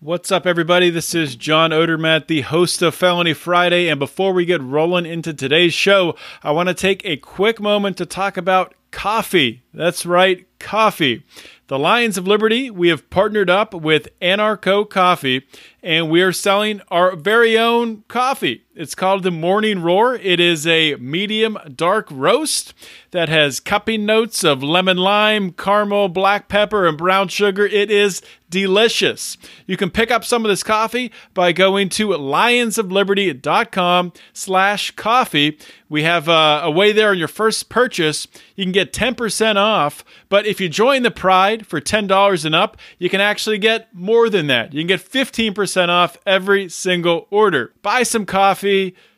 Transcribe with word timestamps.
What's 0.00 0.30
up, 0.30 0.46
everybody? 0.46 0.90
This 0.90 1.12
is 1.12 1.34
John 1.34 1.72
Odermatt, 1.72 2.28
the 2.28 2.42
host 2.42 2.82
of 2.82 2.94
Felony 2.94 3.34
Friday. 3.34 3.88
And 3.88 3.98
before 3.98 4.32
we 4.32 4.44
get 4.44 4.62
rolling 4.62 5.06
into 5.06 5.34
today's 5.34 5.74
show, 5.74 6.14
I 6.40 6.52
want 6.52 6.68
to 6.68 6.74
take 6.74 7.04
a 7.04 7.16
quick 7.16 7.58
moment 7.58 7.96
to 7.96 8.06
talk 8.06 8.36
about 8.36 8.74
coffee. 8.92 9.64
That's 9.74 10.06
right, 10.06 10.46
coffee. 10.60 11.24
The 11.66 11.80
Lions 11.80 12.16
of 12.16 12.28
Liberty, 12.28 12.70
we 12.70 12.90
have 12.90 13.10
partnered 13.10 13.50
up 13.50 13.74
with 13.74 14.08
Anarcho 14.22 14.88
Coffee, 14.88 15.44
and 15.82 16.08
we 16.08 16.22
are 16.22 16.32
selling 16.32 16.80
our 16.92 17.16
very 17.16 17.58
own 17.58 18.04
coffee. 18.06 18.62
It's 18.78 18.94
called 18.94 19.24
the 19.24 19.32
Morning 19.32 19.82
Roar. 19.82 20.14
It 20.14 20.38
is 20.38 20.64
a 20.64 20.94
medium 21.00 21.58
dark 21.74 22.06
roast 22.12 22.74
that 23.10 23.28
has 23.28 23.58
cupping 23.58 24.06
notes 24.06 24.44
of 24.44 24.62
lemon 24.62 24.98
lime, 24.98 25.50
caramel, 25.50 26.10
black 26.10 26.46
pepper, 26.46 26.86
and 26.86 26.96
brown 26.96 27.26
sugar. 27.26 27.66
It 27.66 27.90
is 27.90 28.22
delicious. 28.50 29.38
You 29.66 29.76
can 29.76 29.90
pick 29.90 30.10
up 30.10 30.24
some 30.24 30.42
of 30.44 30.48
this 30.48 30.62
coffee 30.62 31.12
by 31.34 31.52
going 31.52 31.90
to 31.90 32.08
lionsofliberty.com 32.08 34.12
slash 34.32 34.90
coffee. 34.92 35.58
We 35.88 36.02
have 36.02 36.28
uh, 36.28 36.62
a 36.64 36.70
way 36.70 36.92
there 36.92 37.10
on 37.10 37.18
your 37.18 37.28
first 37.28 37.68
purchase. 37.68 38.26
You 38.56 38.64
can 38.64 38.72
get 38.72 38.92
10% 38.92 39.56
off, 39.56 40.02
but 40.28 40.46
if 40.46 40.60
you 40.60 40.68
join 40.68 41.02
the 41.02 41.10
Pride 41.10 41.66
for 41.66 41.80
$10 41.80 42.44
and 42.44 42.54
up, 42.54 42.76
you 42.98 43.08
can 43.08 43.22
actually 43.22 43.58
get 43.58 43.92
more 43.94 44.30
than 44.30 44.46
that. 44.48 44.74
You 44.74 44.80
can 44.80 44.86
get 44.86 45.00
15% 45.00 45.88
off 45.88 46.18
every 46.26 46.68
single 46.68 47.26
order. 47.30 47.72
Buy 47.82 48.02
some 48.02 48.26
coffee, 48.26 48.67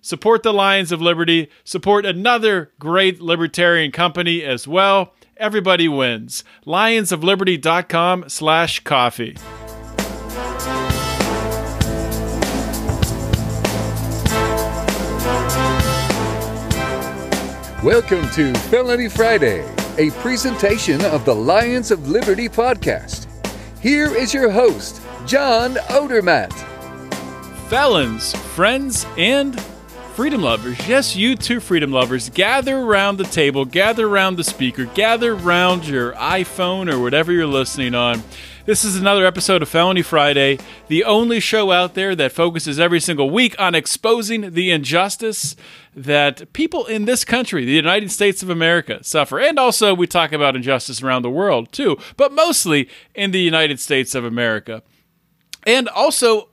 support 0.00 0.42
the 0.42 0.52
Lions 0.52 0.92
of 0.92 1.00
Liberty, 1.00 1.48
support 1.64 2.06
another 2.06 2.72
great 2.78 3.20
libertarian 3.20 3.92
company 3.92 4.42
as 4.42 4.68
well. 4.68 5.14
Everybody 5.36 5.88
wins. 5.88 6.45
Lionsofliberty.com 6.66 8.28
slash 8.28 8.80
coffee. 8.80 9.36
Welcome 17.82 18.28
to 18.32 18.53
Felony 18.69 19.08
Friday, 19.08 19.66
a 19.97 20.10
presentation 20.20 21.03
of 21.06 21.25
the 21.25 21.34
Lions 21.34 21.91
of 21.91 22.10
Liberty 22.10 22.47
podcast. 22.47 23.27
Here 23.80 24.14
is 24.14 24.34
your 24.34 24.50
host, 24.50 25.00
John 25.25 25.77
Odermatt. 25.88 26.69
Felons, 27.70 28.34
friends, 28.56 29.06
and 29.16 29.60
freedom 30.16 30.42
lovers, 30.42 30.88
yes, 30.88 31.14
you 31.14 31.36
too, 31.36 31.60
freedom 31.60 31.92
lovers, 31.92 32.28
gather 32.28 32.76
around 32.76 33.16
the 33.16 33.22
table, 33.22 33.64
gather 33.64 34.08
around 34.08 34.34
the 34.34 34.42
speaker, 34.42 34.86
gather 34.86 35.34
around 35.34 35.86
your 35.86 36.12
iPhone 36.14 36.92
or 36.92 36.98
whatever 36.98 37.30
you're 37.30 37.46
listening 37.46 37.94
on. 37.94 38.24
This 38.66 38.84
is 38.84 38.96
another 38.96 39.24
episode 39.24 39.62
of 39.62 39.68
Felony 39.68 40.02
Friday, 40.02 40.58
the 40.88 41.04
only 41.04 41.38
show 41.38 41.70
out 41.70 41.94
there 41.94 42.16
that 42.16 42.32
focuses 42.32 42.80
every 42.80 42.98
single 42.98 43.30
week 43.30 43.54
on 43.56 43.76
exposing 43.76 44.50
the 44.54 44.72
injustice 44.72 45.54
that 45.94 46.52
people 46.52 46.86
in 46.86 47.04
this 47.04 47.24
country, 47.24 47.64
the 47.64 47.70
United 47.70 48.10
States 48.10 48.42
of 48.42 48.50
America, 48.50 49.04
suffer. 49.04 49.38
And 49.38 49.60
also, 49.60 49.94
we 49.94 50.08
talk 50.08 50.32
about 50.32 50.56
injustice 50.56 51.04
around 51.04 51.22
the 51.22 51.30
world 51.30 51.70
too, 51.70 51.98
but 52.16 52.32
mostly 52.32 52.88
in 53.14 53.30
the 53.30 53.41
United 53.41 53.78
States 53.78 54.16
of 54.16 54.24
America. 54.24 54.82
And 55.64 55.88
also, 55.88 56.48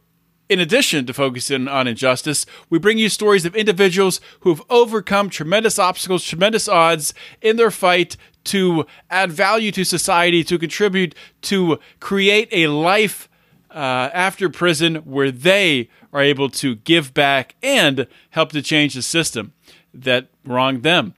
in 0.50 0.59
addition 0.59 1.06
to 1.06 1.14
focusing 1.14 1.67
on 1.67 1.88
injustice, 1.88 2.45
we 2.70 2.80
bring 2.80 2.98
you 2.98 3.09
stories 3.09 3.45
of 3.45 3.56
individuals 3.56 4.22
who 4.42 4.50
have 4.50 4.64
overcome 4.70 5.30
tremendous 5.30 5.78
obstacles, 5.78 6.23
tremendous 6.23 6.67
odds 6.67 7.14
in 7.42 7.58
their 7.58 7.72
fight 7.72 8.16
to 8.45 8.86
add 9.09 9.31
value 9.31 9.72
to 9.73 9.84
society, 9.84 10.44
to 10.44 10.58
contribute, 10.58 11.14
to 11.42 11.80
create 12.00 12.48
a 12.52 12.68
life 12.68 13.28
uh, 13.72 14.09
after 14.14 14.50
prison 14.50 14.95
where 14.98 15.31
they 15.31 15.90
are 16.14 16.22
able 16.22 16.50
to 16.50 16.75
give 16.75 17.14
back 17.14 17.56
and 17.62 18.08
help 18.30 18.52
to 18.53 18.62
change 18.62 18.94
the 18.94 19.02
system 19.02 19.53
that 19.94 20.30
wronged 20.45 20.84
them. 20.84 21.14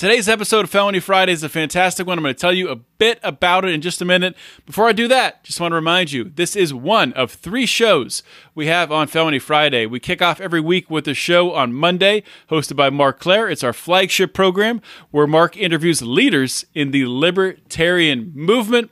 Today's 0.00 0.30
episode 0.30 0.64
of 0.64 0.70
Felony 0.70 0.98
Friday 0.98 1.32
is 1.32 1.42
a 1.42 1.48
fantastic 1.50 2.06
one. 2.06 2.16
I'm 2.16 2.24
going 2.24 2.34
to 2.34 2.40
tell 2.40 2.54
you 2.54 2.70
a 2.70 2.76
bit 2.76 3.20
about 3.22 3.66
it 3.66 3.74
in 3.74 3.82
just 3.82 4.00
a 4.00 4.06
minute. 4.06 4.34
Before 4.64 4.88
I 4.88 4.92
do 4.92 5.06
that, 5.08 5.44
just 5.44 5.60
want 5.60 5.72
to 5.72 5.76
remind 5.76 6.10
you 6.10 6.24
this 6.24 6.56
is 6.56 6.72
one 6.72 7.12
of 7.12 7.32
three 7.32 7.66
shows 7.66 8.22
we 8.54 8.64
have 8.64 8.90
on 8.90 9.08
Felony 9.08 9.38
Friday. 9.38 9.84
We 9.84 10.00
kick 10.00 10.22
off 10.22 10.40
every 10.40 10.62
week 10.62 10.88
with 10.88 11.06
a 11.06 11.12
show 11.12 11.52
on 11.52 11.74
Monday, 11.74 12.22
hosted 12.48 12.76
by 12.76 12.88
Marc 12.88 13.20
Clair. 13.20 13.50
It's 13.50 13.62
our 13.62 13.74
flagship 13.74 14.32
program 14.32 14.80
where 15.10 15.26
Marc 15.26 15.54
interviews 15.58 16.00
leaders 16.00 16.64
in 16.74 16.92
the 16.92 17.04
libertarian 17.06 18.32
movement. 18.34 18.90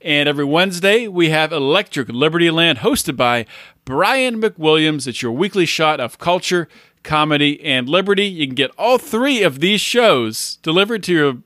And 0.00 0.28
every 0.28 0.44
Wednesday, 0.44 1.06
we 1.06 1.30
have 1.30 1.52
Electric 1.52 2.08
Liberty 2.08 2.50
Land, 2.50 2.78
hosted 2.78 3.16
by 3.16 3.46
Brian 3.84 4.40
McWilliams. 4.40 5.06
It's 5.06 5.22
your 5.22 5.32
weekly 5.32 5.66
shot 5.66 6.00
of 6.00 6.18
culture, 6.18 6.68
comedy, 7.02 7.62
and 7.64 7.88
liberty. 7.88 8.26
You 8.26 8.46
can 8.46 8.54
get 8.54 8.70
all 8.78 8.98
three 8.98 9.42
of 9.42 9.60
these 9.60 9.80
shows 9.80 10.56
delivered 10.62 11.02
to 11.04 11.12
your 11.12 11.36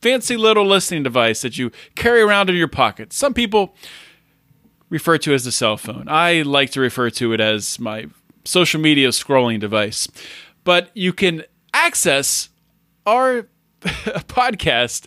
fancy 0.00 0.36
little 0.36 0.66
listening 0.66 1.02
device 1.02 1.42
that 1.42 1.58
you 1.58 1.70
carry 1.94 2.20
around 2.20 2.50
in 2.50 2.56
your 2.56 2.68
pocket. 2.68 3.12
Some 3.12 3.34
people 3.34 3.74
refer 4.90 5.16
to 5.18 5.32
as 5.32 5.46
a 5.46 5.52
cell 5.52 5.76
phone. 5.76 6.06
I 6.08 6.42
like 6.42 6.70
to 6.70 6.80
refer 6.80 7.08
to 7.10 7.32
it 7.32 7.40
as 7.40 7.78
my 7.78 8.06
social 8.44 8.80
media 8.80 9.08
scrolling 9.08 9.60
device. 9.60 10.08
But 10.64 10.90
you 10.94 11.12
can 11.12 11.44
access 11.72 12.48
our 13.06 13.48
podcast 13.82 15.06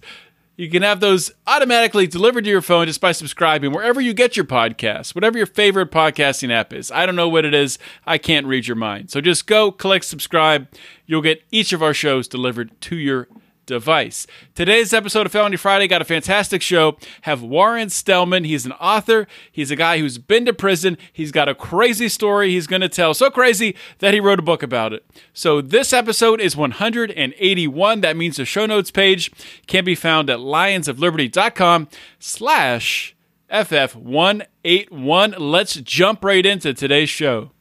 you 0.58 0.70
can 0.70 0.84
have 0.84 1.00
those 1.00 1.32
automatically 1.48 2.08
delivered 2.08 2.46
to 2.46 2.50
your 2.50 2.62
phone 2.62 2.88
just 2.88 3.02
by 3.02 3.12
subscribing 3.12 3.72
wherever 3.72 4.00
you 4.00 4.14
get 4.14 4.38
your 4.38 4.46
podcasts, 4.46 5.14
whatever 5.14 5.38
your 5.38 5.48
favorite 5.48 5.92
podcasting 5.92 6.52
app 6.52 6.72
is. 6.74 6.92
I 6.92 7.06
don't 7.06 7.16
know 7.16 7.28
what 7.28 7.46
it 7.46 7.54
is. 7.54 7.78
I 8.06 8.18
can't 8.18 8.48
read 8.48 8.68
your 8.68 8.78
mind. 8.78 9.12
So 9.12 9.20
just 9.20 9.48
go 9.48 9.72
click 9.72 10.04
subscribe. 10.04 10.68
You'll 11.06 11.22
get 11.22 11.44
each 11.52 11.74
of 11.74 11.84
our 11.84 11.94
shows 11.94 12.28
delivered 12.28 12.80
to 12.82 12.96
your 12.96 13.28
device. 13.66 14.28
Today's 14.54 14.94
episode 14.94 15.26
of 15.26 15.32
Felony 15.32 15.58
Friday 15.58 15.88
got 15.88 16.02
a 16.02 16.06
fantastic 16.06 16.62
show. 16.62 16.98
Have 17.22 17.42
Warren 17.42 17.88
Stellman. 17.88 18.46
He's 18.46 18.66
an 18.66 18.72
author. 18.74 19.28
He's 19.52 19.72
a 19.72 19.76
guy 19.76 20.00
who's 20.00 20.18
been 20.18 20.46
to 20.46 20.54
prison. 20.54 20.98
He's 21.12 21.32
got 21.32 21.50
a 21.50 21.56
crazy 21.56 22.10
story 22.10 22.52
he's 22.52 22.68
going 22.68 22.82
to 22.82 22.90
tell. 22.90 23.14
So 23.14 23.30
crazy 23.30 23.76
that 24.00 24.14
he 24.14 24.20
wrote 24.20 24.40
a 24.40 24.44
book 24.44 24.64
about 24.64 24.94
it. 24.94 25.06
So 25.34 25.62
this 25.62 25.94
episode 25.94 26.40
is 26.42 26.56
181. 26.56 28.02
That 28.02 28.18
means 28.18 28.38
the 28.38 28.46
show 28.46 28.66
notes 28.66 28.92
page 28.92 29.32
can 29.68 29.86
be 29.86 29.96
found 29.96 30.30
at 30.30 30.40
lionsofliberty.com 30.40 31.90
slash 32.20 33.16
FF181. 33.52 35.36
Let's 35.38 35.76
jump 35.76 36.24
right 36.24 36.46
into 36.46 36.74
today's 36.74 37.10
show. 37.10 37.52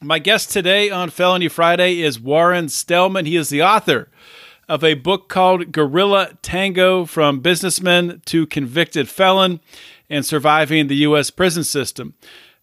My 0.00 0.18
guest 0.18 0.50
today 0.50 0.90
on 0.90 1.10
Felony 1.10 1.48
Friday 1.48 2.00
is 2.00 2.18
Warren 2.18 2.66
Stellman. 2.66 3.26
He 3.26 3.36
is 3.36 3.50
the 3.50 3.62
author 3.62 4.08
of 4.72 4.82
a 4.82 4.94
book 4.94 5.28
called 5.28 5.70
Guerrilla 5.70 6.30
Tango 6.40 7.04
From 7.04 7.40
Businessman 7.40 8.22
to 8.24 8.46
Convicted 8.46 9.06
Felon 9.06 9.60
and 10.08 10.24
Surviving 10.24 10.86
the 10.86 10.96
U.S. 10.96 11.28
Prison 11.28 11.62
System. 11.62 12.14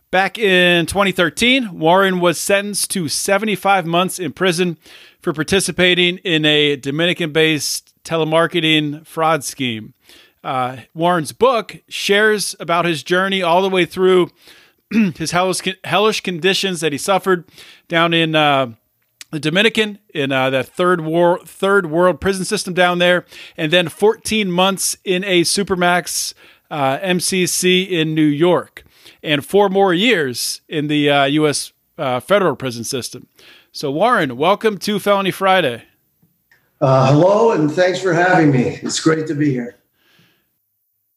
Back 0.09 0.40
in 0.40 0.88
2013, 0.88 1.78
Warren 1.78 2.20
was 2.20 2.40
sentenced 2.40 2.90
to 2.92 3.09
75 3.09 3.86
months 3.86 4.18
in 4.18 4.34
prison 4.34 4.80
for 5.22 5.34
participating 5.34 6.18
in 6.24 6.46
a 6.46 6.78
Dominican 6.78 7.31
based 7.31 7.94
telemarketing 8.03 9.06
fraud 9.06 9.44
scheme. 9.44 9.94
Uh, 10.44 10.78
Warren's 10.96 11.31
book 11.31 11.84
shares 11.90 12.56
about 12.59 12.86
his 12.86 13.03
journey 13.03 13.44
all 13.44 13.62
the 13.62 13.70
way 13.70 13.86
through 13.86 14.31
his 14.90 15.30
hellish, 15.30 15.62
hellish 15.84 16.22
conditions 16.22 16.81
that 16.81 16.91
he 16.91 16.97
suffered 16.97 17.46
down 17.88 18.16
in 18.16 18.34
uh, 18.34 18.74
the 19.31 19.40
Dominican 19.40 20.00
in 20.13 20.31
uh, 20.31 20.50
that 20.50 20.67
third 20.67 21.01
war, 21.01 21.40
third 21.45 21.88
world 21.88 22.19
prison 22.19 22.45
system 22.45 22.73
down 22.73 23.00
there, 23.00 23.25
and 23.57 23.72
then 23.72 23.88
14 23.88 24.51
months 24.51 24.97
in 25.03 25.23
a 25.23 25.41
supermax 25.41 26.34
uh, 26.72 26.97
MCC 27.00 27.90
in 27.90 28.16
New 28.16 28.22
York, 28.22 28.84
and 29.22 29.45
four 29.45 29.69
more 29.69 29.94
years 29.94 30.62
in 30.67 30.88
the 30.88 31.09
uh, 31.09 31.26
U.S. 31.26 31.73
Uh, 31.97 32.20
federal 32.20 32.55
prison 32.55 32.84
system. 32.84 33.28
So, 33.72 33.91
Warren, 33.91 34.37
welcome 34.37 34.78
to 34.79 34.99
Felony 34.99 35.32
Friday. 35.32 35.84
Uh, 36.82 37.11
hello, 37.11 37.52
and 37.52 37.72
thanks 37.72 38.02
for 38.02 38.14
having 38.14 38.52
me. 38.52 38.79
It's 38.82 38.99
great 38.99 39.28
to 39.28 39.35
be 39.35 39.52
here. 39.52 39.75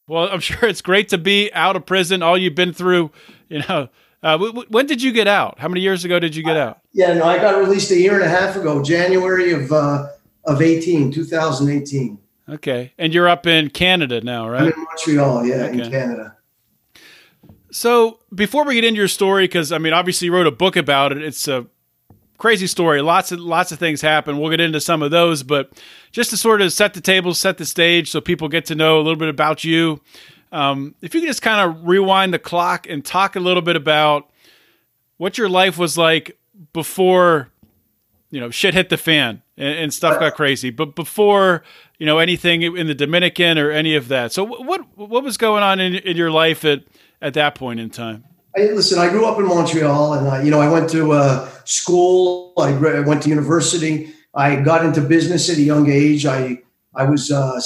Well, 0.06 0.28
I'm 0.28 0.40
sure 0.40 0.68
it's 0.68 0.82
great 0.82 1.08
to 1.10 1.18
be 1.18 1.52
out 1.52 1.76
of 1.76 1.86
prison. 1.86 2.22
All 2.22 2.36
you've 2.36 2.54
been 2.54 2.72
through, 2.72 3.10
you 3.48 3.62
know, 3.68 3.88
uh, 4.22 4.32
w- 4.32 4.52
w- 4.52 4.68
when 4.70 4.86
did 4.86 5.02
you 5.02 5.12
get 5.12 5.26
out? 5.26 5.58
How 5.58 5.68
many 5.68 5.80
years 5.80 6.04
ago 6.04 6.18
did 6.18 6.36
you 6.36 6.42
get 6.42 6.56
out? 6.56 6.80
Yeah, 6.92 7.14
no, 7.14 7.24
I 7.24 7.38
got 7.38 7.58
released 7.58 7.90
a 7.90 7.96
year 7.96 8.14
and 8.14 8.22
a 8.22 8.28
half 8.28 8.56
ago, 8.56 8.82
January 8.82 9.52
of 9.52 9.72
uh, 9.72 10.08
of 10.44 10.62
18, 10.62 11.12
2018. 11.12 12.18
Okay, 12.48 12.92
and 12.98 13.14
you're 13.14 13.28
up 13.28 13.46
in 13.46 13.70
Canada 13.70 14.20
now, 14.20 14.48
right? 14.48 14.62
I'm 14.62 14.72
in 14.72 14.84
Montreal, 14.84 15.46
yeah, 15.46 15.54
okay. 15.54 15.82
in 15.82 15.90
Canada. 15.90 16.36
So 17.70 18.18
before 18.34 18.64
we 18.64 18.74
get 18.74 18.84
into 18.84 18.98
your 18.98 19.08
story, 19.08 19.44
because 19.44 19.72
I 19.72 19.78
mean, 19.78 19.92
obviously 19.92 20.26
you 20.26 20.34
wrote 20.34 20.46
a 20.46 20.52
book 20.52 20.76
about 20.76 21.12
it. 21.12 21.22
It's 21.22 21.48
a 21.48 21.66
crazy 22.36 22.66
story. 22.66 23.00
Lots 23.00 23.32
of 23.32 23.40
lots 23.40 23.72
of 23.72 23.78
things 23.78 24.00
happen. 24.00 24.38
We'll 24.38 24.50
get 24.50 24.60
into 24.60 24.80
some 24.80 25.00
of 25.02 25.10
those, 25.10 25.42
but 25.42 25.70
just 26.10 26.30
to 26.30 26.36
sort 26.36 26.60
of 26.60 26.72
set 26.72 26.92
the 26.92 27.00
table, 27.00 27.32
set 27.34 27.56
the 27.56 27.64
stage, 27.64 28.10
so 28.10 28.20
people 28.20 28.48
get 28.48 28.66
to 28.66 28.74
know 28.74 28.96
a 28.96 29.02
little 29.02 29.16
bit 29.16 29.28
about 29.28 29.64
you. 29.64 30.00
Um, 30.52 30.94
if 31.00 31.14
you 31.14 31.20
could 31.22 31.28
just 31.28 31.42
kind 31.42 31.68
of 31.68 31.88
rewind 31.88 32.34
the 32.34 32.38
clock 32.38 32.86
and 32.88 33.04
talk 33.04 33.36
a 33.36 33.40
little 33.40 33.62
bit 33.62 33.74
about 33.74 34.30
what 35.16 35.38
your 35.38 35.48
life 35.48 35.78
was 35.78 35.96
like 35.96 36.38
before, 36.74 37.48
you 38.30 38.38
know, 38.38 38.50
shit 38.50 38.74
hit 38.74 38.90
the 38.90 38.98
fan 38.98 39.42
and, 39.56 39.78
and 39.78 39.94
stuff 39.94 40.20
got 40.20 40.34
crazy, 40.34 40.70
but 40.70 40.94
before 40.94 41.62
you 41.98 42.06
know 42.06 42.18
anything 42.18 42.62
in 42.62 42.86
the 42.86 42.94
Dominican 42.94 43.58
or 43.58 43.70
any 43.70 43.94
of 43.94 44.08
that. 44.08 44.32
So 44.32 44.44
what 44.44 44.80
what 44.96 45.24
was 45.24 45.36
going 45.36 45.62
on 45.62 45.80
in, 45.80 45.94
in 45.94 46.16
your 46.16 46.30
life 46.30 46.64
at 46.64 46.82
at 47.22 47.34
that 47.34 47.54
point 47.54 47.80
in 47.80 47.90
time? 47.90 48.24
I, 48.54 48.62
listen, 48.72 48.98
I 48.98 49.08
grew 49.08 49.24
up 49.24 49.38
in 49.38 49.46
Montreal, 49.46 50.14
and 50.14 50.28
I, 50.28 50.42
you 50.42 50.50
know, 50.50 50.60
I 50.60 50.70
went 50.70 50.90
to 50.90 51.12
uh, 51.12 51.48
school. 51.64 52.52
I, 52.58 52.72
I, 52.72 53.00
went 53.00 53.22
to 53.22 53.30
university. 53.30 54.12
I 54.34 54.56
got 54.56 54.84
into 54.84 55.00
business 55.00 55.48
at 55.48 55.56
a 55.56 55.62
young 55.62 55.88
age. 55.88 56.26
I 56.26 56.60
I 56.94 57.04
was, 57.04 57.30
uh, 57.30 57.58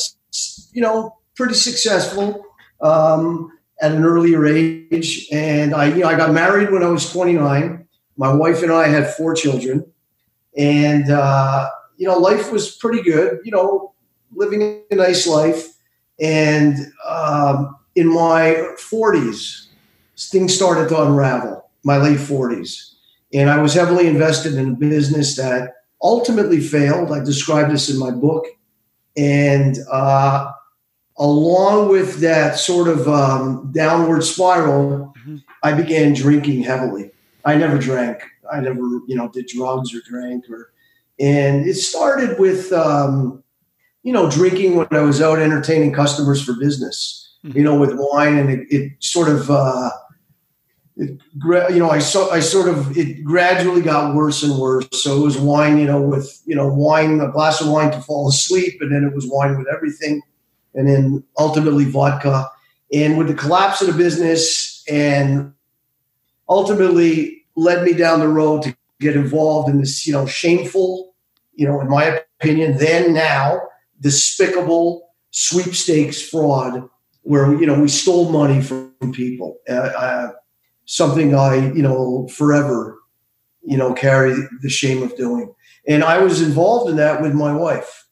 you 0.73 0.83
know, 0.83 1.17
pretty 1.35 1.55
successful 1.55 2.46
um, 2.81 3.53
at 3.81 3.93
an 3.93 4.05
earlier 4.05 4.47
age, 4.47 5.29
and 5.33 5.75
I, 5.75 5.87
you 5.87 6.01
know, 6.01 6.09
I 6.09 6.17
got 6.17 6.33
married 6.33 6.71
when 6.71 6.83
I 6.83 6.89
was 6.89 7.11
29. 7.13 7.87
My 8.17 8.33
wife 8.33 8.63
and 8.63 8.73
I 8.73 8.89
had 8.89 9.13
four 9.15 9.35
children, 9.35 9.85
and 10.57 11.11
uh, 11.11 11.69
you 11.97 12.07
know, 12.07 12.19
life 12.19 12.51
was 12.51 12.77
pretty 12.77 13.03
good. 13.03 13.41
You 13.45 13.53
know, 13.53 13.95
living 14.35 14.83
a 14.91 14.95
nice 14.95 15.27
life, 15.27 15.67
and 16.19 16.77
um, 17.07 17.77
in 17.95 18.09
my 18.09 18.75
40s 18.79 19.67
things 20.19 20.55
started 20.55 20.89
to 20.89 21.03
unravel, 21.03 21.69
my 21.85 21.99
late 21.99 22.19
40s. 22.19 22.95
And 23.33 23.51
I 23.51 23.59
was 23.59 23.75
heavily 23.75 24.07
invested 24.07 24.55
in 24.55 24.73
a 24.73 24.75
business 24.75 25.37
that 25.37 25.75
ultimately 26.03 26.61
failed. 26.61 27.13
I 27.13 27.23
described 27.23 27.71
this 27.71 27.91
in 27.91 27.99
my 27.99 28.11
book. 28.11 28.47
And 29.17 29.77
uh, 29.91 30.53
along 31.19 31.89
with 31.89 32.21
that 32.21 32.59
sort 32.59 32.89
of 32.89 33.09
um, 33.09 33.71
downward 33.73 34.23
spiral, 34.23 35.15
mm-hmm. 35.19 35.37
I 35.63 35.73
began 35.73 36.13
drinking 36.13 36.63
heavily. 36.63 37.11
I 37.45 37.57
never 37.57 37.79
drank. 37.79 38.23
I 38.53 38.61
never, 38.61 38.81
you 38.81 39.17
know, 39.17 39.29
did 39.29 39.47
drugs 39.47 39.95
or 39.95 40.01
drank 40.01 40.45
or, 40.51 40.73
and 41.19 41.67
it 41.67 41.75
started 41.75 42.39
with, 42.39 42.73
um, 42.73 43.43
you 44.03 44.13
know, 44.13 44.31
drinking 44.31 44.77
when 44.77 44.87
I 44.91 45.01
was 45.01 45.23
out 45.23 45.39
entertaining 45.39 45.93
customers 45.93 46.43
for 46.43 46.53
business, 46.55 47.35
mm-hmm. 47.45 47.57
you 47.57 47.65
know, 47.65 47.79
with 47.79 47.93
wine, 47.95 48.39
and 48.39 48.51
it, 48.51 48.67
it 48.71 48.93
sort 49.01 49.29
of, 49.29 49.51
uh, 49.51 49.91
it, 50.97 51.21
you 51.71 51.79
know, 51.79 51.91
I 51.91 51.99
saw, 51.99 52.31
I 52.31 52.41
sort 52.41 52.69
of, 52.69 52.97
it 52.97 53.25
gradually 53.25 53.83
got 53.83 54.15
worse 54.15 54.43
and 54.43 54.59
worse. 54.59 54.87
So 54.93 55.19
it 55.19 55.25
was 55.25 55.39
wine, 55.39 55.79
you 55.79 55.87
know, 55.87 56.01
with, 56.01 56.41
you 56.47 56.55
know, 56.55 56.69
wine, 56.69 57.21
a 57.21 57.31
glass 57.33 57.61
of 57.61 57.69
wine 57.69 57.91
to 57.91 58.01
fall 58.01 58.29
asleep. 58.29 58.81
And 58.81 58.93
then 58.93 59.05
it 59.05 59.15
was 59.15 59.27
wine 59.27 59.59
with 59.59 59.67
everything. 59.75 60.23
And 60.77 60.89
then 60.89 61.25
ultimately 61.39 61.85
vodka. 61.85 62.49
And 62.93 63.19
with 63.19 63.27
the 63.27 63.35
collapse 63.35 63.81
of 63.81 63.89
the 63.89 63.95
business 63.95 64.85
and 64.89 65.53
ultimately 66.49 67.45
led 67.57 67.83
me 67.83 67.93
down 67.93 68.21
the 68.21 68.29
road 68.29 68.63
to 68.63 68.77
get 69.01 69.17
involved 69.17 69.69
in 69.69 69.81
this, 69.81 70.07
you 70.07 70.13
know, 70.13 70.27
shameful, 70.27 71.15
you 71.55 71.67
know, 71.67 71.81
in 71.81 71.89
my 71.89 72.23
opinion, 72.41 72.79
then 72.79 73.13
now 73.13 73.61
despicable 74.01 75.11
sweepstakes 75.31 76.23
fraud 76.23 76.89
where, 77.23 77.53
you 77.59 77.67
know, 77.67 77.81
we 77.81 77.89
stole 77.89 78.31
money 78.31 78.63
from 78.63 78.93
people. 79.13 79.59
Uh, 79.69 79.73
uh, 79.73 80.33
something 80.85 81.35
I, 81.35 81.73
you 81.73 81.83
know, 81.83 82.29
forever, 82.29 82.99
you 83.63 83.77
know, 83.77 83.93
carry 83.93 84.35
the 84.63 84.69
shame 84.69 85.03
of 85.03 85.17
doing. 85.17 85.53
And 85.89 86.05
I 86.05 86.19
was 86.19 86.41
involved 86.41 86.91
in 86.91 86.97
that 86.97 87.21
with 87.21 87.35
my 87.35 87.53
wife. 87.53 88.06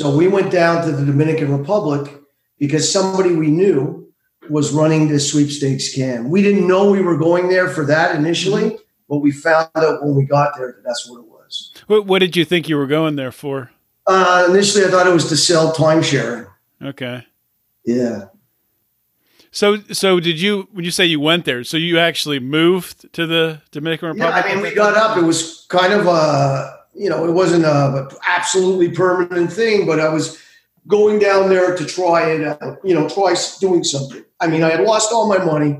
So 0.00 0.16
we 0.16 0.28
went 0.28 0.50
down 0.50 0.82
to 0.86 0.92
the 0.92 1.04
Dominican 1.04 1.54
Republic 1.54 2.10
because 2.58 2.90
somebody 2.90 3.34
we 3.34 3.48
knew 3.48 4.10
was 4.48 4.72
running 4.72 5.08
this 5.08 5.30
sweepstakes 5.30 5.94
scam. 5.94 6.30
We 6.30 6.40
didn't 6.40 6.66
know 6.66 6.90
we 6.90 7.02
were 7.02 7.18
going 7.18 7.50
there 7.50 7.68
for 7.68 7.84
that 7.84 8.16
initially, 8.16 8.62
mm-hmm. 8.62 8.82
but 9.10 9.18
we 9.18 9.30
found 9.30 9.68
out 9.76 10.02
when 10.02 10.14
we 10.14 10.24
got 10.24 10.56
there 10.56 10.68
that 10.68 10.82
that's 10.86 11.06
what 11.06 11.18
it 11.18 11.26
was. 11.26 11.74
What, 11.86 12.06
what 12.06 12.20
did 12.20 12.34
you 12.34 12.46
think 12.46 12.66
you 12.66 12.78
were 12.78 12.86
going 12.86 13.16
there 13.16 13.30
for? 13.30 13.72
Uh, 14.06 14.46
initially, 14.48 14.86
I 14.86 14.88
thought 14.88 15.06
it 15.06 15.12
was 15.12 15.28
to 15.28 15.36
sell 15.36 15.70
time 15.72 16.02
sharing. 16.02 16.46
Okay. 16.82 17.26
Yeah. 17.84 18.28
So, 19.50 19.82
so 19.92 20.18
did 20.18 20.40
you 20.40 20.66
when 20.72 20.86
you 20.86 20.92
say 20.92 21.04
you 21.04 21.20
went 21.20 21.44
there? 21.44 21.62
So 21.62 21.76
you 21.76 21.98
actually 21.98 22.38
moved 22.38 23.12
to 23.12 23.26
the 23.26 23.60
Dominican 23.70 24.08
Republic? 24.08 24.34
Yeah, 24.46 24.50
I 24.50 24.54
mean, 24.54 24.62
we 24.62 24.74
got 24.74 24.96
up. 24.96 25.18
It 25.18 25.24
was 25.24 25.66
kind 25.68 25.92
of 25.92 26.06
a 26.06 26.79
you 26.94 27.08
know, 27.08 27.26
it 27.26 27.32
wasn't 27.32 27.64
a 27.64 28.08
absolutely 28.26 28.90
permanent 28.90 29.52
thing, 29.52 29.86
but 29.86 30.00
I 30.00 30.08
was 30.08 30.40
going 30.86 31.18
down 31.18 31.48
there 31.48 31.76
to 31.76 31.84
try 31.84 32.30
it 32.30 32.46
out. 32.46 32.78
You 32.84 32.94
know, 32.94 33.08
try 33.08 33.34
doing 33.60 33.84
something. 33.84 34.24
I 34.40 34.46
mean, 34.46 34.62
I 34.62 34.70
had 34.70 34.80
lost 34.80 35.12
all 35.12 35.28
my 35.28 35.38
money. 35.38 35.78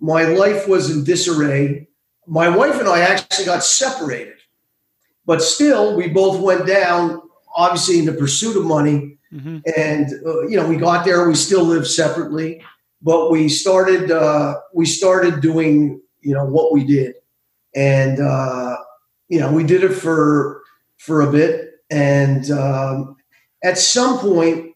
My 0.00 0.24
life 0.24 0.68
was 0.68 0.90
in 0.90 1.04
disarray. 1.04 1.88
My 2.26 2.48
wife 2.48 2.78
and 2.78 2.88
I 2.88 3.00
actually 3.00 3.46
got 3.46 3.64
separated, 3.64 4.36
but 5.24 5.42
still, 5.42 5.96
we 5.96 6.08
both 6.08 6.40
went 6.40 6.66
down. 6.66 7.22
Obviously, 7.54 7.98
in 8.00 8.04
the 8.04 8.12
pursuit 8.12 8.56
of 8.56 8.66
money, 8.66 9.16
mm-hmm. 9.32 9.58
and 9.76 10.12
uh, 10.26 10.42
you 10.42 10.56
know, 10.56 10.68
we 10.68 10.76
got 10.76 11.04
there. 11.04 11.26
We 11.26 11.34
still 11.34 11.64
live 11.64 11.86
separately 11.86 12.62
but 13.02 13.30
we 13.30 13.48
started 13.48 14.10
uh, 14.10 14.56
we 14.74 14.86
started 14.86 15.40
doing 15.40 16.00
you 16.20 16.34
know 16.34 16.44
what 16.44 16.72
we 16.72 16.84
did, 16.84 17.14
and 17.74 18.20
uh, 18.20 18.76
you 19.28 19.40
know 19.40 19.52
we 19.52 19.64
did 19.64 19.84
it 19.84 19.92
for 19.92 20.62
for 20.98 21.20
a 21.22 21.30
bit, 21.30 21.74
and 21.90 22.50
um, 22.50 23.16
at 23.62 23.78
some 23.78 24.18
point 24.18 24.74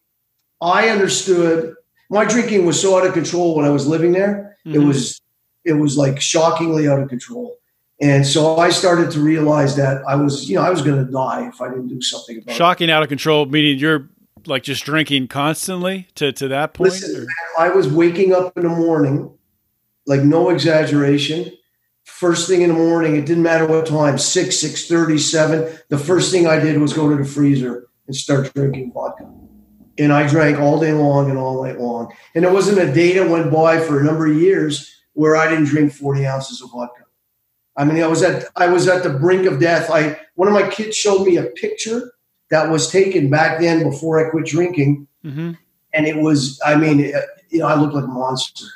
I 0.61 0.89
understood 0.89 1.75
my 2.11 2.25
drinking 2.25 2.67
was 2.67 2.81
so 2.81 2.99
out 2.99 3.07
of 3.07 3.15
control 3.15 3.57
when 3.57 3.65
I 3.65 3.71
was 3.71 3.87
living 3.87 4.13
there. 4.13 4.57
Mm-hmm. 4.67 4.81
It 4.81 4.85
was 4.85 5.21
it 5.65 5.75
was 5.75 5.97
like 5.97 6.21
shockingly 6.21 6.89
out 6.89 7.01
of 7.01 7.09
control. 7.09 7.57
And 8.03 8.27
so 8.27 8.57
I 8.57 8.71
started 8.71 9.11
to 9.11 9.21
realize 9.21 9.77
that 9.77 10.03
I 10.09 10.15
was, 10.15 10.49
you 10.49 10.57
know, 10.57 10.63
I 10.63 10.71
was 10.71 10.81
going 10.81 11.05
to 11.05 11.13
die 11.13 11.47
if 11.47 11.61
I 11.61 11.69
didn't 11.69 11.89
do 11.89 12.01
something 12.01 12.39
about 12.39 12.53
it. 12.53 12.57
Shocking 12.57 12.89
it. 12.89 12.93
out 12.93 13.03
of 13.03 13.11
control, 13.11 13.45
meaning 13.45 13.79
you're 13.79 14.09
like 14.47 14.63
just 14.63 14.85
drinking 14.85 15.29
constantly 15.29 16.09
to 16.15 16.33
to 16.33 16.49
that 16.49 16.75
point? 16.75 16.93
Listen, 16.93 17.27
I 17.59 17.69
was 17.69 17.89
waking 17.89 18.33
up 18.33 18.57
in 18.57 18.65
the 18.65 18.71
morning, 18.71 19.33
like 20.07 20.23
no 20.23 20.51
exaggeration. 20.51 21.53
First 22.19 22.49
thing 22.49 22.63
in 22.63 22.69
the 22.69 22.75
morning, 22.75 23.17
it 23.17 23.25
didn't 23.25 23.43
matter 23.43 23.67
what 23.67 23.87
time, 23.87 24.19
six, 24.19 24.59
six 24.59 24.87
thirty, 24.87 25.19
seven. 25.19 25.73
The 25.89 25.99
first 25.99 26.31
thing 26.31 26.47
I 26.47 26.59
did 26.59 26.79
was 26.79 26.93
go 26.93 27.09
to 27.09 27.17
the 27.17 27.25
freezer 27.25 27.89
and 28.07 28.15
start 28.15 28.53
drinking 28.53 28.93
vodka. 28.93 29.31
And 29.99 30.13
I 30.13 30.27
drank 30.27 30.59
all 30.59 30.79
day 30.79 30.93
long 30.93 31.31
and 31.31 31.39
all 31.39 31.63
night 31.63 31.81
long. 31.81 32.13
And 32.35 32.45
there 32.45 32.53
wasn't 32.53 32.79
a 32.79 32.93
day 32.93 33.15
that 33.15 33.29
went 33.29 33.51
by 33.51 33.81
for 33.81 34.01
a 34.01 34.05
number 34.05 34.27
of 34.27 34.37
years 34.37 34.95
where 35.15 35.37
I 35.37 35.49
didn't 35.49 35.67
drink 35.67 35.93
40 35.93 36.27
ounces 36.27 36.61
of 36.61 36.71
vodka. 36.73 37.05
I 37.77 37.85
mean, 37.85 38.03
I 38.03 38.07
was 38.07 38.23
at 38.23 38.45
I 38.57 38.67
was 38.67 38.89
at 38.89 39.03
the 39.03 39.11
brink 39.11 39.47
of 39.47 39.61
death. 39.61 39.91
I 39.91 40.21
one 40.35 40.49
of 40.49 40.55
my 40.55 40.69
kids 40.69 40.97
showed 40.97 41.27
me 41.27 41.37
a 41.37 41.45
picture 41.45 42.13
that 42.51 42.69
was 42.69 42.91
taken 42.91 43.31
back 43.31 43.61
then 43.61 43.83
before 43.89 44.25
I 44.25 44.31
quit 44.31 44.45
drinking. 44.45 45.07
Mm-hmm. 45.25 45.53
And 45.93 46.07
it 46.07 46.17
was, 46.17 46.61
I 46.65 46.77
mean, 46.77 46.99
you 47.49 47.61
know, 47.61 47.67
I 47.67 47.75
looked 47.75 47.95
like 47.95 48.05
a 48.05 48.09
monster. 48.09 48.67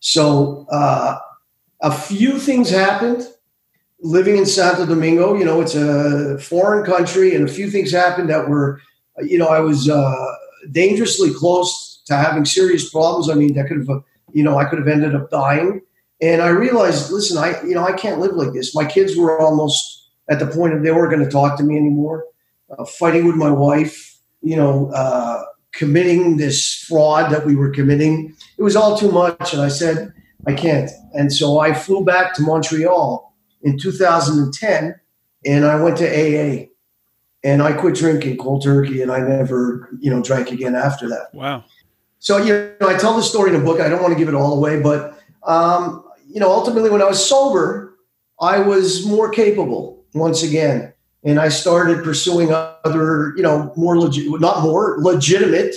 So 0.00 0.66
uh, 0.70 1.18
a 1.84 1.92
few 1.92 2.38
things 2.38 2.70
happened. 2.70 3.28
Living 4.00 4.36
in 4.36 4.46
Santo 4.46 4.86
Domingo, 4.86 5.34
you 5.34 5.44
know, 5.44 5.60
it's 5.60 5.74
a 5.74 6.38
foreign 6.38 6.84
country, 6.84 7.34
and 7.34 7.48
a 7.48 7.52
few 7.52 7.70
things 7.70 7.92
happened 7.92 8.28
that 8.30 8.48
were, 8.48 8.80
you 9.22 9.38
know, 9.38 9.46
I 9.46 9.60
was 9.60 9.88
uh, 9.88 10.34
dangerously 10.72 11.32
close 11.32 12.02
to 12.06 12.16
having 12.16 12.44
serious 12.44 12.90
problems. 12.90 13.30
I 13.30 13.34
mean, 13.34 13.54
that 13.54 13.68
could 13.68 13.78
have, 13.78 14.02
you 14.32 14.42
know, 14.42 14.58
I 14.58 14.64
could 14.64 14.78
have 14.78 14.88
ended 14.88 15.14
up 15.14 15.30
dying. 15.30 15.82
And 16.20 16.42
I 16.42 16.48
realized, 16.48 17.12
listen, 17.12 17.38
I, 17.38 17.62
you 17.62 17.74
know, 17.74 17.84
I 17.84 17.92
can't 17.92 18.20
live 18.20 18.34
like 18.34 18.52
this. 18.52 18.74
My 18.74 18.84
kids 18.84 19.16
were 19.16 19.40
almost 19.40 20.08
at 20.28 20.38
the 20.38 20.46
point 20.46 20.74
of 20.74 20.82
they 20.82 20.90
weren't 20.90 21.12
going 21.12 21.24
to 21.24 21.30
talk 21.30 21.56
to 21.58 21.64
me 21.64 21.76
anymore 21.76 22.24
uh, 22.70 22.84
fighting 22.84 23.26
with 23.26 23.36
my 23.36 23.50
wife, 23.50 24.18
you 24.42 24.56
know, 24.56 24.90
uh, 24.92 25.44
committing 25.72 26.36
this 26.36 26.84
fraud 26.88 27.30
that 27.32 27.44
we 27.44 27.56
were 27.56 27.70
committing. 27.70 28.34
It 28.58 28.62
was 28.62 28.76
all 28.76 28.96
too 28.96 29.10
much. 29.10 29.52
And 29.52 29.62
I 29.62 29.68
said, 29.68 30.12
I 30.46 30.54
can't. 30.54 30.90
And 31.14 31.32
so 31.32 31.58
I 31.58 31.72
flew 31.72 32.04
back 32.04 32.34
to 32.34 32.42
Montreal 32.42 33.34
in 33.62 33.78
2010 33.78 34.94
and 35.46 35.64
I 35.64 35.82
went 35.82 35.96
to 35.98 36.06
AA 36.06 36.66
and 37.42 37.62
I 37.62 37.72
quit 37.72 37.94
drinking 37.94 38.38
cold 38.38 38.62
turkey 38.62 39.02
and 39.02 39.10
I 39.10 39.20
never, 39.20 39.90
you 40.00 40.10
know, 40.10 40.22
drank 40.22 40.50
again 40.50 40.74
after 40.74 41.08
that. 41.08 41.28
Wow. 41.32 41.64
So, 42.18 42.38
you 42.38 42.74
know, 42.80 42.88
I 42.88 42.96
tell 42.96 43.16
the 43.16 43.22
story 43.22 43.52
in 43.52 43.58
the 43.58 43.64
book. 43.64 43.80
I 43.80 43.88
don't 43.88 44.02
want 44.02 44.12
to 44.14 44.18
give 44.18 44.28
it 44.28 44.34
all 44.34 44.56
away, 44.56 44.80
but, 44.80 45.18
um, 45.42 46.04
you 46.26 46.40
know, 46.40 46.50
ultimately 46.50 46.90
when 46.90 47.02
I 47.02 47.06
was 47.06 47.24
sober, 47.24 47.96
I 48.40 48.58
was 48.58 49.06
more 49.06 49.28
capable 49.30 50.04
once 50.14 50.42
again 50.42 50.94
and 51.24 51.40
I 51.40 51.48
started 51.48 52.04
pursuing 52.04 52.52
other, 52.52 53.34
you 53.36 53.42
know, 53.42 53.72
more 53.76 53.98
legit, 53.98 54.28
not 54.40 54.62
more 54.62 54.96
legitimate, 55.00 55.74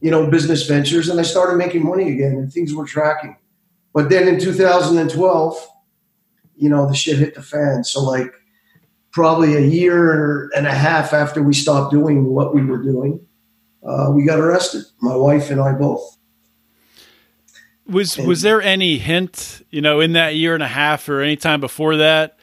you 0.00 0.10
know, 0.10 0.30
business 0.30 0.66
ventures, 0.66 1.08
and 1.08 1.18
I 1.18 1.24
started 1.24 1.56
making 1.56 1.84
money 1.84 2.12
again, 2.12 2.32
and 2.32 2.52
things 2.52 2.72
were 2.72 2.84
tracking. 2.84 3.36
But 3.96 4.10
then 4.10 4.28
in 4.28 4.38
2012, 4.38 5.68
you 6.56 6.68
know, 6.68 6.86
the 6.86 6.94
shit 6.94 7.16
hit 7.16 7.34
the 7.34 7.40
fan. 7.40 7.82
So 7.82 8.04
like, 8.04 8.30
probably 9.10 9.56
a 9.56 9.60
year 9.60 10.50
and 10.54 10.66
a 10.66 10.74
half 10.74 11.14
after 11.14 11.42
we 11.42 11.54
stopped 11.54 11.92
doing 11.92 12.26
what 12.26 12.54
we 12.54 12.62
were 12.62 12.82
doing, 12.82 13.26
uh, 13.82 14.12
we 14.14 14.26
got 14.26 14.38
arrested. 14.38 14.82
My 15.00 15.16
wife 15.16 15.50
and 15.50 15.58
I 15.58 15.72
both. 15.72 16.18
Was 17.88 18.18
was 18.18 18.42
there 18.42 18.60
any 18.60 18.98
hint, 18.98 19.62
you 19.70 19.80
know, 19.80 20.00
in 20.00 20.12
that 20.12 20.34
year 20.34 20.52
and 20.52 20.62
a 20.62 20.68
half 20.68 21.08
or 21.08 21.22
any 21.22 21.36
time 21.36 21.62
before 21.62 21.96
that, 21.96 22.36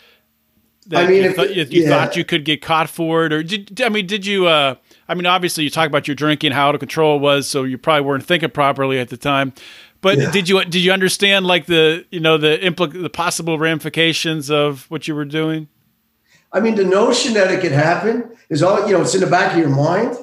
that 0.87 1.05
I 1.05 1.07
mean, 1.07 1.21
you, 1.21 1.29
if 1.29 1.35
thought, 1.35 1.55
you, 1.55 1.63
you 1.65 1.83
yeah. 1.83 1.89
thought 1.89 2.15
you 2.15 2.25
could 2.25 2.45
get 2.45 2.63
caught 2.63 2.89
for 2.89 3.27
it, 3.27 3.33
or 3.33 3.43
did 3.43 3.79
I 3.79 3.89
mean, 3.89 4.07
did 4.07 4.25
you? 4.25 4.47
Uh, 4.47 4.75
I 5.07 5.13
mean, 5.13 5.27
obviously, 5.27 5.65
you 5.65 5.69
talk 5.69 5.87
about 5.87 6.07
your 6.07 6.15
drinking, 6.15 6.53
how 6.53 6.69
out 6.69 6.75
of 6.75 6.79
control 6.79 7.17
it 7.17 7.21
was, 7.21 7.47
so 7.47 7.63
you 7.63 7.77
probably 7.77 8.07
weren't 8.07 8.25
thinking 8.25 8.49
properly 8.49 8.99
at 8.99 9.09
the 9.09 9.17
time. 9.17 9.53
But 10.03 10.17
Yeah. 10.19 10.31
did 10.31 10.49
you 10.49 10.63
did 10.65 10.83
you 10.83 10.91
understand 10.91 11.47
like 11.47 11.65
the 11.65 12.05
you 12.11 12.19
know 12.19 12.37
the 12.37 12.59
impl- 12.61 13.01
the 13.01 13.09
possible 13.09 13.57
ramifications 13.57 14.51
of 14.51 14.85
what 14.89 15.07
you 15.07 15.15
were 15.15 15.25
doing? 15.25 15.69
I 16.51 16.59
mean, 16.59 16.75
the 16.75 16.83
notion 16.83 17.33
that 17.33 17.49
it 17.49 17.61
could 17.61 17.71
happen 17.71 18.29
is 18.49 18.61
all 18.61 18.85
you 18.85 18.93
know. 18.93 19.01
It's 19.01 19.15
in 19.15 19.21
the 19.21 19.27
back 19.27 19.53
of 19.53 19.59
your 19.59 19.69
mind, 19.69 20.17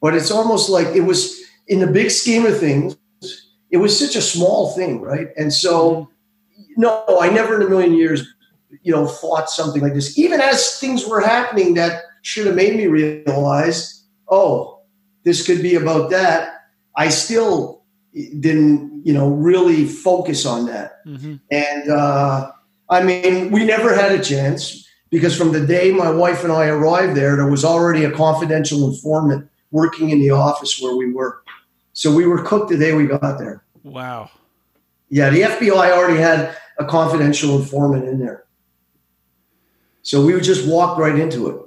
but 0.00 0.14
it's 0.14 0.30
almost 0.30 0.70
like 0.70 0.86
it 0.94 1.02
was 1.02 1.42
in 1.66 1.80
the 1.80 1.88
big 1.88 2.10
scheme 2.10 2.46
of 2.46 2.58
things. 2.58 2.96
It 3.68 3.78
was 3.78 3.98
such 3.98 4.14
a 4.14 4.22
small 4.22 4.70
thing, 4.70 5.00
right? 5.00 5.28
And 5.36 5.52
so, 5.52 6.08
mm-hmm. 6.58 6.80
no, 6.82 7.04
I 7.20 7.28
never 7.28 7.56
in 7.56 7.66
a 7.66 7.68
million 7.68 7.94
years, 7.94 8.24
you 8.82 8.92
know, 8.92 9.08
thought 9.08 9.50
something 9.50 9.82
like 9.82 9.92
this. 9.92 10.16
Even 10.16 10.40
as 10.40 10.78
things 10.78 11.04
were 11.04 11.20
happening 11.20 11.74
that 11.74 12.04
should 12.22 12.46
have 12.46 12.54
made 12.54 12.76
me 12.76 12.86
realize, 12.86 14.04
oh, 14.28 14.82
this 15.24 15.44
could 15.44 15.62
be 15.62 15.74
about 15.74 16.10
that. 16.10 16.68
I 16.94 17.08
still 17.08 17.75
didn't, 18.16 19.02
you 19.04 19.12
know, 19.12 19.28
really 19.28 19.86
focus 19.86 20.46
on 20.46 20.66
that. 20.66 21.04
Mm-hmm. 21.06 21.34
And 21.50 21.90
uh, 21.90 22.50
I 22.88 23.02
mean, 23.02 23.50
we 23.50 23.64
never 23.64 23.94
had 23.94 24.12
a 24.12 24.22
chance 24.22 24.88
because 25.10 25.36
from 25.36 25.52
the 25.52 25.64
day 25.64 25.92
my 25.92 26.10
wife 26.10 26.42
and 26.42 26.52
I 26.52 26.66
arrived 26.68 27.16
there, 27.16 27.36
there 27.36 27.50
was 27.50 27.64
already 27.64 28.04
a 28.04 28.10
confidential 28.10 28.88
informant 28.88 29.48
working 29.70 30.10
in 30.10 30.20
the 30.20 30.30
office 30.30 30.80
where 30.80 30.96
we 30.96 31.12
were. 31.12 31.42
So 31.92 32.14
we 32.14 32.26
were 32.26 32.42
cooked 32.42 32.70
the 32.70 32.78
day 32.78 32.94
we 32.94 33.06
got 33.06 33.38
there. 33.38 33.64
Wow. 33.82 34.30
Yeah, 35.08 35.30
the 35.30 35.42
FBI 35.42 35.92
already 35.92 36.18
had 36.18 36.56
a 36.78 36.84
confidential 36.84 37.58
informant 37.58 38.08
in 38.08 38.18
there. 38.18 38.44
So 40.02 40.24
we 40.24 40.34
would 40.34 40.44
just 40.44 40.66
walk 40.66 40.98
right 40.98 41.18
into 41.18 41.48
it. 41.48 41.62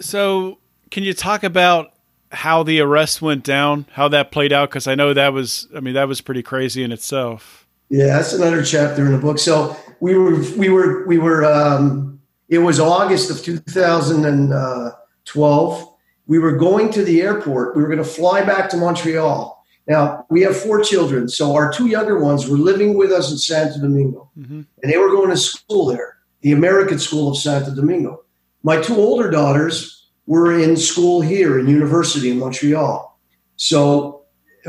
So, 0.00 0.58
can 0.90 1.02
you 1.02 1.12
talk 1.12 1.44
about 1.44 1.92
how 2.30 2.62
the 2.62 2.80
arrest 2.80 3.20
went 3.22 3.44
down, 3.44 3.86
how 3.92 4.08
that 4.08 4.32
played 4.32 4.52
out? 4.52 4.70
Because 4.70 4.86
I 4.86 4.94
know 4.94 5.12
that 5.14 5.32
was, 5.32 5.68
I 5.74 5.80
mean, 5.80 5.94
that 5.94 6.08
was 6.08 6.20
pretty 6.20 6.42
crazy 6.42 6.82
in 6.82 6.92
itself. 6.92 7.66
Yeah, 7.88 8.06
that's 8.16 8.32
another 8.32 8.62
chapter 8.64 9.04
in 9.04 9.12
the 9.12 9.18
book. 9.18 9.38
So 9.38 9.76
we 10.00 10.16
were, 10.16 10.38
we 10.56 10.68
were, 10.68 11.06
we 11.06 11.18
were. 11.18 11.44
Um, 11.44 12.20
it 12.48 12.58
was 12.58 12.80
August 12.80 13.30
of 13.30 13.42
2012. 13.44 15.86
We 16.26 16.38
were 16.38 16.52
going 16.52 16.90
to 16.92 17.02
the 17.04 17.22
airport. 17.22 17.76
We 17.76 17.82
were 17.82 17.88
going 17.88 17.98
to 17.98 18.04
fly 18.04 18.44
back 18.44 18.70
to 18.70 18.76
Montreal. 18.76 19.56
Now 19.88 20.24
we 20.30 20.42
have 20.42 20.56
four 20.56 20.80
children, 20.82 21.28
so 21.28 21.54
our 21.54 21.72
two 21.72 21.86
younger 21.86 22.20
ones 22.20 22.46
were 22.48 22.56
living 22.58 22.96
with 22.96 23.10
us 23.10 23.32
in 23.32 23.38
Santo 23.38 23.80
Domingo, 23.80 24.30
Mhm. 24.38 24.64
and 24.82 24.92
they 24.92 24.98
were 24.98 25.08
going 25.08 25.30
to 25.30 25.36
school 25.36 25.86
there, 25.86 26.18
the 26.42 26.52
American 26.52 26.98
School 27.00 27.28
of 27.28 27.36
Santo 27.36 27.74
Domingo. 27.74 28.22
My 28.62 28.80
two 28.80 28.94
older 28.96 29.28
daughters 29.30 29.99
were 30.30 30.56
in 30.56 30.76
school 30.76 31.20
here 31.20 31.58
in 31.58 31.66
university 31.66 32.30
in 32.30 32.38
Montreal. 32.38 33.18
So 33.56 34.22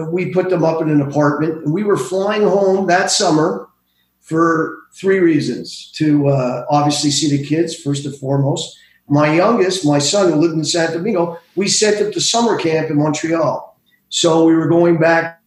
we 0.10 0.34
put 0.34 0.50
them 0.50 0.63
up 0.63 0.82
in 0.82 0.89
an 0.89 1.01
apartment. 1.01 1.70
We 1.70 1.84
were 1.84 1.98
flying 1.98 2.41
home 2.41 2.88
that 2.88 3.12
summer 3.12 3.70
for 4.22 4.75
three 5.00 5.20
reasons. 5.20 5.91
To 5.98 6.30
uh, 6.30 6.65
obviously 6.72 7.12
see 7.12 7.38
the 7.38 7.46
kids 7.46 7.75
first 7.75 8.08
and 8.08 8.15
foremost. 8.15 8.75
My 9.08 9.36
youngest 9.36 9.86
my 9.86 10.00
son 10.00 10.32
who 10.32 10.39
lived 10.39 10.56
in 10.56 10.65
santo 10.65 10.98
domingo 10.98 11.38
we 11.56 11.68
sent 11.68 11.98
him 11.98 12.12
to 12.12 12.20
summer 12.20 12.58
camp 12.58 12.89
in 12.89 12.98
montreal. 12.98 13.80
So 14.10 14.46
we 14.46 14.56
were 14.56 14.68
going 14.68 14.98
back 14.98 15.41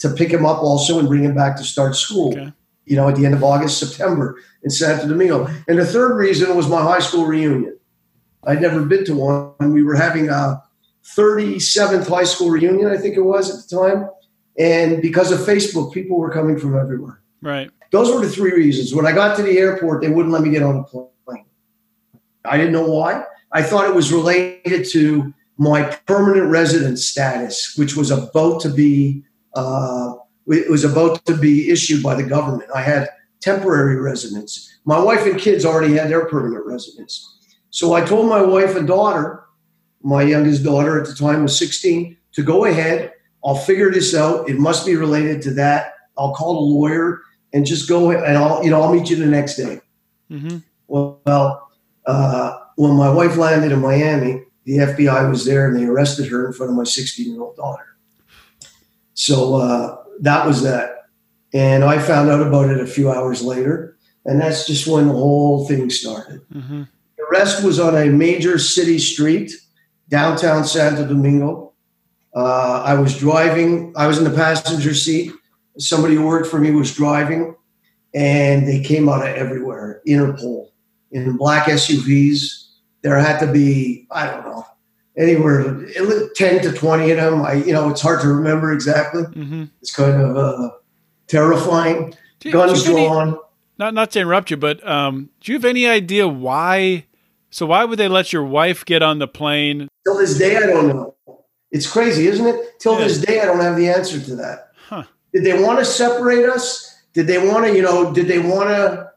to 0.00 0.10
pick 0.10 0.30
him 0.30 0.44
up 0.44 0.58
also 0.58 0.98
and 0.98 1.08
bring 1.08 1.24
him 1.24 1.34
back 1.34 1.56
to 1.56 1.64
start 1.64 1.96
school 1.96 2.32
Okay. 2.38 2.52
you 2.84 2.96
know 2.96 3.08
at 3.08 3.16
the 3.16 3.24
end 3.24 3.34
of 3.34 3.42
august 3.42 3.78
september 3.78 4.36
in 4.62 4.68
santo 4.68 5.08
domingo. 5.08 5.46
And 5.68 5.78
the 5.78 5.86
third 5.86 6.16
reason 6.18 6.54
was 6.54 6.68
my 6.68 6.82
high 6.82 6.98
school 6.98 7.24
reunion 7.24 7.78
i'd 8.46 8.60
never 8.60 8.84
been 8.84 9.04
to 9.04 9.14
one 9.14 9.72
we 9.72 9.82
were 9.82 9.94
having 9.94 10.28
a 10.28 10.62
37th 11.16 12.08
high 12.08 12.24
school 12.24 12.50
reunion 12.50 12.88
i 12.90 12.96
think 12.96 13.16
it 13.16 13.22
was 13.22 13.50
at 13.50 13.68
the 13.68 13.76
time 13.82 14.08
and 14.58 15.02
because 15.02 15.30
of 15.32 15.40
facebook 15.40 15.92
people 15.92 16.16
were 16.18 16.30
coming 16.30 16.58
from 16.58 16.78
everywhere 16.78 17.20
Right. 17.42 17.70
those 17.90 18.10
were 18.12 18.20
the 18.24 18.30
three 18.30 18.52
reasons. 18.52 18.94
When 18.94 19.06
I 19.06 19.12
got 19.12 19.36
to 19.36 19.42
the 19.42 19.58
airport, 19.58 20.00
they 20.00 20.08
wouldn't 20.08 20.32
let 20.32 20.42
me 20.42 20.48
get 20.50 20.62
on 20.62 20.76
a 20.76 20.82
plane. 20.84 21.44
I 22.42 22.56
didn't 22.56 22.72
know 22.72 22.88
why. 22.88 23.22
I 23.52 23.62
thought 23.62 23.86
it 23.86 23.94
was 23.94 24.10
related 24.10 24.86
to 24.92 25.32
my 25.58 25.82
permanent 26.06 26.50
residence 26.50 27.04
status, 27.04 27.76
which 27.76 27.96
was 27.96 28.10
about 28.10 28.62
to 28.62 28.70
be 28.70 29.24
uh, 29.54 30.14
it 30.48 30.70
was 30.70 30.84
about 30.84 31.24
to 31.26 31.36
be 31.36 31.70
issued 31.70 32.02
by 32.02 32.14
the 32.14 32.22
government. 32.22 32.70
I 32.74 32.80
had 32.80 33.10
temporary 33.40 33.96
residence. 34.00 34.78
My 34.86 34.98
wife 34.98 35.26
and 35.26 35.38
kids 35.38 35.66
already 35.66 35.94
had 35.94 36.08
their 36.08 36.24
permanent 36.26 36.64
residence. 36.64 37.38
So 37.74 37.92
I 37.92 38.02
told 38.04 38.28
my 38.28 38.40
wife 38.40 38.76
and 38.76 38.86
daughter, 38.86 39.42
my 40.00 40.22
youngest 40.22 40.62
daughter 40.62 41.00
at 41.00 41.08
the 41.08 41.14
time 41.14 41.42
was 41.42 41.58
16, 41.58 42.16
to 42.34 42.42
go 42.44 42.66
ahead. 42.66 43.12
I'll 43.44 43.56
figure 43.56 43.90
this 43.90 44.14
out. 44.14 44.48
It 44.48 44.58
must 44.60 44.86
be 44.86 44.94
related 44.94 45.42
to 45.42 45.50
that. 45.54 45.94
I'll 46.16 46.32
call 46.32 46.56
a 46.56 46.66
lawyer 46.78 47.20
and 47.52 47.66
just 47.66 47.88
go 47.88 48.12
and 48.12 48.38
I'll 48.38 48.62
you 48.62 48.70
know 48.70 48.80
I'll 48.80 48.94
meet 48.94 49.10
you 49.10 49.16
the 49.16 49.26
next 49.26 49.56
day. 49.56 49.80
hmm 50.28 50.58
Well, 50.86 51.68
uh, 52.06 52.58
when 52.76 52.92
my 52.92 53.10
wife 53.10 53.36
landed 53.36 53.72
in 53.72 53.80
Miami, 53.80 54.44
the 54.66 54.76
FBI 54.76 55.28
was 55.28 55.44
there 55.44 55.66
and 55.66 55.76
they 55.76 55.84
arrested 55.84 56.28
her 56.28 56.46
in 56.46 56.52
front 56.52 56.70
of 56.70 56.76
my 56.76 56.84
16 56.84 57.32
year 57.32 57.42
old 57.42 57.56
daughter. 57.56 57.96
So 59.14 59.56
uh, 59.56 59.96
that 60.20 60.46
was 60.46 60.62
that, 60.62 61.08
and 61.52 61.82
I 61.82 61.98
found 61.98 62.30
out 62.30 62.46
about 62.46 62.70
it 62.70 62.80
a 62.80 62.86
few 62.86 63.10
hours 63.10 63.42
later, 63.42 63.96
and 64.24 64.40
that's 64.40 64.64
just 64.64 64.86
when 64.86 65.08
the 65.08 65.14
whole 65.14 65.66
thing 65.66 65.90
started. 65.90 66.40
hmm 66.52 66.82
The 66.82 66.93
arrest 67.34 67.64
was 67.64 67.78
on 67.80 67.96
a 67.96 68.06
major 68.06 68.58
city 68.58 68.98
street, 68.98 69.52
downtown 70.08 70.64
Santo 70.64 71.06
Domingo. 71.06 71.72
Uh, 72.34 72.82
I 72.84 72.94
was 72.94 73.16
driving, 73.18 73.92
I 73.96 74.06
was 74.06 74.18
in 74.18 74.24
the 74.24 74.30
passenger 74.30 74.94
seat. 74.94 75.32
Somebody 75.78 76.14
who 76.14 76.26
worked 76.26 76.48
for 76.48 76.60
me 76.60 76.70
was 76.70 76.94
driving, 76.94 77.54
and 78.14 78.66
they 78.66 78.80
came 78.82 79.08
out 79.08 79.22
of 79.26 79.34
everywhere 79.34 80.00
Interpol 80.06 80.68
in 81.10 81.36
black 81.36 81.66
SUVs. 81.66 82.68
There 83.02 83.18
had 83.18 83.38
to 83.40 83.52
be, 83.52 84.06
I 84.10 84.26
don't 84.30 84.44
know, 84.44 84.64
anywhere 85.16 85.84
10 86.36 86.62
to 86.62 86.72
20 86.72 87.10
of 87.10 87.16
them. 87.16 87.42
I, 87.42 87.54
you 87.54 87.72
know, 87.72 87.90
it's 87.90 88.00
hard 88.00 88.20
to 88.22 88.28
remember 88.28 88.72
exactly. 88.72 89.22
hmm 89.24 89.64
It's 89.82 89.94
kind 89.94 90.20
of 90.20 90.36
uh, 90.36 90.70
terrifying. 91.26 92.14
Guns 92.50 92.86
you 92.86 92.96
any- 92.96 93.36
not 93.78 93.94
not 93.94 94.10
to 94.12 94.20
interrupt 94.20 94.50
you, 94.50 94.56
but 94.56 94.86
um, 94.86 95.30
do 95.40 95.50
you 95.52 95.58
have 95.58 95.64
any 95.64 95.86
idea 95.88 96.28
why? 96.28 97.06
So 97.54 97.66
why 97.66 97.84
would 97.84 98.00
they 98.00 98.08
let 98.08 98.32
your 98.32 98.42
wife 98.42 98.84
get 98.84 99.00
on 99.00 99.20
the 99.20 99.28
plane? 99.28 99.86
Till 100.04 100.18
this 100.18 100.36
day, 100.36 100.56
I 100.56 100.66
don't 100.66 100.88
know. 100.88 101.14
It's 101.70 101.88
crazy, 101.88 102.26
isn't 102.26 102.44
it? 102.44 102.80
Till 102.80 102.98
Yeah. 102.98 103.06
this 103.06 103.18
day, 103.18 103.40
I 103.40 103.44
don't 103.44 103.60
have 103.60 103.76
the 103.76 103.88
answer 103.88 104.18
to 104.18 104.34
that. 104.34 104.70
Huh. 104.88 105.04
Did 105.32 105.44
they 105.44 105.62
want 105.62 105.78
to 105.78 105.84
separate 105.84 106.46
us? 106.48 106.92
Did 107.12 107.28
they 107.28 107.38
want 107.38 107.66
to, 107.66 107.76
you 107.76 107.80
know, 107.80 108.12
did 108.12 108.26
they 108.26 108.40
want 108.40 108.70
to 108.70 109.08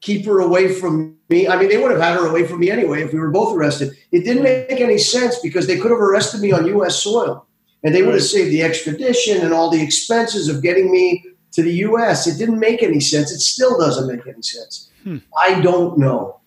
keep 0.00 0.24
her 0.26 0.38
away 0.38 0.72
from 0.72 1.16
me? 1.30 1.48
I 1.48 1.58
mean, 1.58 1.68
they 1.68 1.78
would 1.78 1.90
have 1.90 2.00
had 2.00 2.14
her 2.20 2.28
away 2.28 2.46
from 2.46 2.60
me 2.60 2.70
anyway 2.70 3.02
if 3.02 3.12
we 3.12 3.18
were 3.18 3.32
both 3.32 3.56
arrested. 3.56 3.90
It 4.12 4.24
didn't 4.24 4.44
make 4.44 4.80
any 4.80 4.98
sense 4.98 5.40
because 5.40 5.66
they 5.66 5.78
could 5.78 5.90
have 5.90 5.98
arrested 5.98 6.40
me 6.40 6.52
on 6.52 6.64
U.S. 6.66 7.02
soil 7.02 7.44
and 7.82 7.92
they 7.92 8.02
would 8.04 8.14
have 8.14 8.22
saved 8.22 8.52
the 8.52 8.62
extradition 8.62 9.40
and 9.40 9.52
all 9.52 9.68
the 9.68 9.82
expenses 9.82 10.46
of 10.48 10.62
getting 10.62 10.92
me 10.92 11.24
to 11.54 11.64
the 11.64 11.72
U.S. 11.88 12.28
It 12.28 12.38
didn't 12.38 12.60
make 12.60 12.84
any 12.84 13.00
sense. 13.00 13.32
It 13.32 13.40
still 13.40 13.76
doesn't 13.76 14.06
make 14.06 14.24
any 14.28 14.42
sense. 14.42 14.90
Hmm. 15.02 15.16
I 15.36 15.60
don't 15.60 15.98
know. 15.98 16.37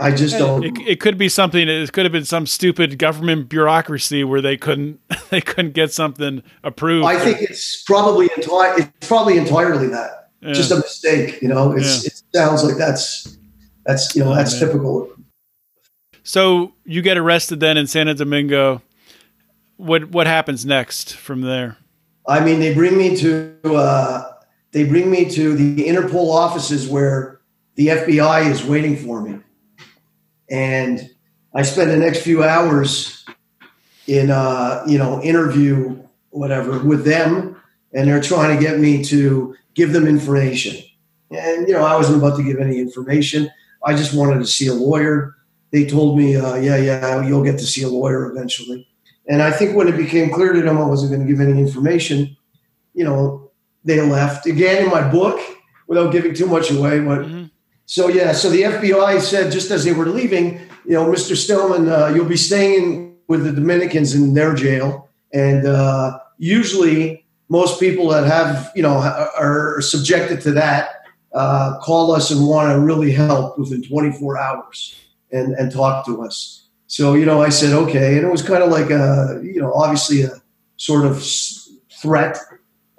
I 0.00 0.12
just 0.12 0.38
don't. 0.38 0.62
It, 0.64 0.78
it 0.86 1.00
could 1.00 1.18
be 1.18 1.28
something. 1.28 1.68
It 1.68 1.92
could 1.92 2.04
have 2.04 2.12
been 2.12 2.24
some 2.24 2.46
stupid 2.46 2.98
government 2.98 3.48
bureaucracy 3.48 4.22
where 4.22 4.40
they 4.40 4.56
couldn't 4.56 5.00
they 5.30 5.40
couldn't 5.40 5.72
get 5.74 5.92
something 5.92 6.42
approved. 6.62 7.06
I 7.06 7.18
think 7.18 7.42
it's 7.42 7.82
probably 7.82 8.28
entire. 8.36 8.78
It's 8.78 9.08
probably 9.08 9.38
entirely 9.38 9.88
that. 9.88 10.30
Yeah. 10.40 10.52
Just 10.52 10.70
a 10.70 10.76
mistake. 10.76 11.42
You 11.42 11.48
know, 11.48 11.72
it's, 11.72 12.04
it 12.06 12.22
sounds 12.32 12.62
like 12.62 12.76
that's 12.76 13.36
that's 13.84 14.14
you 14.14 14.22
know 14.22 14.30
Oh, 14.32 14.34
that's 14.36 14.52
man. 14.60 14.68
typical. 14.70 15.10
so 16.22 16.74
you 16.84 17.02
get 17.02 17.16
arrested 17.18 17.58
then 17.60 17.76
in 17.76 17.86
Santo 17.86 18.14
Domingo. 18.14 18.82
What 19.78 20.10
what 20.10 20.26
happens 20.26 20.64
next 20.66 21.14
from 21.16 21.40
there? 21.42 21.76
I 22.26 22.44
mean, 22.44 22.60
they 22.60 22.74
bring 22.74 22.96
me 22.98 23.16
to 23.16 23.56
uh, 23.64 24.32
they 24.72 24.84
bring 24.84 25.10
me 25.10 25.28
to 25.30 25.54
the 25.56 25.84
Interpol 25.88 26.32
offices 26.32 26.86
where 26.88 27.40
the 27.76 27.88
FBI 27.88 28.50
is 28.50 28.64
waiting 28.64 28.96
for 28.96 29.20
me, 29.22 29.38
and 30.50 31.10
I 31.54 31.62
spend 31.62 31.90
the 31.90 31.96
next 31.96 32.22
few 32.22 32.42
hours 32.42 33.24
in 34.06 34.30
uh, 34.30 34.84
you 34.86 34.98
know 34.98 35.22
interview 35.22 36.02
whatever 36.30 36.78
with 36.78 37.04
them, 37.04 37.56
and 37.92 38.08
they're 38.08 38.20
trying 38.20 38.56
to 38.56 38.62
get 38.62 38.78
me 38.78 39.02
to 39.04 39.54
give 39.74 39.92
them 39.92 40.06
information. 40.06 40.82
And 41.30 41.68
you 41.68 41.74
know, 41.74 41.84
I 41.84 41.96
wasn't 41.96 42.18
about 42.18 42.36
to 42.36 42.42
give 42.42 42.58
any 42.58 42.78
information. 42.78 43.50
I 43.84 43.94
just 43.94 44.14
wanted 44.14 44.38
to 44.40 44.46
see 44.46 44.66
a 44.66 44.74
lawyer. 44.74 45.36
They 45.70 45.84
told 45.84 46.16
me, 46.16 46.36
uh, 46.36 46.56
yeah, 46.56 46.76
yeah, 46.76 47.26
you'll 47.26 47.44
get 47.44 47.58
to 47.58 47.66
see 47.66 47.82
a 47.82 47.88
lawyer 47.88 48.30
eventually. 48.30 48.88
And 49.28 49.42
I 49.42 49.50
think 49.50 49.76
when 49.76 49.88
it 49.88 49.96
became 49.96 50.30
clear 50.30 50.54
to 50.54 50.62
them 50.62 50.78
I 50.78 50.86
wasn't 50.86 51.12
going 51.12 51.26
to 51.26 51.30
give 51.30 51.40
any 51.46 51.60
information, 51.60 52.34
you 52.94 53.04
know, 53.04 53.50
they 53.84 54.00
left 54.00 54.46
again 54.46 54.84
in 54.84 54.90
my 54.90 55.06
book 55.06 55.38
without 55.86 56.10
giving 56.12 56.34
too 56.34 56.46
much 56.46 56.70
away. 56.70 57.00
But 57.00 57.20
mm-hmm. 57.20 57.37
So 57.88 58.08
yeah, 58.08 58.32
so 58.32 58.50
the 58.50 58.64
FBI 58.64 59.18
said 59.18 59.50
just 59.50 59.70
as 59.70 59.82
they 59.82 59.94
were 59.94 60.04
leaving, 60.04 60.60
you 60.84 60.92
know, 60.92 61.06
Mr. 61.06 61.34
Stellman, 61.34 61.88
uh, 61.88 62.14
you'll 62.14 62.26
be 62.26 62.36
staying 62.36 63.16
with 63.28 63.44
the 63.44 63.52
Dominicans 63.52 64.14
in 64.14 64.34
their 64.34 64.54
jail, 64.54 65.08
and 65.32 65.66
uh, 65.66 66.18
usually 66.36 67.24
most 67.48 67.80
people 67.80 68.06
that 68.08 68.24
have 68.24 68.70
you 68.76 68.82
know 68.82 68.98
are 69.38 69.80
subjected 69.80 70.42
to 70.42 70.50
that 70.52 70.96
uh, 71.32 71.78
call 71.78 72.12
us 72.12 72.30
and 72.30 72.46
want 72.46 72.70
to 72.70 72.78
really 72.78 73.10
help 73.10 73.58
within 73.58 73.82
24 73.82 74.36
hours 74.36 74.94
and 75.32 75.54
and 75.54 75.72
talk 75.72 76.04
to 76.04 76.22
us. 76.22 76.68
So 76.88 77.14
you 77.14 77.24
know, 77.24 77.40
I 77.40 77.48
said 77.48 77.72
okay, 77.72 78.18
and 78.18 78.26
it 78.26 78.30
was 78.30 78.42
kind 78.42 78.62
of 78.62 78.70
like 78.70 78.90
a 78.90 79.40
you 79.42 79.62
know 79.62 79.72
obviously 79.72 80.24
a 80.24 80.42
sort 80.76 81.06
of 81.06 81.26
threat, 82.02 82.36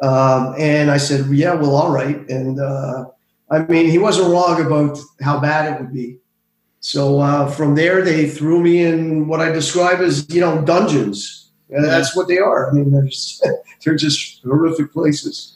um, 0.02 0.56
and 0.58 0.90
I 0.90 0.98
said 0.98 1.28
yeah, 1.30 1.54
well, 1.54 1.76
all 1.76 1.92
right, 1.92 2.28
and 2.28 2.60
uh, 2.60 3.06
I 3.52 3.60
mean 3.60 3.90
he 3.90 3.98
wasn't 3.98 4.30
wrong 4.32 4.66
about 4.66 4.98
how 5.22 5.40
bad 5.40 5.74
it 5.74 5.82
would 5.82 5.94
be. 5.94 6.20
So 6.82 7.20
uh, 7.20 7.50
from 7.50 7.76
there, 7.76 8.02
they 8.04 8.30
threw 8.30 8.62
me 8.62 8.84
in 8.84 9.28
what 9.28 9.42
I 9.42 9.52
describe 9.52 10.00
as 10.00 10.26
you 10.34 10.42
know 10.42 10.62
dungeons. 10.62 11.50
And 11.70 11.86
that's 11.86 12.16
what 12.16 12.28
they 12.28 12.40
are. 12.40 12.70
I 12.70 12.74
mean, 12.74 12.92
they're 12.92 13.06
just, 13.06 13.48
they're 13.84 13.96
just 13.96 14.42
horrific 14.44 14.92
places. 14.92 15.56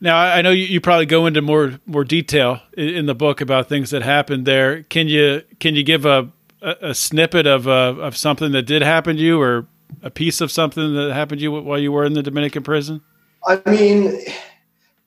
Now 0.00 0.18
I 0.18 0.42
know 0.42 0.50
you, 0.50 0.80
probably 0.80 1.06
go 1.06 1.26
into 1.26 1.40
more 1.40 1.78
more 1.86 2.04
detail 2.04 2.60
in, 2.76 3.06
the 3.06 3.14
book 3.14 3.40
about 3.40 3.68
things 3.68 3.90
that 3.90 4.02
happened 4.02 4.46
there. 4.46 4.82
Can 4.84 5.08
you 5.08 5.42
can 5.58 5.74
you 5.74 5.82
give 5.82 6.04
a 6.04 6.30
a, 6.60 6.76
a 6.82 6.94
snippet 6.94 7.46
of 7.46 7.66
uh, 7.66 7.94
of 7.98 8.16
something 8.16 8.52
that 8.52 8.62
did 8.62 8.82
happen 8.82 9.16
to 9.16 9.22
you, 9.22 9.40
or 9.40 9.66
a 10.02 10.10
piece 10.10 10.40
of 10.42 10.52
something 10.52 10.94
that 10.94 11.12
happened 11.12 11.38
to 11.38 11.44
you 11.44 11.52
while 11.52 11.78
you 11.78 11.92
were 11.92 12.04
in 12.04 12.12
the 12.12 12.22
Dominican 12.22 12.62
prison? 12.62 13.00
I 13.46 13.62
mean, 13.70 14.18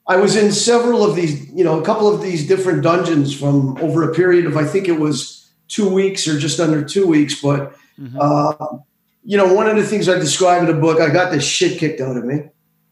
I 0.09 0.15
was 0.15 0.35
in 0.35 0.51
several 0.51 1.05
of 1.05 1.15
these, 1.15 1.49
you 1.51 1.63
know, 1.63 1.79
a 1.79 1.85
couple 1.85 2.13
of 2.13 2.21
these 2.21 2.47
different 2.47 2.81
dungeons 2.81 3.33
from 3.33 3.77
over 3.77 4.09
a 4.09 4.13
period 4.13 4.45
of 4.45 4.57
I 4.57 4.65
think 4.65 4.87
it 4.87 4.99
was 4.99 5.49
two 5.67 5.87
weeks 5.87 6.27
or 6.27 6.37
just 6.37 6.59
under 6.59 6.83
two 6.83 7.07
weeks. 7.07 7.39
But 7.39 7.73
mm-hmm. 7.97 8.17
uh, 8.19 8.79
you 9.23 9.37
know, 9.37 9.53
one 9.53 9.67
of 9.67 9.75
the 9.75 9.85
things 9.85 10.09
I 10.09 10.15
describe 10.15 10.67
in 10.67 10.75
the 10.75 10.81
book, 10.81 10.99
I 10.99 11.09
got 11.09 11.31
the 11.31 11.39
shit 11.39 11.77
kicked 11.77 12.01
out 12.01 12.17
of 12.17 12.25
me. 12.25 12.41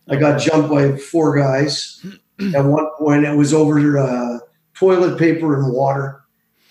I 0.07 0.15
got 0.15 0.39
jumped 0.39 0.69
by 0.69 0.95
four 0.95 1.35
guys. 1.35 2.05
At 2.55 2.63
one 2.63 2.87
point, 2.99 3.25
it 3.25 3.35
was 3.35 3.51
over 3.51 3.97
uh, 3.97 4.37
toilet 4.75 5.17
paper 5.17 5.59
and 5.59 5.73
water. 5.73 6.21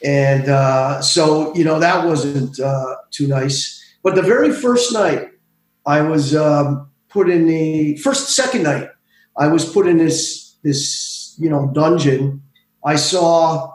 And 0.04 0.48
uh, 0.48 1.02
so, 1.02 1.54
you 1.56 1.64
know, 1.64 1.80
that 1.80 2.06
wasn't 2.06 2.60
uh, 2.60 2.96
too 3.10 3.26
nice. 3.26 3.82
But 4.04 4.14
the 4.14 4.22
very 4.22 4.52
first 4.52 4.92
night, 4.92 5.30
I 5.84 6.02
was 6.02 6.36
um, 6.36 6.88
put 7.08 7.28
in 7.28 7.48
the 7.48 7.96
first, 7.96 8.30
second 8.30 8.62
night, 8.62 8.90
I 9.38 9.48
was 9.48 9.70
put 9.70 9.86
in 9.86 9.98
this, 9.98 10.56
this, 10.62 11.34
you 11.38 11.50
know, 11.50 11.70
dungeon. 11.72 12.42
I 12.84 12.96
saw, 12.96 13.72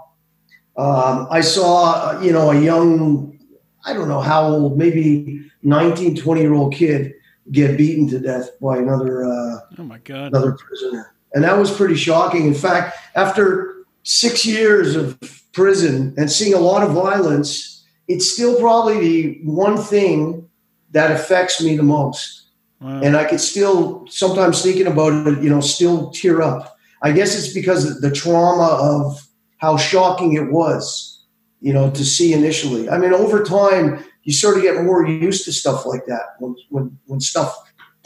um, 0.77 1.27
I 1.29 1.41
saw, 1.41 2.19
you 2.21 2.31
know, 2.31 2.51
a 2.51 2.59
young, 2.59 3.39
I 3.85 3.93
don't 3.93 4.07
know 4.07 4.21
how 4.21 4.47
old, 4.47 4.77
maybe 4.77 5.51
19, 5.63 6.15
20 6.15 6.41
year 6.41 6.53
old 6.53 6.73
kid 6.73 7.13
get 7.51 7.77
beaten 7.77 8.07
to 8.09 8.19
death 8.19 8.49
by 8.61 8.77
another 8.77 9.23
uh, 9.23 9.59
oh 9.77 9.83
my 9.83 9.97
god. 9.99 10.27
another 10.27 10.53
prisoner. 10.53 11.13
And 11.33 11.43
that 11.43 11.57
was 11.57 11.75
pretty 11.75 11.95
shocking. 11.95 12.45
In 12.45 12.53
fact 12.53 12.97
after 13.15 13.85
six 14.03 14.45
years 14.45 14.95
of 14.95 15.19
prison 15.51 16.13
and 16.17 16.31
seeing 16.31 16.53
a 16.53 16.59
lot 16.59 16.83
of 16.83 16.91
violence 16.91 17.83
it's 18.07 18.31
still 18.31 18.59
probably 18.59 18.99
the 18.99 19.39
one 19.43 19.77
thing 19.77 20.49
that 20.91 21.11
affects 21.11 21.61
me 21.61 21.75
the 21.77 21.83
most 21.83 22.40
wow. 22.81 23.01
and 23.01 23.15
i 23.15 23.23
could 23.23 23.39
still 23.39 24.05
sometimes 24.07 24.61
thinking 24.61 24.87
about 24.87 25.27
it 25.27 25.41
you 25.41 25.49
know 25.49 25.61
still 25.61 26.11
tear 26.11 26.41
up 26.41 26.77
i 27.01 27.11
guess 27.11 27.37
it's 27.37 27.53
because 27.53 28.01
the 28.01 28.11
trauma 28.11 28.77
of 28.81 29.27
how 29.57 29.77
shocking 29.77 30.33
it 30.33 30.51
was 30.51 31.25
you 31.61 31.71
know 31.71 31.89
to 31.91 32.03
see 32.03 32.33
initially 32.33 32.89
i 32.89 32.97
mean 32.97 33.13
over 33.13 33.43
time 33.43 34.03
you 34.23 34.33
sort 34.33 34.57
of 34.57 34.63
get 34.63 34.83
more 34.83 35.07
used 35.07 35.45
to 35.45 35.51
stuff 35.51 35.85
like 35.85 36.05
that 36.05 36.35
when 36.39 36.55
when, 36.69 36.97
when 37.05 37.19
stuff 37.19 37.55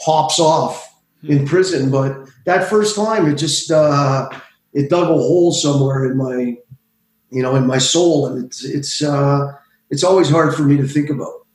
pops 0.00 0.38
off 0.38 0.94
in 1.22 1.38
hmm. 1.40 1.46
prison. 1.46 1.90
But 1.90 2.28
that 2.44 2.68
first 2.68 2.96
time, 2.96 3.26
it 3.26 3.36
just 3.36 3.70
uh, 3.70 4.28
it 4.72 4.90
dug 4.90 5.04
a 5.04 5.14
hole 5.14 5.52
somewhere 5.52 6.04
in 6.04 6.16
my 6.16 6.56
you 7.30 7.42
know 7.42 7.54
in 7.56 7.66
my 7.66 7.78
soul, 7.78 8.26
and 8.26 8.44
it's 8.44 8.64
it's 8.64 9.02
uh, 9.02 9.52
it's 9.90 10.04
always 10.04 10.30
hard 10.30 10.54
for 10.54 10.62
me 10.62 10.76
to 10.76 10.86
think 10.86 11.10
about. 11.10 11.46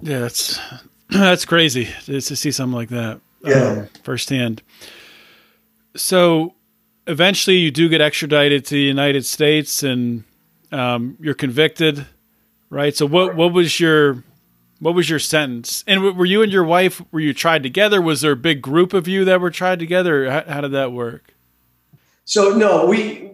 Yeah, 0.00 0.26
it's 0.26 0.58
that's 1.10 1.44
crazy 1.44 1.88
to 2.06 2.20
see 2.20 2.50
something 2.50 2.76
like 2.76 2.90
that. 2.90 3.20
Yeah, 3.44 3.54
um, 3.54 3.88
firsthand. 4.02 4.62
So 5.96 6.54
eventually, 7.06 7.56
you 7.56 7.70
do 7.70 7.88
get 7.88 8.00
extradited 8.00 8.64
to 8.66 8.74
the 8.74 8.80
United 8.80 9.24
States, 9.24 9.82
and 9.82 10.24
um, 10.72 11.16
you're 11.20 11.34
convicted 11.34 12.06
right? 12.70 12.96
So 12.96 13.06
what 13.06 13.34
what 13.34 13.52
was 13.52 13.80
your 13.80 14.24
what 14.80 14.94
was 14.94 15.10
your 15.10 15.18
sentence? 15.18 15.82
And 15.86 16.16
were 16.16 16.24
you 16.24 16.42
and 16.42 16.52
your 16.52 16.64
wife 16.64 17.02
were 17.10 17.20
you 17.20 17.34
tried 17.34 17.62
together? 17.62 18.00
Was 18.00 18.20
there 18.20 18.32
a 18.32 18.36
big 18.36 18.62
group 18.62 18.92
of 18.92 19.08
you 19.08 19.24
that 19.24 19.40
were 19.40 19.50
tried 19.50 19.78
together? 19.78 20.30
How, 20.30 20.44
how 20.46 20.60
did 20.60 20.72
that 20.72 20.92
work? 20.92 21.34
So 22.24 22.50
no, 22.50 22.86
we 22.86 23.30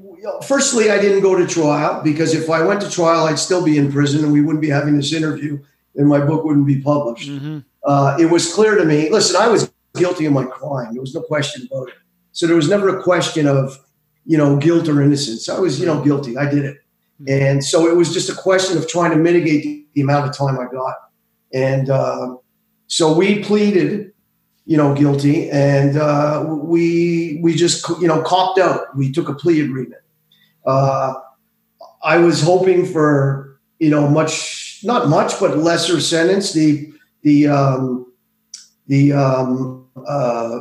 firstly 0.46 0.90
I 0.90 1.00
didn't 1.00 1.22
go 1.22 1.36
to 1.36 1.46
trial 1.46 2.02
because 2.02 2.34
if 2.34 2.48
I 2.48 2.62
went 2.62 2.80
to 2.82 2.90
trial, 2.90 3.24
I'd 3.24 3.38
still 3.38 3.64
be 3.64 3.76
in 3.78 3.92
prison 3.92 4.24
and 4.24 4.32
we 4.32 4.40
wouldn't 4.40 4.62
be 4.62 4.70
having 4.70 4.96
this 4.96 5.12
interview, 5.12 5.62
and 5.96 6.08
my 6.08 6.20
book 6.20 6.44
wouldn't 6.44 6.66
be 6.66 6.80
published. 6.80 7.30
Mm-hmm. 7.30 7.58
Uh, 7.84 8.16
it 8.18 8.26
was 8.26 8.52
clear 8.52 8.76
to 8.76 8.84
me. 8.84 9.10
Listen, 9.10 9.36
I 9.36 9.48
was 9.48 9.72
guilty 9.94 10.26
of 10.26 10.32
my 10.32 10.44
crime. 10.44 10.92
There 10.92 11.00
was 11.00 11.14
no 11.14 11.22
question 11.22 11.68
about 11.70 11.88
it. 11.88 11.94
So 12.32 12.46
there 12.46 12.56
was 12.56 12.68
never 12.68 12.98
a 12.98 13.02
question 13.02 13.46
of 13.46 13.78
you 14.26 14.38
know 14.38 14.56
guilt 14.56 14.88
or 14.88 15.02
innocence. 15.02 15.48
I 15.48 15.58
was 15.58 15.78
you 15.80 15.86
know 15.86 16.02
guilty. 16.02 16.36
I 16.36 16.50
did 16.50 16.64
it. 16.64 16.78
And 17.28 17.64
so 17.64 17.88
it 17.88 17.96
was 17.96 18.12
just 18.12 18.28
a 18.28 18.34
question 18.34 18.76
of 18.76 18.88
trying 18.88 19.12
to 19.12 19.16
mitigate 19.16 19.92
the 19.94 20.00
amount 20.00 20.28
of 20.28 20.36
time 20.36 20.58
I 20.58 20.66
got. 20.70 20.96
And 21.52 21.88
uh, 21.88 22.36
so 22.88 23.16
we 23.16 23.42
pleaded, 23.42 24.12
you 24.66 24.76
know, 24.76 24.94
guilty, 24.94 25.48
and 25.50 25.96
uh, 25.96 26.44
we 26.48 27.38
we 27.42 27.54
just 27.54 27.88
you 28.00 28.08
know 28.08 28.22
copped 28.22 28.58
out. 28.58 28.96
We 28.96 29.12
took 29.12 29.28
a 29.28 29.34
plea 29.34 29.60
agreement. 29.60 30.02
Uh, 30.66 31.14
I 32.02 32.18
was 32.18 32.42
hoping 32.42 32.84
for 32.84 33.60
you 33.78 33.90
know 33.90 34.08
much, 34.08 34.63
not 34.84 35.08
much, 35.08 35.38
but 35.40 35.58
lesser 35.58 36.00
sentence. 36.00 36.52
The 36.52 36.92
the 37.22 37.48
um, 37.48 38.12
the 38.86 39.12
um, 39.12 39.88
uh, 40.06 40.60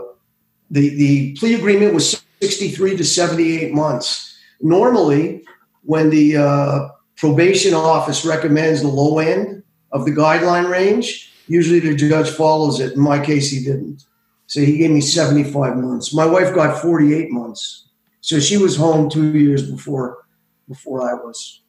the 0.72 0.90
the 0.96 1.36
plea 1.36 1.56
agreement 1.56 1.94
was 1.94 2.24
sixty 2.42 2.70
three 2.70 2.96
to 2.98 3.04
seventy 3.04 3.60
eight 3.60 3.74
months. 3.74 4.38
Normally, 4.62 5.44
when 5.84 6.10
the 6.10 6.38
uh, 6.38 6.90
probation 7.18 7.74
office 7.74 8.26
recommends 8.26 8.82
the 8.82 8.88
low 8.88 9.20
end 9.20 9.64
of 9.92 10.06
the 10.06 10.12
guideline 10.12 10.70
range, 10.70 11.32
usually 11.48 11.80
the 11.80 11.96
judge 11.96 12.30
follows 12.30 12.80
it. 12.80 12.94
In 12.94 13.02
my 13.02 13.24
case, 13.24 13.52
he 13.52 13.64
didn't. 13.64 14.06
So 14.48 14.62
he 14.62 14.78
gave 14.78 14.92
me 14.92 15.02
75 15.02 15.78
months. 15.78 16.14
My 16.14 16.26
wife 16.26 16.54
got 16.54 16.82
48 16.82 17.32
months. 17.32 17.88
So 18.22 18.40
she 18.40 18.58
was 18.58 18.76
home 18.76 19.10
two 19.10 19.38
years 19.38 19.70
before 19.70 20.26
before 20.68 21.10
I 21.10 21.14
was. 21.16 21.63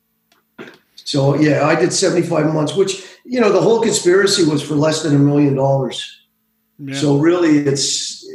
So 1.04 1.38
yeah, 1.38 1.66
I 1.66 1.74
did 1.74 1.92
75 1.92 2.52
months, 2.52 2.74
which 2.74 3.04
you 3.24 3.40
know 3.40 3.52
the 3.52 3.60
whole 3.60 3.80
conspiracy 3.80 4.44
was 4.44 4.62
for 4.62 4.74
less 4.74 5.02
than 5.02 5.14
a 5.14 5.18
million 5.18 5.54
dollars. 5.54 6.20
So 6.92 7.18
really, 7.18 7.58
it's 7.58 8.26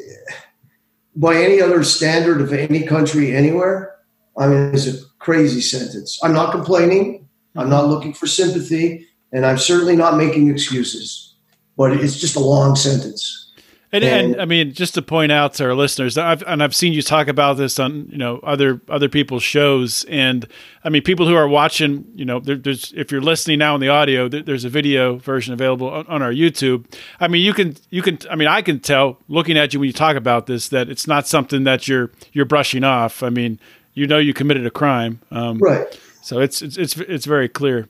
by 1.15 1.35
any 1.35 1.61
other 1.61 1.83
standard 1.83 2.39
of 2.39 2.53
any 2.53 2.83
country 2.83 3.35
anywhere. 3.35 3.97
I 4.37 4.47
mean, 4.47 4.73
it's 4.73 4.87
a 4.87 4.93
crazy 5.19 5.59
sentence. 5.59 6.17
I'm 6.23 6.33
not 6.33 6.53
complaining. 6.53 7.27
I'm 7.55 7.69
not 7.69 7.87
looking 7.87 8.13
for 8.13 8.27
sympathy, 8.27 9.05
and 9.33 9.45
I'm 9.45 9.57
certainly 9.57 9.97
not 9.97 10.15
making 10.15 10.49
excuses. 10.49 11.35
But 11.75 11.91
it's 11.93 12.17
just 12.17 12.37
a 12.37 12.39
long 12.39 12.75
sentence. 12.75 13.48
And, 13.91 14.03
and, 14.03 14.33
and, 14.33 14.41
I 14.41 14.45
mean, 14.45 14.73
just 14.73 14.93
to 14.93 15.01
point 15.01 15.31
out 15.31 15.55
to 15.55 15.65
our 15.65 15.73
listeners, 15.73 16.15
I've, 16.15 16.43
and 16.43 16.61
I've 16.61 16.75
seen 16.75 16.93
you 16.93 17.01
talk 17.01 17.27
about 17.27 17.57
this 17.57 17.79
on 17.79 18.07
you 18.09 18.17
know 18.17 18.39
other 18.43 18.81
other 18.87 19.09
people's 19.09 19.41
shows, 19.41 20.03
and 20.05 20.47
I 20.83 20.89
mean, 20.89 21.01
people 21.01 21.27
who 21.27 21.35
are 21.35 21.47
watching, 21.47 22.05
you 22.13 22.23
know, 22.23 22.39
there, 22.39 22.55
there's 22.55 22.93
if 22.95 23.11
you're 23.11 23.21
listening 23.21 23.57
now 23.57 23.73
in 23.73 23.81
the 23.81 23.89
audio, 23.89 24.27
there, 24.27 24.43
there's 24.43 24.63
a 24.63 24.69
video 24.69 25.15
version 25.15 25.53
available 25.53 25.89
on, 25.89 26.05
on, 26.05 26.21
our 26.21 26.31
YouTube. 26.31 26.85
I 27.19 27.27
mean, 27.27 27.43
you 27.43 27.51
can 27.51 27.77
you 27.89 28.03
can 28.03 28.19
I 28.29 28.35
mean, 28.35 28.47
I 28.47 28.61
can 28.61 28.79
tell 28.79 29.17
looking 29.27 29.57
at 29.57 29.73
you 29.73 29.79
when 29.79 29.87
you 29.87 29.93
talk 29.93 30.15
about 30.15 30.45
this 30.45 30.69
that 30.69 30.87
it's 30.87 31.07
not 31.07 31.27
something 31.27 31.63
that 31.63 31.87
you're 31.87 32.11
you're 32.31 32.45
brushing 32.45 32.83
off. 32.83 33.23
I 33.23 33.29
mean, 33.29 33.59
you 33.95 34.05
know 34.05 34.19
you 34.19 34.35
committed 34.35 34.67
a 34.67 34.71
crime. 34.71 35.19
Um, 35.31 35.57
right. 35.57 35.99
So 36.21 36.39
it's, 36.39 36.61
it's 36.61 36.77
it's 36.77 36.95
it's 36.95 37.25
very 37.25 37.49
clear. 37.49 37.87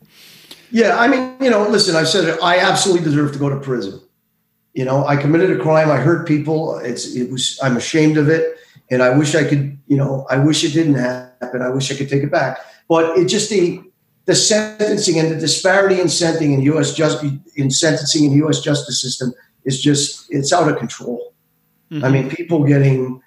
Yeah, 0.71 0.97
I 0.97 1.09
mean, 1.09 1.35
you 1.41 1.49
know, 1.49 1.67
listen, 1.67 1.95
I 1.95 2.03
said 2.03 2.25
it, 2.25 2.39
I 2.41 2.59
absolutely 2.59 3.03
deserve 3.03 3.33
to 3.33 3.39
go 3.39 3.49
to 3.49 3.59
prison. 3.59 3.99
You 4.79 4.85
know, 4.85 5.05
I 5.05 5.17
committed 5.17 5.51
a 5.51 5.61
crime. 5.61 5.91
I 5.91 5.97
hurt 5.97 6.25
people. 6.25 6.77
It's 6.77 7.13
it 7.13 7.29
was 7.29 7.59
I'm 7.61 7.75
ashamed 7.75 8.15
of 8.15 8.29
it, 8.29 8.57
and 8.89 9.03
I 9.03 9.09
wish 9.09 9.35
I 9.35 9.43
could. 9.43 9.77
You 9.87 9.97
know, 9.97 10.25
I 10.29 10.37
wish 10.37 10.63
it 10.63 10.71
didn't 10.71 10.93
happen. 10.93 11.61
I 11.61 11.67
wish 11.67 11.91
I 11.91 11.95
could 11.95 12.07
take 12.07 12.23
it 12.23 12.31
back. 12.31 12.59
But 12.87 13.17
it 13.17 13.25
just 13.25 13.49
the 13.49 13.81
the 14.23 14.35
sentencing 14.35 15.19
and 15.19 15.31
the 15.31 15.35
disparity 15.35 15.99
in 15.99 16.07
sentencing 16.07 16.53
in 16.53 16.61
U.S. 16.61 16.93
just 16.93 17.21
in 17.57 17.69
sentencing 17.69 18.23
in 18.23 18.31
U.S. 18.43 18.61
justice 18.61 19.01
system 19.01 19.33
is 19.65 19.81
just 19.81 20.25
it's 20.29 20.53
out 20.53 20.71
of 20.71 20.77
control. 20.77 21.33
Mm-hmm. 21.91 22.05
I 22.05 22.09
mean, 22.09 22.29
people 22.29 22.63
getting, 22.63 23.21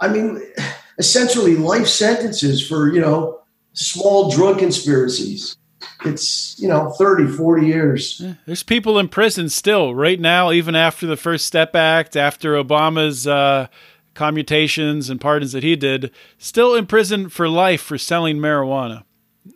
I 0.00 0.08
mean, 0.08 0.42
essentially 0.98 1.54
life 1.54 1.86
sentences 1.86 2.66
for, 2.66 2.92
you 2.92 3.00
know, 3.00 3.42
small 3.74 4.28
drug 4.28 4.58
conspiracies. 4.58 5.56
It's, 6.04 6.58
you 6.60 6.68
know, 6.68 6.90
30, 6.90 7.28
40 7.28 7.66
years. 7.66 8.22
There's 8.46 8.62
people 8.62 8.98
in 8.98 9.08
prison 9.08 9.48
still 9.48 9.94
right 9.94 10.20
now, 10.20 10.52
even 10.52 10.74
after 10.74 11.06
the 11.06 11.16
First 11.16 11.46
Step 11.46 11.74
Act, 11.74 12.16
after 12.16 12.54
Obama's 12.54 13.26
uh, 13.26 13.68
commutations 14.14 15.08
and 15.08 15.20
pardons 15.20 15.52
that 15.52 15.62
he 15.62 15.76
did, 15.76 16.10
still 16.38 16.74
in 16.74 16.86
prison 16.86 17.28
for 17.28 17.48
life 17.48 17.80
for 17.80 17.98
selling 17.98 18.38
marijuana. 18.38 19.04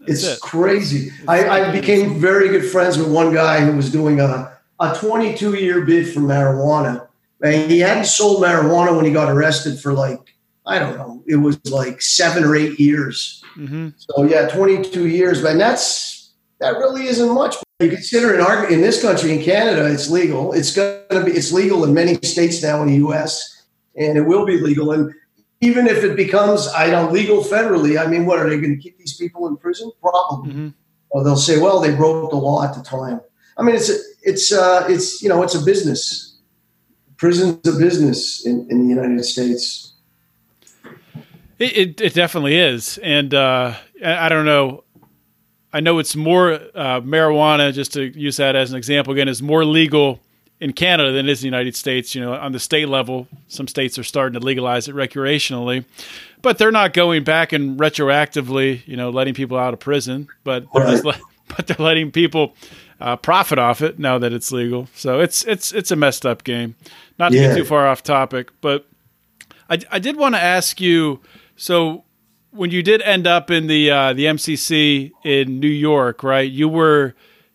That's 0.01 0.23
it's 0.23 0.37
it. 0.37 0.41
crazy. 0.41 1.11
I, 1.27 1.49
I, 1.49 1.73
became 1.73 2.21
very 2.21 2.49
good 2.49 2.65
friends 2.65 2.97
with 2.97 3.11
one 3.11 3.35
guy 3.35 3.61
who 3.61 3.73
was 3.73 3.91
doing 3.91 4.21
a, 4.21 4.57
a 4.79 4.95
22 4.95 5.55
year 5.55 5.85
bid 5.85 6.13
for 6.13 6.21
marijuana. 6.21 7.09
And 7.43 7.71
he 7.71 7.81
hadn't 7.81 8.05
sold 8.05 8.43
marijuana 8.43 8.95
when 8.95 9.05
he 9.05 9.13
got 9.13 9.31
arrested 9.31 9.81
for 9.81 9.93
like, 9.93 10.37
I 10.67 10.79
don't 10.79 10.97
know, 10.97 11.25
it 11.27 11.37
was 11.37 11.59
like 11.71 12.03
seven 12.03 12.45
or 12.45 12.55
eight 12.55 12.79
years. 12.79 13.43
Mm-hmm. 13.57 13.89
So 13.97 14.25
yeah, 14.25 14.47
22 14.47 15.09
years, 15.09 15.43
but 15.43 15.57
that's, 15.59 16.20
that 16.61 16.77
really 16.79 17.07
isn't 17.07 17.35
much. 17.35 17.57
You 17.81 17.89
consider 17.89 18.35
in 18.35 18.41
our, 18.41 18.71
in 18.71 18.81
this 18.83 19.01
country, 19.01 19.33
in 19.33 19.43
Canada, 19.43 19.91
it's 19.91 20.11
legal. 20.11 20.53
It's 20.53 20.75
going 20.75 21.01
to 21.11 21.25
be, 21.25 21.33
it's 21.33 21.53
legal 21.53 21.85
in 21.85 21.95
many 21.95 22.15
states 22.17 22.63
now 22.63 22.83
in 22.83 22.89
the 22.89 22.97
U.S. 22.97 23.63
and 23.97 24.19
it 24.19 24.23
will 24.23 24.45
be 24.45 24.61
legal. 24.61 24.93
And 24.93 25.13
even 25.63 25.87
if 25.87 26.05
it 26.05 26.17
becomes, 26.17 26.69
I 26.69 26.91
don't 26.91 27.13
legal 27.13 27.43
federally, 27.43 27.99
I 27.99 28.07
mean, 28.07 28.27
what 28.27 28.39
are 28.39 28.49
they 28.49 28.61
going 28.61 28.77
to 28.77 28.81
keep 28.81 28.99
these 28.99 29.17
people 29.17 29.49
in 29.49 29.57
prison? 29.57 29.91
Probably. 30.01 30.51
Mm-hmm. 30.51 30.69
Or 31.11 31.25
they'll 31.25 31.37
say, 31.37 31.59
well, 31.59 31.81
they 31.81 31.95
broke 31.95 32.31
the 32.31 32.37
law 32.37 32.63
at 32.63 32.75
the 32.75 32.83
time. 32.83 33.21
I 33.57 33.63
mean, 33.63 33.75
it's 33.75 33.91
a, 33.91 33.97
it's 34.23 34.53
uh, 34.53 34.87
it's 34.89 35.23
you 35.23 35.29
know, 35.29 35.43
it's 35.43 35.55
a 35.55 35.63
business. 35.63 36.39
Prison's 37.17 37.67
a 37.67 37.79
business 37.79 38.47
in, 38.47 38.67
in 38.71 38.83
the 38.83 38.89
United 38.89 39.23
States. 39.25 39.95
It, 41.59 41.77
it, 41.77 42.01
it 42.01 42.15
definitely 42.15 42.57
is, 42.57 42.97
and 42.99 43.35
uh, 43.35 43.75
I 44.03 44.29
don't 44.31 44.47
know. 44.47 44.85
I 45.73 45.81
know 45.81 45.99
it's 45.99 46.17
more 46.17 46.53
uh, 46.53 47.01
marijuana. 47.01 47.73
Just 47.73 47.93
to 47.95 48.05
use 48.19 48.37
that 48.39 48.57
as 48.57 48.71
an 48.71 48.77
example 48.77 49.13
again, 49.13 49.29
is 49.29 49.43
more 49.43 49.65
legal 49.65 50.21
in 50.61 50.73
Canada 50.73 51.13
than 51.13 51.29
it 51.29 51.33
is 51.33 51.43
in 51.43 51.51
the 51.51 51.57
United 51.57 51.77
States. 51.77 52.15
You 52.15 52.21
know, 52.23 52.35
on 52.35 52.53
the 52.53 52.59
state 52.59 52.89
level, 52.89 53.29
some 53.49 53.67
states 53.69 53.99
are 53.99 54.05
starting 54.05 54.39
to 54.39 54.45
legalize 54.45 54.89
it 54.89 54.95
recreationally, 54.95 55.85
but 56.43 56.59
they're 56.59 56.71
not 56.71 56.93
going 56.93 57.25
back 57.25 57.53
and 57.53 57.79
retroactively, 57.79 58.87
you 58.87 58.97
know, 58.97 59.11
letting 59.11 59.35
people 59.35 59.57
out 59.57 59.73
of 59.73 59.81
prison. 59.81 60.29
But 60.45 60.67
they're 60.73 60.85
right. 60.85 61.05
le- 61.05 61.21
but 61.57 61.67
they're 61.67 61.85
letting 61.85 62.11
people 62.11 62.55
uh, 63.01 63.17
profit 63.17 63.59
off 63.59 63.81
it 63.81 63.99
now 63.99 64.19
that 64.19 64.33
it's 64.33 64.53
legal. 64.53 64.89
So 64.95 65.21
it's 65.21 65.45
it's 65.45 65.73
it's 65.73 65.91
a 65.91 65.97
messed 65.97 66.27
up 66.27 66.45
game. 66.45 66.77
Not 67.19 67.33
to 67.33 67.39
yeah. 67.39 67.49
get 67.49 67.57
too 67.57 67.65
far 67.65 67.87
off 67.87 68.03
topic, 68.03 68.51
but 68.61 68.87
I 69.69 69.79
I 69.91 69.99
did 69.99 70.17
want 70.17 70.35
to 70.35 70.41
ask 70.41 70.81
you. 70.81 71.21
So 71.57 72.05
when 72.53 72.71
you 72.71 72.83
did 72.83 73.03
end 73.03 73.27
up 73.27 73.51
in 73.51 73.67
the 73.67 73.91
uh, 73.91 74.13
the 74.13 74.27
MCC 74.27 75.13
in 75.25 75.61
New 75.61 75.69
York, 75.69 76.23
right? 76.23 76.51
You 76.51 76.69
were 76.69 77.15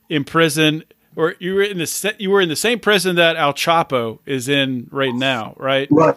in 0.09 0.23
prison 0.23 0.83
or 1.15 1.35
you 1.39 1.55
were 1.55 1.63
in 1.63 1.77
the 1.77 2.15
you 2.19 2.29
were 2.29 2.41
in 2.41 2.49
the 2.49 2.55
same 2.55 2.79
prison 2.79 3.15
that 3.15 3.35
El 3.35 3.53
Chapo 3.53 4.19
is 4.25 4.47
in 4.47 4.87
right 4.91 5.13
now, 5.13 5.53
right? 5.57 5.87
Right. 5.91 6.15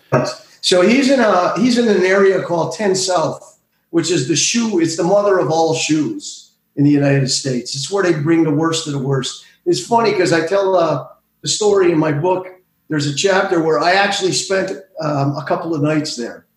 So 0.60 0.82
he's 0.82 1.10
in 1.10 1.20
a 1.20 1.58
he's 1.58 1.78
in 1.78 1.88
an 1.88 2.04
area 2.04 2.42
called 2.42 2.74
Ten 2.74 2.94
South, 2.94 3.60
which 3.90 4.10
is 4.10 4.28
the 4.28 4.36
shoe. 4.36 4.80
It's 4.80 4.96
the 4.96 5.04
mother 5.04 5.38
of 5.38 5.50
all 5.50 5.74
shoes 5.74 6.52
in 6.76 6.84
the 6.84 6.90
United 6.90 7.28
States. 7.28 7.74
It's 7.74 7.90
where 7.90 8.02
they 8.02 8.12
bring 8.12 8.44
the 8.44 8.54
worst 8.54 8.86
of 8.86 8.92
the 8.92 8.98
worst. 8.98 9.44
It's 9.66 9.84
funny 9.84 10.12
because 10.12 10.32
I 10.32 10.46
tell 10.46 10.76
uh, 10.76 11.06
the 11.42 11.48
story 11.48 11.92
in 11.92 11.98
my 11.98 12.12
book. 12.12 12.48
There's 12.88 13.06
a 13.06 13.14
chapter 13.14 13.62
where 13.62 13.78
I 13.78 13.92
actually 13.92 14.32
spent 14.32 14.70
um, 15.00 15.36
a 15.36 15.44
couple 15.46 15.74
of 15.74 15.82
nights 15.82 16.16
there 16.16 16.47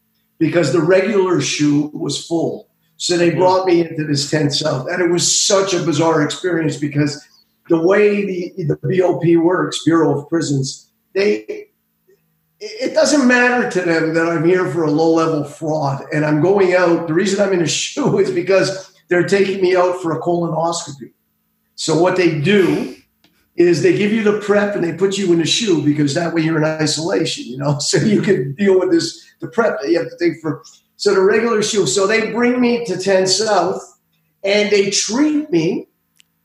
because 0.41 0.73
the 0.73 0.81
regular 0.81 1.39
shoe 1.39 1.91
was 1.93 2.25
full. 2.25 2.67
So 2.97 3.15
they 3.15 3.29
brought 3.29 3.67
me 3.67 3.81
into 3.81 4.03
this 4.05 4.31
Ten 4.31 4.49
South, 4.49 4.87
and 4.89 4.99
it 4.99 5.11
was 5.11 5.39
such 5.39 5.71
a 5.75 5.83
bizarre 5.83 6.23
experience 6.23 6.77
because 6.77 7.23
the 7.69 7.79
way 7.79 8.25
the, 8.25 8.63
the 8.63 8.75
BOP 8.81 9.23
works, 9.43 9.83
Bureau 9.85 10.19
of 10.19 10.27
Prisons, 10.29 10.91
they 11.13 11.67
it 12.59 12.93
doesn't 12.95 13.27
matter 13.27 13.69
to 13.69 13.81
them 13.81 14.15
that 14.15 14.27
I'm 14.27 14.43
here 14.43 14.69
for 14.71 14.83
a 14.83 14.91
low 14.91 15.13
level 15.13 15.43
fraud 15.43 16.05
and 16.13 16.25
I'm 16.25 16.41
going 16.41 16.73
out. 16.73 17.07
The 17.07 17.13
reason 17.13 17.39
I'm 17.39 17.53
in 17.53 17.61
a 17.61 17.67
shoe 17.81 18.19
is 18.19 18.31
because 18.31 18.91
they're 19.09 19.27
taking 19.27 19.61
me 19.61 19.75
out 19.75 20.01
for 20.01 20.11
a 20.11 20.21
colonoscopy. 20.21 21.11
So 21.75 21.99
what 21.99 22.15
they 22.17 22.39
do 22.39 22.95
is 23.55 23.81
they 23.81 23.97
give 23.97 24.11
you 24.11 24.23
the 24.23 24.39
prep 24.39 24.75
and 24.75 24.83
they 24.83 24.93
put 24.93 25.17
you 25.17 25.33
in 25.33 25.41
a 25.41 25.45
shoe 25.45 25.83
because 25.83 26.13
that 26.13 26.33
way 26.33 26.41
you're 26.41 26.57
in 26.57 26.63
isolation, 26.63 27.45
you 27.45 27.57
know, 27.57 27.77
so 27.79 27.97
you 27.97 28.21
can 28.21 28.53
deal 28.55 28.79
with 28.79 28.91
this 28.91 29.30
the 29.41 29.47
prep 29.47 29.79
you 29.85 29.99
have 29.99 30.09
to 30.09 30.17
take 30.17 30.39
for. 30.41 30.63
So 30.95 31.15
the 31.15 31.21
regular 31.21 31.63
shoe. 31.63 31.87
So 31.87 32.05
they 32.05 32.31
bring 32.31 32.61
me 32.61 32.85
to 32.85 32.97
10 32.97 33.25
South 33.25 33.81
and 34.43 34.69
they 34.69 34.91
treat 34.91 35.49
me 35.49 35.87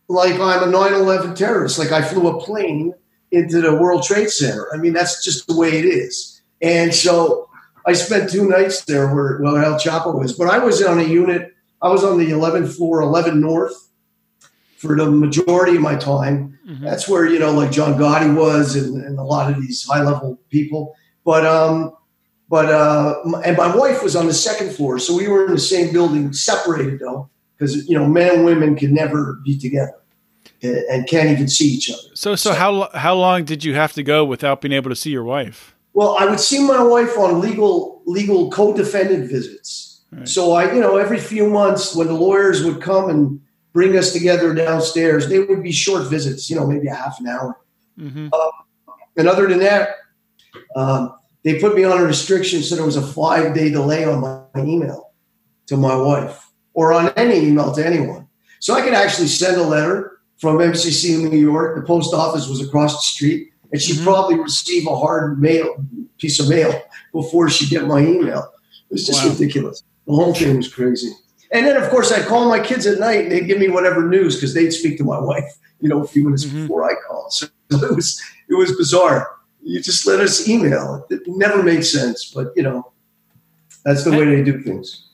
like 0.09 0.35
I'm 0.41 0.63
a 0.63 0.71
9 0.71 0.93
11 0.95 1.35
terrorist, 1.35 1.79
like 1.79 1.93
I 1.93 2.03
flew 2.03 2.29
a 2.29 2.41
plane 2.41 2.95
into 3.33 3.61
the 3.61 3.75
World 3.75 4.05
Trade 4.05 4.31
Center. 4.31 4.69
I 4.73 4.79
mean, 4.79 4.93
that's 4.93 5.25
just 5.25 5.47
the 5.47 5.57
way 5.57 5.79
it 5.79 5.85
is. 5.85 6.41
And 6.63 6.95
so 6.95 7.49
I 7.87 7.93
spent 7.93 8.31
two 8.31 8.49
nights 8.49 8.85
there 8.85 9.15
where, 9.15 9.39
well, 9.43 9.57
El 9.57 9.79
Chapo 9.79 10.25
is, 10.25 10.33
but 10.33 10.49
I 10.49 10.59
was 10.59 10.83
on 10.83 10.99
a 10.99 11.05
unit, 11.05 11.55
I 11.83 11.89
was 11.89 12.05
on 12.05 12.19
the 12.19 12.31
11th 12.31 12.77
floor, 12.77 13.01
11 13.03 13.41
North 13.41 13.91
for 14.79 14.97
the 14.97 15.11
majority 15.11 15.77
of 15.77 15.83
my 15.83 15.97
time. 15.97 16.59
Mm-hmm. 16.67 16.85
That's 16.85 17.09
where, 17.09 17.27
you 17.27 17.39
know, 17.39 17.53
like 17.53 17.73
John 17.73 17.95
Gotti 17.95 18.35
was 18.35 18.77
and, 18.77 19.03
and 19.05 19.19
a 19.19 19.23
lot 19.23 19.53
of 19.53 19.61
these 19.61 19.85
high 19.85 20.03
level 20.03 20.39
people. 20.51 20.95
But, 21.25 21.45
um, 21.45 21.93
but, 22.49 22.67
uh, 22.67 23.15
and 23.45 23.57
my 23.57 23.75
wife 23.75 24.03
was 24.03 24.15
on 24.15 24.27
the 24.27 24.35
second 24.35 24.73
floor. 24.73 24.99
So 24.99 25.17
we 25.17 25.29
were 25.29 25.47
in 25.47 25.53
the 25.53 25.59
same 25.59 25.93
building, 25.93 26.33
separated 26.33 27.01
though 27.01 27.29
because 27.57 27.89
you 27.89 27.99
know 27.99 28.07
men 28.07 28.37
and 28.37 28.45
women 28.45 28.77
can 28.77 28.93
never 28.93 29.35
be 29.45 29.59
together 29.59 29.95
and 30.63 31.07
can't 31.09 31.29
even 31.29 31.49
see 31.49 31.67
each 31.67 31.91
other. 31.91 32.01
So, 32.15 32.35
so, 32.35 32.51
so, 32.51 32.55
how 32.55 32.89
how 32.95 33.15
long 33.15 33.45
did 33.45 33.65
you 33.65 33.75
have 33.75 33.93
to 33.95 34.03
go 34.03 34.25
without 34.25 34.61
being 34.61 34.73
able 34.73 34.91
to 34.91 34.97
see 34.97 35.11
your 35.11 35.25
wife? 35.25 35.75
Well, 35.93 36.17
I 36.19 36.27
would 36.27 36.41
see 36.41 36.61
my 36.61 36.83
wife 36.83 37.17
on 37.19 37.41
legal 37.41 38.03
legal 38.07 38.51
co-defendant 38.51 39.31
visits. 39.31 40.03
Right. 40.13 40.29
So 40.29 40.53
I, 40.53 40.73
you 40.73 40.81
know, 40.81 40.97
every 40.97 41.19
few 41.19 41.49
months 41.49 41.95
when 41.95 42.07
the 42.07 42.15
lawyers 42.15 42.63
would 42.63 42.81
come 42.81 43.11
and 43.11 43.41
bring 43.73 43.97
us 43.97 44.13
together 44.13 44.55
downstairs, 44.55 45.29
they 45.29 45.41
would 45.41 45.63
be 45.63 45.73
short 45.73 46.09
visits. 46.09 46.49
You 46.49 46.57
know, 46.57 46.67
maybe 46.67 46.89
a 46.89 46.95
half 46.95 47.19
an 47.21 47.27
hour. 47.27 47.59
Mm-hmm. 47.99 48.29
Uh, 48.33 48.51
and 49.17 49.29
other 49.29 49.49
than 49.49 49.59
that, 49.61 49.97
um, 50.75 51.17
they 51.47 51.61
put 51.61 51.77
me 51.77 51.85
on 51.85 52.01
a 52.01 52.03
restriction, 52.03 52.61
so 52.61 52.75
there 52.75 52.85
was 52.85 52.97
a 52.97 53.07
five 53.07 53.55
day 53.55 53.71
delay 53.71 54.05
on 54.05 54.21
my 54.21 54.43
email 54.65 55.13
to 55.67 55.77
my 55.77 55.95
wife 55.95 56.51
or 56.75 56.93
on 56.93 57.13
any 57.17 57.39
email 57.39 57.71
to 57.73 57.87
anyone. 57.87 58.27
So 58.59 58.75
I 58.75 58.83
could 58.83 58.95
actually 58.95 59.29
send 59.29 59.57
a 59.57 59.63
letter 59.63 60.19
from 60.41 60.59
MCC 60.59 61.15
in 61.15 61.31
New 61.31 61.39
York. 61.39 61.77
The 61.77 61.87
post 61.87 62.13
office 62.13 62.49
was 62.49 62.61
across 62.61 62.95
the 62.95 63.03
street, 63.03 63.53
and 63.71 63.81
she'd 63.81 63.95
mm-hmm. 63.95 64.07
probably 64.07 64.41
receive 64.41 64.89
a 64.89 64.97
hard 64.97 65.41
mail 65.41 65.77
piece 66.19 66.41
of 66.41 66.49
mail 66.49 66.83
before 67.13 67.49
she'd 67.49 67.71
get 67.71 67.87
my 67.87 68.01
email. 68.01 68.53
It 68.91 68.95
was 68.95 69.07
just 69.07 69.25
wow. 69.25 69.31
ridiculous. 69.31 69.85
The 70.09 70.15
whole 70.15 70.35
thing 70.35 70.57
was 70.57 70.75
crazy. 70.75 71.13
And 71.53 71.65
then, 71.65 71.81
of 71.81 71.89
course, 71.91 72.11
I'd 72.11 72.27
call 72.27 72.49
my 72.49 72.59
kids 72.59 72.87
at 72.87 72.99
night 72.99 73.23
and 73.23 73.31
they'd 73.31 73.47
give 73.47 73.61
me 73.61 73.69
whatever 73.69 74.09
news 74.09 74.35
because 74.35 74.53
they'd 74.53 74.73
speak 74.73 74.99
to 74.99 75.05
my 75.05 75.21
wife, 75.31 75.59
you 75.79 75.89
know, 75.89 76.03
a 76.03 76.09
few 76.09 76.25
minutes 76.25 76.45
mm-hmm. 76.45 76.63
before 76.63 76.91
I 76.91 76.95
called. 77.07 77.33
So 77.33 77.47
it 77.71 77.95
was 77.95 78.21
it 78.49 78.55
was 78.55 78.77
bizarre. 78.77 79.36
You 79.67 79.83
just 79.83 80.07
let 80.07 80.21
us 80.21 80.49
email. 80.49 81.07
It 81.11 81.23
never 81.27 81.63
made 81.63 81.85
sense, 81.85 82.31
but 82.33 82.53
you 82.57 82.63
know, 82.63 82.93
that's 83.85 84.05
the 84.05 84.13
way 84.13 84.25
they 84.25 84.43
do 84.43 84.63
things 84.63 85.07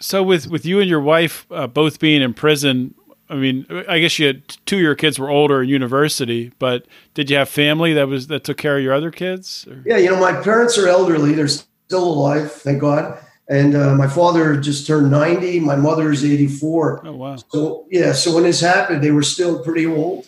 so 0.00 0.22
with 0.22 0.48
with 0.48 0.66
you 0.66 0.80
and 0.80 0.88
your 0.88 1.00
wife 1.00 1.46
uh, 1.50 1.66
both 1.66 1.98
being 1.98 2.22
in 2.22 2.34
prison, 2.34 2.94
I 3.28 3.36
mean, 3.36 3.66
I 3.88 4.00
guess 4.00 4.18
you 4.18 4.26
had 4.26 4.48
two 4.66 4.76
of 4.76 4.82
your 4.82 4.94
kids 4.94 5.18
were 5.18 5.30
older 5.30 5.62
in 5.62 5.68
university, 5.68 6.52
but 6.58 6.86
did 7.14 7.30
you 7.30 7.36
have 7.36 7.48
family 7.48 7.94
that 7.94 8.08
was 8.08 8.26
that 8.28 8.44
took 8.44 8.56
care 8.56 8.76
of 8.76 8.82
your 8.82 8.92
other 8.92 9.10
kids? 9.10 9.66
Or? 9.68 9.82
Yeah, 9.86 9.96
you 9.96 10.10
know, 10.10 10.20
my 10.20 10.32
parents 10.42 10.76
are 10.78 10.88
elderly; 10.88 11.32
they're 11.32 11.48
still 11.48 12.04
alive, 12.04 12.52
thank 12.52 12.80
God. 12.80 13.18
And 13.48 13.74
uh, 13.74 13.94
my 13.94 14.08
father 14.08 14.58
just 14.58 14.86
turned 14.86 15.10
ninety. 15.10 15.60
My 15.60 15.76
mother 15.76 16.10
is 16.10 16.24
eighty-four. 16.24 17.06
Oh 17.06 17.12
wow! 17.12 17.36
So 17.36 17.86
yeah, 17.90 18.12
so 18.12 18.34
when 18.34 18.44
this 18.44 18.60
happened, 18.60 19.02
they 19.02 19.10
were 19.10 19.22
still 19.22 19.62
pretty 19.62 19.86
old, 19.86 20.26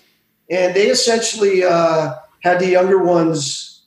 and 0.51 0.75
they 0.75 0.89
essentially 0.89 1.65
uh, 1.65 2.15
had 2.47 2.61
the 2.61 2.69
younger 2.69 3.03
ones. 3.03 3.85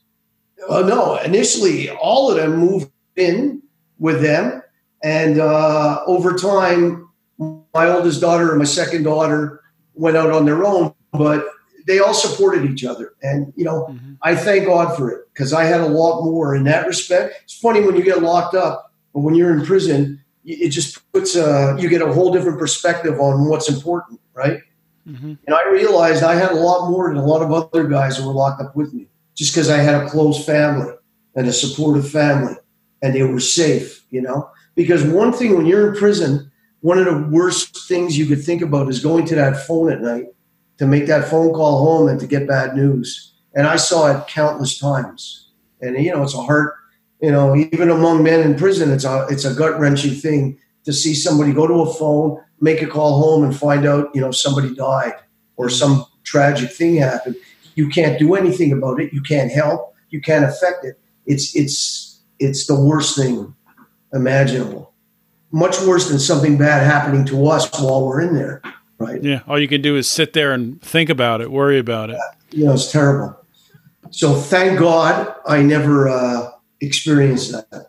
Uh, 0.68 0.82
no, 0.82 1.18
initially 1.18 1.90
all 1.90 2.30
of 2.30 2.38
them 2.38 2.58
moved 2.58 2.92
in 3.16 3.62
with 3.98 4.22
them 4.22 4.62
and 5.04 5.40
uh, 5.40 6.02
over 6.06 6.36
time, 6.36 7.10
my 7.38 7.88
oldest 7.88 8.20
daughter 8.20 8.50
and 8.50 8.60
my 8.60 8.66
second 8.66 9.04
daughter 9.04 9.62
went 9.94 10.18
out 10.18 10.32
on 10.32 10.46
their 10.46 10.66
own, 10.66 10.94
but 11.14 11.46
they 11.88 12.00
all 12.00 12.14
supported 12.14 12.70
each 12.70 12.84
other. 12.84 13.14
And, 13.24 13.54
you 13.56 13.64
know, 13.64 13.88
mm-hmm. 13.90 14.14
I 14.22 14.36
thank 14.36 14.66
God 14.66 14.96
for 14.98 15.10
it 15.10 15.26
because 15.34 15.54
I 15.54 15.64
had 15.64 15.82
a 15.82 15.88
lot 15.88 16.24
more 16.24 16.56
in 16.56 16.66
that 16.66 16.86
respect. 16.86 17.42
It's 17.44 17.58
funny 17.58 17.82
when 17.82 17.96
you 17.96 18.04
get 18.04 18.22
locked 18.22 18.56
up, 18.56 18.94
but 19.14 19.22
when 19.22 19.36
you're 19.36 19.58
in 19.58 19.66
prison, 19.66 20.22
it 20.46 20.70
just 20.70 21.10
puts 21.12 21.36
a, 21.36 21.78
you 21.80 21.90
get 21.90 22.02
a 22.02 22.12
whole 22.12 22.32
different 22.34 22.60
perspective 22.60 23.20
on 23.20 23.48
what's 23.48 23.70
important, 23.70 24.20
right? 24.34 24.60
Mm-hmm. 25.10 25.34
And 25.48 25.56
I 25.56 25.68
realized 25.70 26.24
I 26.24 26.36
had 26.36 26.52
a 26.52 26.56
lot 26.56 26.90
more 26.90 27.10
than 27.10 27.18
a 27.18 27.26
lot 27.26 27.42
of 27.42 27.52
other 27.52 27.88
guys 27.88 28.18
who 28.18 28.28
were 28.28 28.34
locked 28.34 28.62
up 28.62 28.76
with 28.76 28.94
me 28.94 29.08
just 29.36 29.54
because 29.54 29.70
I 29.70 29.78
had 29.78 29.96
a 29.96 30.10
close 30.10 30.46
family. 30.46 30.94
and 31.36 31.48
a 31.48 31.54
supportive 31.54 32.10
family, 32.10 32.56
and 33.02 33.16
they 33.16 33.24
were 33.24 33.40
safe. 33.40 34.06
You 34.10 34.22
know, 34.22 34.50
because 34.76 35.04
one 35.04 35.32
thing 35.32 35.56
when 35.56 35.66
you're 35.66 35.90
in 35.90 35.96
prison, 35.96 36.52
one 36.82 36.98
of 36.98 37.06
the 37.06 37.28
worst 37.30 37.88
things 37.88 38.18
you 38.18 38.26
could 38.26 38.44
think 38.44 38.62
about 38.62 38.90
is 38.90 39.00
going 39.00 39.26
to 39.28 39.36
that 39.36 39.66
phone 39.66 39.92
at 39.92 40.02
night 40.02 40.26
to 40.78 40.88
make 40.88 41.08
that 41.08 41.28
phone 41.30 41.54
call 41.54 41.84
home 41.84 42.08
and 42.08 42.20
to 42.20 42.28
get 42.28 42.48
bad 42.48 42.76
news. 42.76 43.34
And 43.54 43.68
I 43.68 43.76
saw 43.76 44.12
it 44.12 44.28
countless 44.28 44.80
times. 44.80 45.50
And 45.82 46.04
you 46.04 46.12
know, 46.12 46.24
it's 46.24 46.36
a 46.36 46.42
heart. 46.42 46.74
You 47.22 47.32
know, 47.32 47.56
even 47.56 47.90
among 47.90 48.24
men 48.24 48.42
in 48.42 48.58
prison, 48.58 48.92
it's 48.92 49.04
a 49.04 49.28
it's 49.30 49.46
a 49.46 49.54
gut 49.54 49.80
wrenching 49.80 50.16
thing 50.16 50.58
to 50.90 50.94
see 50.94 51.14
somebody 51.14 51.54
go 51.54 51.68
to 51.68 51.82
a 51.82 51.94
phone, 51.94 52.44
make 52.62 52.82
a 52.82 52.88
call 52.88 53.22
home, 53.22 53.44
and 53.44 53.56
find 53.56 53.86
out 53.86 54.10
you 54.16 54.20
know 54.20 54.32
somebody 54.32 54.74
died 54.74 55.14
or 55.56 55.70
some 55.70 56.04
tragic 56.24 56.72
thing 56.72 56.96
happened. 56.96 57.36
You 57.76 57.90
can't 57.90 58.18
do 58.18 58.34
anything 58.34 58.72
about 58.72 59.00
it. 59.00 59.14
You 59.14 59.22
can't 59.22 59.52
help. 59.52 59.94
You 60.10 60.20
can't 60.20 60.44
affect 60.44 60.84
it. 60.84 61.00
It's 61.28 61.56
it's 61.56 62.22
it's 62.40 62.66
the 62.66 62.74
worst 62.74 63.16
thing 63.16 63.54
imaginable. 64.12 64.92
Much 65.52 65.80
worse 65.82 66.10
than 66.10 66.18
something 66.18 66.58
bad 66.58 66.84
happening 66.84 67.24
to 67.26 67.48
us 67.48 67.72
while 67.80 68.08
we're 68.08 68.22
in 68.22 68.34
there, 68.34 68.64
right? 68.98 69.22
Yeah. 69.24 69.42
All 69.48 69.60
you 69.60 69.68
can 69.68 69.84
do 69.84 69.96
is 69.96 70.10
sit 70.10 70.34
there 70.34 70.54
and 70.54 70.82
think 70.82 71.12
about 71.12 71.40
it, 71.40 71.52
worry 71.52 71.78
about 71.78 72.10
it. 72.10 72.18
You 72.50 72.66
know, 72.66 72.74
it's 72.74 72.92
terrible. 72.92 73.38
So 74.10 74.34
thank 74.34 74.80
God 74.80 75.36
I 75.48 75.62
never 75.62 76.10
uh, 76.10 76.50
experienced 76.82 77.52
that. 77.52 77.89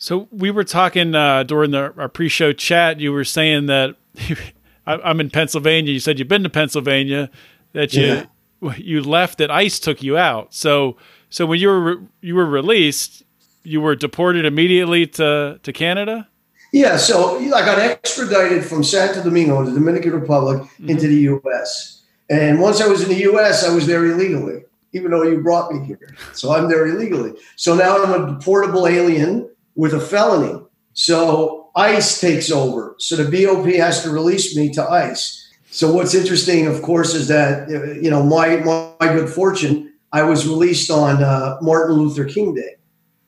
So 0.00 0.28
we 0.32 0.50
were 0.50 0.64
talking 0.64 1.14
uh, 1.14 1.42
during 1.42 1.72
the, 1.72 1.92
our 1.98 2.08
pre-show 2.08 2.54
chat. 2.54 3.00
You 3.00 3.12
were 3.12 3.22
saying 3.22 3.66
that 3.66 3.96
I, 4.86 5.10
am 5.10 5.20
in 5.20 5.28
Pennsylvania. 5.28 5.92
You 5.92 6.00
said 6.00 6.18
you've 6.18 6.26
been 6.26 6.42
to 6.42 6.48
Pennsylvania. 6.48 7.30
That 7.74 7.92
you 7.92 8.26
yeah. 8.62 8.76
you 8.76 9.02
left. 9.02 9.38
That 9.38 9.50
ICE 9.50 9.78
took 9.78 10.02
you 10.02 10.16
out. 10.16 10.54
So 10.54 10.96
so 11.28 11.44
when 11.44 11.60
you 11.60 11.68
were 11.68 12.00
you 12.22 12.34
were 12.34 12.46
released, 12.46 13.22
you 13.62 13.82
were 13.82 13.94
deported 13.94 14.46
immediately 14.46 15.06
to 15.06 15.60
to 15.62 15.72
Canada. 15.72 16.26
Yeah. 16.72 16.96
So 16.96 17.38
I 17.38 17.60
got 17.64 17.78
extradited 17.78 18.64
from 18.64 18.82
Santo 18.82 19.22
Domingo, 19.22 19.62
the 19.64 19.72
Dominican 19.72 20.12
Republic, 20.12 20.62
mm-hmm. 20.62 20.88
into 20.88 21.08
the 21.08 21.16
U.S. 21.16 22.02
And 22.30 22.58
once 22.58 22.80
I 22.80 22.88
was 22.88 23.02
in 23.02 23.10
the 23.10 23.20
U.S., 23.32 23.64
I 23.64 23.74
was 23.74 23.86
there 23.86 24.06
illegally, 24.06 24.64
even 24.94 25.10
though 25.10 25.24
you 25.24 25.42
brought 25.42 25.70
me 25.72 25.84
here. 25.84 26.16
So 26.32 26.54
I'm 26.54 26.70
there 26.70 26.86
illegally. 26.86 27.34
So 27.56 27.74
now 27.74 28.02
I'm 28.02 28.14
a 28.14 28.32
deportable 28.32 28.90
alien 28.90 29.50
with 29.74 29.94
a 29.94 30.00
felony. 30.00 30.64
So 30.92 31.70
ICE 31.76 32.20
takes 32.20 32.50
over. 32.50 32.94
So 32.98 33.16
the 33.16 33.24
BOP 33.24 33.66
has 33.76 34.02
to 34.02 34.10
release 34.10 34.56
me 34.56 34.70
to 34.70 34.82
ICE. 34.82 35.36
So 35.70 35.92
what's 35.92 36.14
interesting, 36.14 36.66
of 36.66 36.82
course, 36.82 37.14
is 37.14 37.28
that 37.28 37.68
you 38.02 38.10
know 38.10 38.22
my 38.22 38.56
my 38.56 39.12
good 39.12 39.28
fortune. 39.28 39.92
I 40.12 40.24
was 40.24 40.46
released 40.46 40.90
on 40.90 41.22
uh, 41.22 41.58
Martin 41.62 41.96
Luther 41.96 42.24
King 42.24 42.54
Day. 42.54 42.76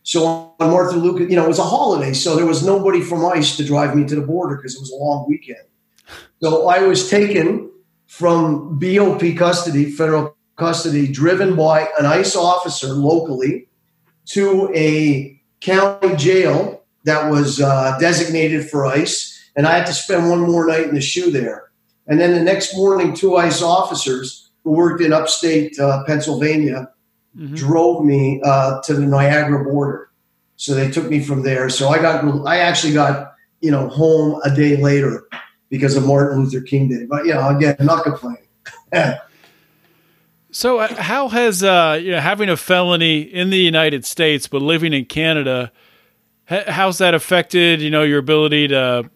So 0.02 0.26
on 0.58 0.70
Martin 0.70 0.98
Luther, 0.98 1.22
you 1.22 1.36
know, 1.36 1.44
it 1.44 1.48
was 1.48 1.60
a 1.60 1.64
holiday, 1.64 2.12
so 2.12 2.34
there 2.34 2.46
was 2.46 2.66
nobody 2.66 3.00
from 3.00 3.24
ICE 3.24 3.56
to 3.56 3.64
drive 3.64 3.94
me 3.94 4.04
to 4.08 4.16
the 4.16 4.22
border 4.22 4.56
because 4.56 4.74
it 4.74 4.80
was 4.80 4.90
a 4.90 4.96
long 4.96 5.26
weekend. 5.28 5.64
So 6.42 6.68
I 6.68 6.80
was 6.80 7.08
taken 7.08 7.70
from 8.08 8.80
BOP 8.80 9.36
custody, 9.36 9.92
federal 9.92 10.36
custody, 10.56 11.06
driven 11.06 11.54
by 11.54 11.88
an 12.00 12.06
ICE 12.06 12.34
officer 12.34 12.88
locally 12.88 13.68
to 14.26 14.72
a 14.74 15.40
county 15.62 16.16
jail 16.16 16.82
that 17.04 17.30
was 17.30 17.60
uh, 17.60 17.96
designated 17.98 18.68
for 18.68 18.86
ICE, 18.86 19.50
and 19.56 19.66
I 19.66 19.76
had 19.76 19.86
to 19.86 19.94
spend 19.94 20.28
one 20.28 20.40
more 20.40 20.66
night 20.66 20.88
in 20.88 20.94
the 20.94 21.00
shoe 21.00 21.30
there. 21.30 21.70
And 22.06 22.20
then 22.20 22.32
the 22.32 22.42
next 22.42 22.76
morning, 22.76 23.14
two 23.14 23.36
ICE 23.36 23.62
officers 23.62 24.50
who 24.64 24.72
worked 24.72 25.02
in 25.02 25.12
upstate 25.12 25.78
uh, 25.78 26.04
Pennsylvania 26.04 26.90
mm-hmm. 27.36 27.54
drove 27.54 28.04
me 28.04 28.40
uh, 28.44 28.80
to 28.82 28.94
the 28.94 29.06
Niagara 29.06 29.64
border. 29.64 30.10
So 30.56 30.74
they 30.74 30.90
took 30.90 31.08
me 31.08 31.20
from 31.20 31.42
there. 31.42 31.68
So 31.68 31.88
I 31.88 32.00
got, 32.00 32.24
I 32.46 32.58
actually 32.58 32.92
got, 32.92 33.32
you 33.60 33.70
know, 33.70 33.88
home 33.88 34.40
a 34.44 34.54
day 34.54 34.76
later 34.76 35.24
because 35.70 35.96
of 35.96 36.06
Martin 36.06 36.44
Luther 36.44 36.60
King 36.60 36.88
Day. 36.88 37.06
But 37.08 37.26
you 37.26 37.34
know, 37.34 37.48
again, 37.48 37.76
not 37.80 38.04
complaining. 38.04 38.46
so 40.52 40.78
uh, 40.78 40.94
how 41.02 41.28
has 41.28 41.64
uh, 41.64 41.98
you 42.00 42.12
know 42.12 42.20
having 42.20 42.48
a 42.48 42.56
felony 42.56 43.20
in 43.20 43.50
the 43.50 43.58
United 43.58 44.04
States 44.04 44.46
but 44.46 44.62
living 44.62 44.92
in 44.92 45.04
Canada? 45.04 45.72
how's 46.46 46.98
that 46.98 47.14
affected 47.14 47.80
you 47.80 47.90
know 47.90 48.02
your 48.02 48.18
ability 48.18 48.68
to 48.68 49.08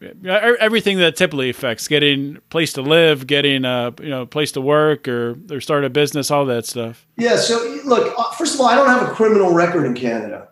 everything 0.00 0.98
that 0.98 1.16
typically 1.16 1.50
affects 1.50 1.88
getting 1.88 2.38
place 2.50 2.72
to 2.74 2.82
live, 2.82 3.26
getting 3.26 3.64
a 3.64 3.92
you 4.00 4.08
know 4.08 4.26
place 4.26 4.52
to 4.52 4.60
work, 4.60 5.08
or 5.08 5.36
or 5.50 5.60
start 5.60 5.84
a 5.84 5.90
business, 5.90 6.30
all 6.30 6.46
that 6.46 6.66
stuff. 6.66 7.06
Yeah. 7.16 7.36
So 7.36 7.80
look, 7.84 8.14
uh, 8.16 8.30
first 8.32 8.54
of 8.54 8.60
all, 8.60 8.66
I 8.66 8.76
don't 8.76 8.88
have 8.88 9.08
a 9.08 9.12
criminal 9.12 9.52
record 9.52 9.86
in 9.86 9.94
Canada, 9.94 10.48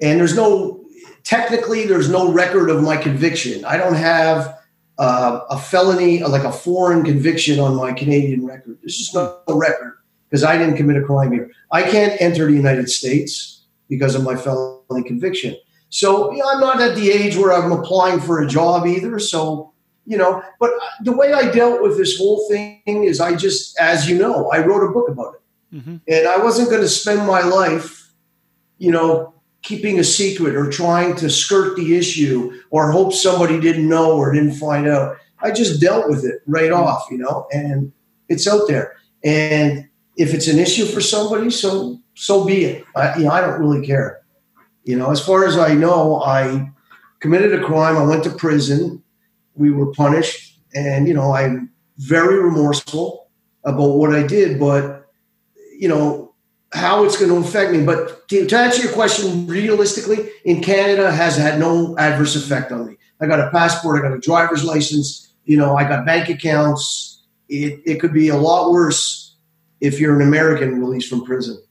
and 0.00 0.20
there's 0.20 0.36
no 0.36 0.84
technically 1.24 1.86
there's 1.86 2.08
no 2.08 2.30
record 2.30 2.70
of 2.70 2.82
my 2.82 2.96
conviction. 2.96 3.64
I 3.64 3.76
don't 3.76 3.94
have 3.94 4.58
uh, 4.98 5.40
a 5.50 5.58
felony 5.58 6.22
like 6.22 6.44
a 6.44 6.52
foreign 6.52 7.04
conviction 7.04 7.58
on 7.58 7.74
my 7.74 7.92
Canadian 7.92 8.46
record. 8.46 8.78
This 8.82 9.00
is 9.00 9.12
not 9.14 9.42
a 9.48 9.54
record 9.54 9.98
because 10.28 10.44
I 10.44 10.56
didn't 10.56 10.76
commit 10.76 10.96
a 10.96 11.02
crime 11.02 11.32
here. 11.32 11.50
I 11.70 11.82
can't 11.82 12.20
enter 12.20 12.46
the 12.46 12.52
United 12.52 12.88
States 12.88 13.64
because 13.88 14.14
of 14.14 14.22
my 14.22 14.36
felony 14.36 15.02
conviction. 15.04 15.56
So 15.88 16.32
you 16.32 16.38
know, 16.38 16.48
I'm 16.48 16.60
not 16.60 16.80
at 16.80 16.94
the 16.94 17.10
age 17.10 17.36
where 17.36 17.52
I'm 17.52 17.72
applying 17.72 18.20
for 18.20 18.42
a 18.42 18.46
job 18.46 18.86
either. 18.86 19.18
So, 19.18 19.72
you 20.06 20.16
know, 20.16 20.42
but 20.58 20.70
the 21.02 21.12
way 21.12 21.32
I 21.32 21.50
dealt 21.50 21.82
with 21.82 21.96
this 21.96 22.18
whole 22.18 22.46
thing 22.48 22.82
is 22.86 23.20
I 23.20 23.34
just, 23.34 23.78
as 23.78 24.08
you 24.08 24.18
know, 24.18 24.50
I 24.50 24.64
wrote 24.64 24.88
a 24.88 24.92
book 24.92 25.08
about 25.08 25.34
it. 25.34 25.76
Mm-hmm. 25.76 25.96
And 26.08 26.28
I 26.28 26.38
wasn't 26.38 26.68
going 26.68 26.82
to 26.82 26.88
spend 26.88 27.26
my 27.26 27.40
life, 27.40 28.12
you 28.78 28.90
know, 28.90 29.31
keeping 29.62 29.98
a 29.98 30.04
secret 30.04 30.56
or 30.56 30.68
trying 30.70 31.14
to 31.16 31.30
skirt 31.30 31.76
the 31.76 31.96
issue 31.96 32.60
or 32.70 32.90
hope 32.90 33.12
somebody 33.12 33.60
didn't 33.60 33.88
know 33.88 34.16
or 34.16 34.32
didn't 34.32 34.54
find 34.54 34.88
out. 34.88 35.16
I 35.40 35.50
just 35.52 35.80
dealt 35.80 36.08
with 36.08 36.24
it 36.24 36.42
right 36.46 36.70
mm-hmm. 36.70 36.82
off, 36.82 37.06
you 37.10 37.18
know, 37.18 37.46
and 37.52 37.92
it's 38.28 38.46
out 38.46 38.68
there. 38.68 38.96
And 39.24 39.88
if 40.16 40.34
it's 40.34 40.48
an 40.48 40.58
issue 40.58 40.84
for 40.84 41.00
somebody, 41.00 41.50
so 41.50 42.00
so 42.14 42.44
be 42.44 42.64
it. 42.64 42.84
I, 42.94 43.16
you 43.16 43.24
know, 43.24 43.30
I 43.30 43.40
don't 43.40 43.60
really 43.60 43.86
care. 43.86 44.20
You 44.84 44.96
know, 44.96 45.10
as 45.10 45.24
far 45.24 45.46
as 45.46 45.56
I 45.56 45.74
know, 45.74 46.20
I 46.22 46.70
committed 47.20 47.54
a 47.54 47.64
crime. 47.64 47.96
I 47.96 48.02
went 48.02 48.24
to 48.24 48.30
prison. 48.30 49.02
We 49.54 49.70
were 49.70 49.92
punished, 49.92 50.58
and 50.74 51.06
you 51.06 51.14
know, 51.14 51.34
I'm 51.34 51.70
very 51.98 52.42
remorseful 52.42 53.30
about 53.64 53.96
what 53.96 54.14
I 54.14 54.26
did. 54.26 54.58
But 54.58 55.06
you 55.78 55.88
know, 55.88 56.31
how 56.72 57.04
it's 57.04 57.18
going 57.18 57.30
to 57.30 57.36
affect 57.36 57.72
me. 57.72 57.84
But 57.84 58.28
to, 58.28 58.46
to 58.46 58.58
answer 58.58 58.82
your 58.82 58.92
question, 58.92 59.46
realistically, 59.46 60.30
in 60.44 60.62
Canada, 60.62 61.12
has 61.12 61.36
had 61.36 61.58
no 61.58 61.96
adverse 61.98 62.36
effect 62.36 62.72
on 62.72 62.86
me. 62.86 62.96
I 63.20 63.26
got 63.26 63.40
a 63.40 63.50
passport. 63.50 63.98
I 63.98 64.08
got 64.08 64.16
a 64.16 64.20
driver's 64.20 64.64
license. 64.64 65.32
You 65.44 65.56
know, 65.56 65.76
I 65.76 65.84
got 65.84 66.06
bank 66.06 66.28
accounts. 66.28 67.22
It, 67.48 67.82
it 67.84 68.00
could 68.00 68.12
be 68.12 68.28
a 68.28 68.36
lot 68.36 68.70
worse 68.70 69.36
if 69.80 70.00
you're 70.00 70.18
an 70.20 70.26
American 70.26 70.80
released 70.80 71.08
from 71.08 71.24
prison. 71.24 71.62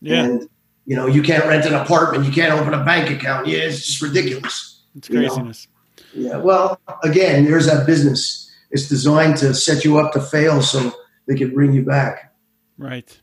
Yeah. 0.00 0.24
And 0.24 0.48
you 0.84 0.96
know, 0.96 1.06
you 1.06 1.22
can't 1.22 1.44
rent 1.46 1.64
an 1.64 1.74
apartment, 1.74 2.26
you 2.26 2.32
can't 2.32 2.52
open 2.52 2.74
a 2.74 2.84
bank 2.84 3.10
account. 3.10 3.46
Yeah, 3.46 3.58
it's 3.58 3.86
just 3.86 4.02
ridiculous. 4.02 4.82
It's 4.96 5.08
craziness. 5.08 5.68
You 6.12 6.24
know? 6.24 6.30
Yeah. 6.30 6.36
Well, 6.38 6.80
again, 7.04 7.44
there's 7.44 7.66
that 7.66 7.86
business. 7.86 8.50
It's 8.70 8.88
designed 8.88 9.36
to 9.38 9.54
set 9.54 9.84
you 9.84 9.98
up 9.98 10.12
to 10.12 10.20
fail 10.20 10.60
so 10.62 10.92
they 11.28 11.36
can 11.36 11.54
bring 11.54 11.72
you 11.72 11.84
back. 11.84 12.34
Right. 12.78 13.20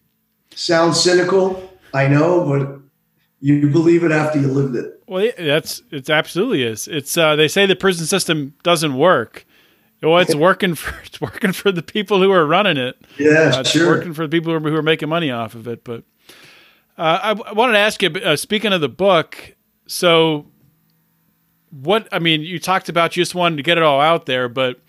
Sounds 0.55 0.99
cynical, 0.99 1.71
I 1.93 2.07
know, 2.07 2.45
but 2.45 2.79
you 3.39 3.69
believe 3.69 4.03
it 4.03 4.11
after 4.11 4.39
you 4.39 4.47
lived 4.47 4.75
it. 4.75 5.01
Well, 5.07 5.31
that's 5.37 5.81
it. 5.91 6.09
Absolutely 6.09 6.63
is. 6.63 6.87
It's 6.87 7.17
uh, 7.17 7.35
they 7.35 7.47
say 7.47 7.65
the 7.65 7.75
prison 7.75 8.05
system 8.05 8.53
doesn't 8.63 8.95
work. 8.95 9.45
Well, 10.01 10.17
it's 10.19 10.35
working 10.49 10.75
for 10.75 10.99
it's 11.05 11.19
working 11.21 11.51
for 11.51 11.71
the 11.71 11.81
people 11.81 12.21
who 12.21 12.31
are 12.31 12.45
running 12.45 12.77
it. 12.77 12.97
Yeah, 13.17 13.51
uh, 13.55 13.59
it's 13.61 13.71
sure. 13.71 13.87
working 13.87 14.13
for 14.13 14.27
the 14.27 14.29
people 14.29 14.51
who 14.51 14.57
are 14.57 14.69
who 14.69 14.75
are, 14.75 14.83
making 14.83 15.09
money 15.09 15.31
off 15.31 15.55
of 15.55 15.67
it. 15.67 15.83
But 15.83 16.03
uh, 16.97 17.35
I, 17.45 17.53
wanted 17.53 17.73
to 17.73 17.79
ask 17.79 18.01
you, 18.01 18.09
uh, 18.09 18.35
speaking 18.35 18.73
of 18.73 18.81
the 18.81 18.89
book, 18.89 19.55
so 19.87 20.47
what, 21.71 22.07
I 22.11 22.19
mean, 22.19 22.41
you 22.41 22.59
talked 22.59 22.89
about 22.89 23.15
you 23.15 23.21
just 23.21 23.35
wanted 23.35 23.57
to 23.57 23.63
get 23.63 23.77
it 23.77 23.83
all 23.83 24.01
out 24.01 24.25
there, 24.25 24.49
but, 24.49 24.79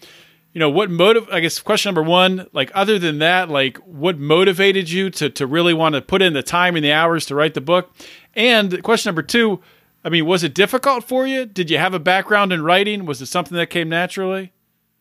you 0.52 0.58
know, 0.58 0.70
what 0.70 0.90
motive, 0.90 1.28
I 1.30 1.40
guess 1.40 1.60
question 1.60 1.90
number 1.90 2.02
one, 2.02 2.46
like 2.52 2.70
other 2.74 2.98
than 2.98 3.18
that, 3.18 3.48
like 3.48 3.76
what 3.78 4.18
motivated 4.18 4.90
you 4.90 5.10
to, 5.10 5.30
to 5.30 5.46
really 5.46 5.74
want 5.74 5.94
to 5.94 6.02
put 6.02 6.22
in 6.22 6.32
the 6.32 6.42
time 6.42 6.76
and 6.76 6.84
the 6.84 6.92
hours 6.92 7.26
to 7.26 7.34
write 7.34 7.54
the 7.54 7.60
book? 7.60 7.90
And 8.34 8.82
question 8.82 9.10
number 9.10 9.22
two, 9.22 9.60
I 10.04 10.08
mean, 10.08 10.26
was 10.26 10.42
it 10.42 10.54
difficult 10.54 11.04
for 11.04 11.26
you? 11.26 11.46
Did 11.46 11.70
you 11.70 11.78
have 11.78 11.94
a 11.94 11.98
background 11.98 12.52
in 12.52 12.62
writing? 12.62 13.06
Was 13.06 13.20
it 13.20 13.26
something 13.26 13.56
that 13.56 13.68
came 13.68 13.88
naturally? 13.88 14.52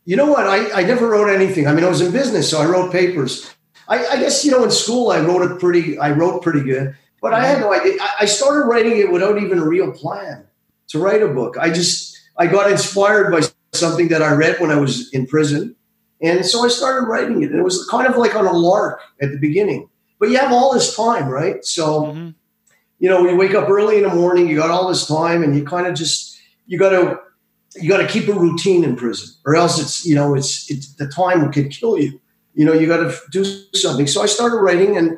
You 0.06 0.18
know 0.18 0.28
what? 0.28 0.46
I, 0.46 0.82
I 0.82 0.84
never 0.84 1.10
wrote 1.10 1.30
anything. 1.34 1.68
I 1.68 1.74
mean, 1.74 1.84
I 1.84 1.90
was 1.90 2.02
in 2.02 2.12
business, 2.12 2.50
so 2.50 2.60
I 2.60 2.66
wrote 2.66 2.92
papers. 2.92 3.54
I, 3.88 4.06
I, 4.06 4.18
guess 4.18 4.46
you 4.46 4.52
know 4.52 4.64
in 4.64 4.72
school 4.72 5.12
I 5.12 5.20
wrote 5.20 5.50
it 5.50 5.60
pretty. 5.60 5.98
I 5.98 6.12
wrote 6.12 6.44
pretty 6.44 6.62
good, 6.62 6.96
but 7.22 7.34
I 7.34 7.46
had 7.46 7.60
no 7.60 7.74
idea. 7.74 7.94
I 8.20 8.26
started 8.26 8.68
writing 8.68 8.98
it 8.98 9.12
without 9.12 9.42
even 9.42 9.58
a 9.58 9.66
real 9.66 9.92
plan 9.92 10.46
to 10.90 11.00
write 11.00 11.24
a 11.24 11.28
book. 11.28 11.58
I 11.60 11.72
just 11.72 12.20
I 12.38 12.46
got 12.48 12.72
inspired 12.72 13.32
by 13.32 13.42
something 13.74 14.08
that 14.10 14.22
I 14.22 14.34
read 14.34 14.60
when 14.60 14.72
I 14.72 14.76
was 14.78 15.12
in 15.14 15.28
prison, 15.28 15.76
and 16.22 16.46
so 16.46 16.66
I 16.66 16.68
started 16.70 17.06
writing 17.08 17.44
it. 17.44 17.52
And 17.52 17.60
it 17.60 17.64
was 17.64 17.88
kind 17.90 18.08
of 18.08 18.18
like 18.18 18.36
on 18.36 18.46
a 18.46 18.54
lark 18.54 19.00
at 19.22 19.32
the 19.32 19.38
beginning. 19.38 19.90
but 20.20 20.30
you 20.30 20.38
have 20.38 20.52
all 20.52 20.74
this 20.74 20.94
time, 20.98 21.30
right? 21.30 21.64
So, 21.64 22.08
Mhm. 22.08 22.34
you 23.00 23.08
know, 23.08 23.26
you 23.26 23.38
wake 23.38 23.54
up 23.56 23.70
early 23.70 23.96
in 23.96 24.04
the 24.04 24.14
morning, 24.14 24.50
you 24.50 24.58
got 24.58 24.70
all 24.70 24.90
this 24.90 25.06
time, 25.08 25.44
and 25.44 25.56
you 25.56 25.64
kind 25.64 25.88
of 25.88 25.94
just 25.96 26.36
you 26.68 26.78
got 26.78 26.90
to 26.90 27.18
you 27.76 27.88
got 27.88 28.00
to 28.00 28.08
keep 28.08 28.28
a 28.28 28.34
routine 28.34 28.84
in 28.84 28.98
prison, 28.98 29.30
or 29.46 29.56
else 29.56 29.80
it's 29.80 30.06
you 30.06 30.16
know 30.16 30.36
it's 30.36 30.70
it's 30.70 30.94
the 30.96 31.08
time 31.08 31.50
could 31.54 31.72
kill 31.72 31.98
you. 31.98 32.20
You 32.54 32.66
know, 32.66 32.74
you 32.74 32.86
got 32.86 32.98
to 32.98 33.16
do 33.32 33.46
something. 33.74 34.08
So 34.08 34.22
I 34.22 34.26
started 34.26 34.58
writing, 34.58 34.98
and 34.98 35.18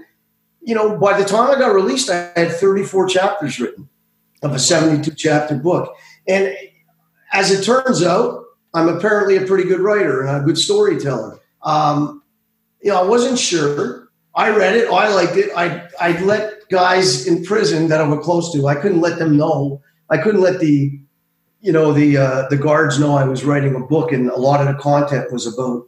you 0.61 0.75
know, 0.75 0.95
by 0.99 1.17
the 1.17 1.25
time 1.25 1.49
I 1.49 1.57
got 1.57 1.73
released, 1.73 2.11
I 2.11 2.29
had 2.35 2.51
34 2.51 3.07
chapters 3.07 3.59
written 3.59 3.89
of 4.43 4.53
a 4.53 4.59
72 4.59 5.15
chapter 5.15 5.55
book, 5.55 5.95
and 6.27 6.53
as 7.31 7.51
it 7.51 7.63
turns 7.63 8.03
out, 8.03 8.43
I'm 8.73 8.87
apparently 8.87 9.37
a 9.37 9.45
pretty 9.45 9.67
good 9.67 9.79
writer 9.79 10.21
and 10.21 10.41
a 10.41 10.45
good 10.45 10.57
storyteller. 10.57 11.39
Um, 11.63 12.23
you 12.81 12.91
know, 12.91 13.01
I 13.01 13.07
wasn't 13.07 13.37
sure. 13.37 14.09
I 14.33 14.49
read 14.49 14.75
it. 14.75 14.89
I 14.89 15.13
liked 15.13 15.35
it. 15.35 15.51
I 15.55 15.87
I 15.99 16.19
let 16.21 16.67
guys 16.69 17.27
in 17.27 17.43
prison 17.43 17.89
that 17.89 17.99
I 17.99 18.07
was 18.07 18.23
close 18.23 18.53
to. 18.53 18.67
I 18.67 18.75
couldn't 18.75 19.01
let 19.01 19.19
them 19.19 19.35
know. 19.35 19.81
I 20.09 20.17
couldn't 20.17 20.41
let 20.41 20.59
the, 20.59 20.99
you 21.61 21.71
know, 21.71 21.91
the 21.93 22.17
uh, 22.17 22.47
the 22.49 22.57
guards 22.57 22.97
know 22.97 23.15
I 23.15 23.25
was 23.25 23.43
writing 23.43 23.75
a 23.75 23.79
book, 23.79 24.11
and 24.11 24.29
a 24.29 24.39
lot 24.39 24.61
of 24.61 24.67
the 24.73 24.81
content 24.81 25.31
was 25.31 25.45
about 25.47 25.87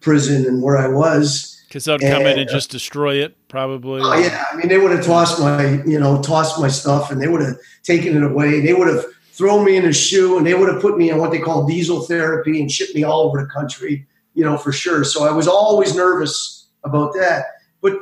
prison 0.00 0.44
and 0.46 0.62
where 0.62 0.76
I 0.76 0.88
was. 0.88 1.52
Because 1.68 1.86
they'll 1.86 1.98
come 1.98 2.22
in 2.22 2.26
And, 2.26 2.40
and 2.40 2.50
just 2.50 2.70
destroy 2.70 3.16
it, 3.16 3.36
probably. 3.48 4.00
Oh 4.00 4.14
yeah, 4.18 4.44
I 4.52 4.56
mean 4.56 4.68
they 4.68 4.78
would 4.78 4.92
have 4.92 5.04
tossed 5.04 5.40
my, 5.40 5.82
you 5.84 5.98
know, 5.98 6.20
tossed 6.20 6.60
my 6.60 6.68
stuff, 6.68 7.10
and 7.10 7.20
they 7.22 7.28
would 7.28 7.42
have 7.42 7.56
taken 7.84 8.16
it 8.16 8.22
away. 8.22 8.60
They 8.60 8.74
would 8.74 8.88
have 8.88 9.04
thrown 9.36 9.64
me 9.64 9.76
in 9.76 9.84
a 9.84 9.92
SHU, 9.92 10.38
and 10.38 10.46
they 10.46 10.54
would 10.54 10.72
have 10.72 10.80
put 10.80 10.96
me 10.96 11.10
in 11.10 11.18
what 11.18 11.30
they 11.32 11.40
call 11.40 11.66
diesel 11.66 12.02
therapy 12.02 12.60
and 12.60 12.70
shipped 12.70 12.94
me 12.94 13.02
all 13.02 13.22
over 13.22 13.40
the 13.42 13.48
country, 13.48 14.06
you 14.34 14.44
know, 14.44 14.56
for 14.56 14.72
sure. 14.72 15.02
So 15.04 15.24
I 15.24 15.32
was 15.32 15.48
always 15.48 15.94
nervous 15.96 16.66
about 16.84 17.12
that. 17.14 17.46
But 17.80 17.98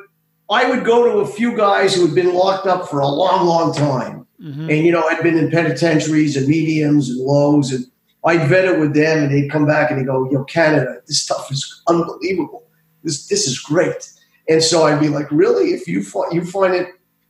I 0.50 0.68
would 0.68 0.84
go 0.84 1.04
to 1.04 1.18
a 1.20 1.26
few 1.26 1.56
guys 1.56 1.94
who 1.94 2.04
had 2.06 2.14
been 2.14 2.34
locked 2.34 2.66
up 2.66 2.88
for 2.88 3.00
a 3.00 3.06
long, 3.08 3.46
long 3.46 3.72
time, 3.74 4.26
Mhm. 4.42 4.70
and 4.70 4.86
you 4.86 4.92
know, 4.92 5.02
I'd 5.08 5.22
been 5.22 5.38
in 5.38 5.50
penitentiaries 5.50 6.36
and 6.36 6.46
mediums 6.46 7.08
and 7.08 7.18
lows, 7.20 7.72
and 7.72 7.86
I'd 8.24 8.48
vet 8.48 8.66
it 8.66 8.78
with 8.78 8.94
them, 8.94 9.24
and 9.24 9.32
they'd 9.32 9.50
come 9.50 9.66
back 9.66 9.90
and 9.90 9.98
they'd 9.98 10.06
go, 10.06 10.28
"Yo, 10.30 10.44
Canada, 10.44 10.96
this 11.06 11.20
stuff 11.20 11.50
is 11.50 11.82
unbelievable. 11.88 12.64
This 13.02 13.26
this 13.28 13.46
is 13.46 13.58
great." 13.58 14.10
And 14.48 14.62
so 14.62 14.82
I'd 14.84 15.00
be 15.00 15.08
like, 15.08 15.28
"Really? 15.30 15.72
If 15.72 15.88
you 15.88 16.02
find 16.04 16.32
you 16.34 16.44
find 16.44 16.74
it, 16.74 16.88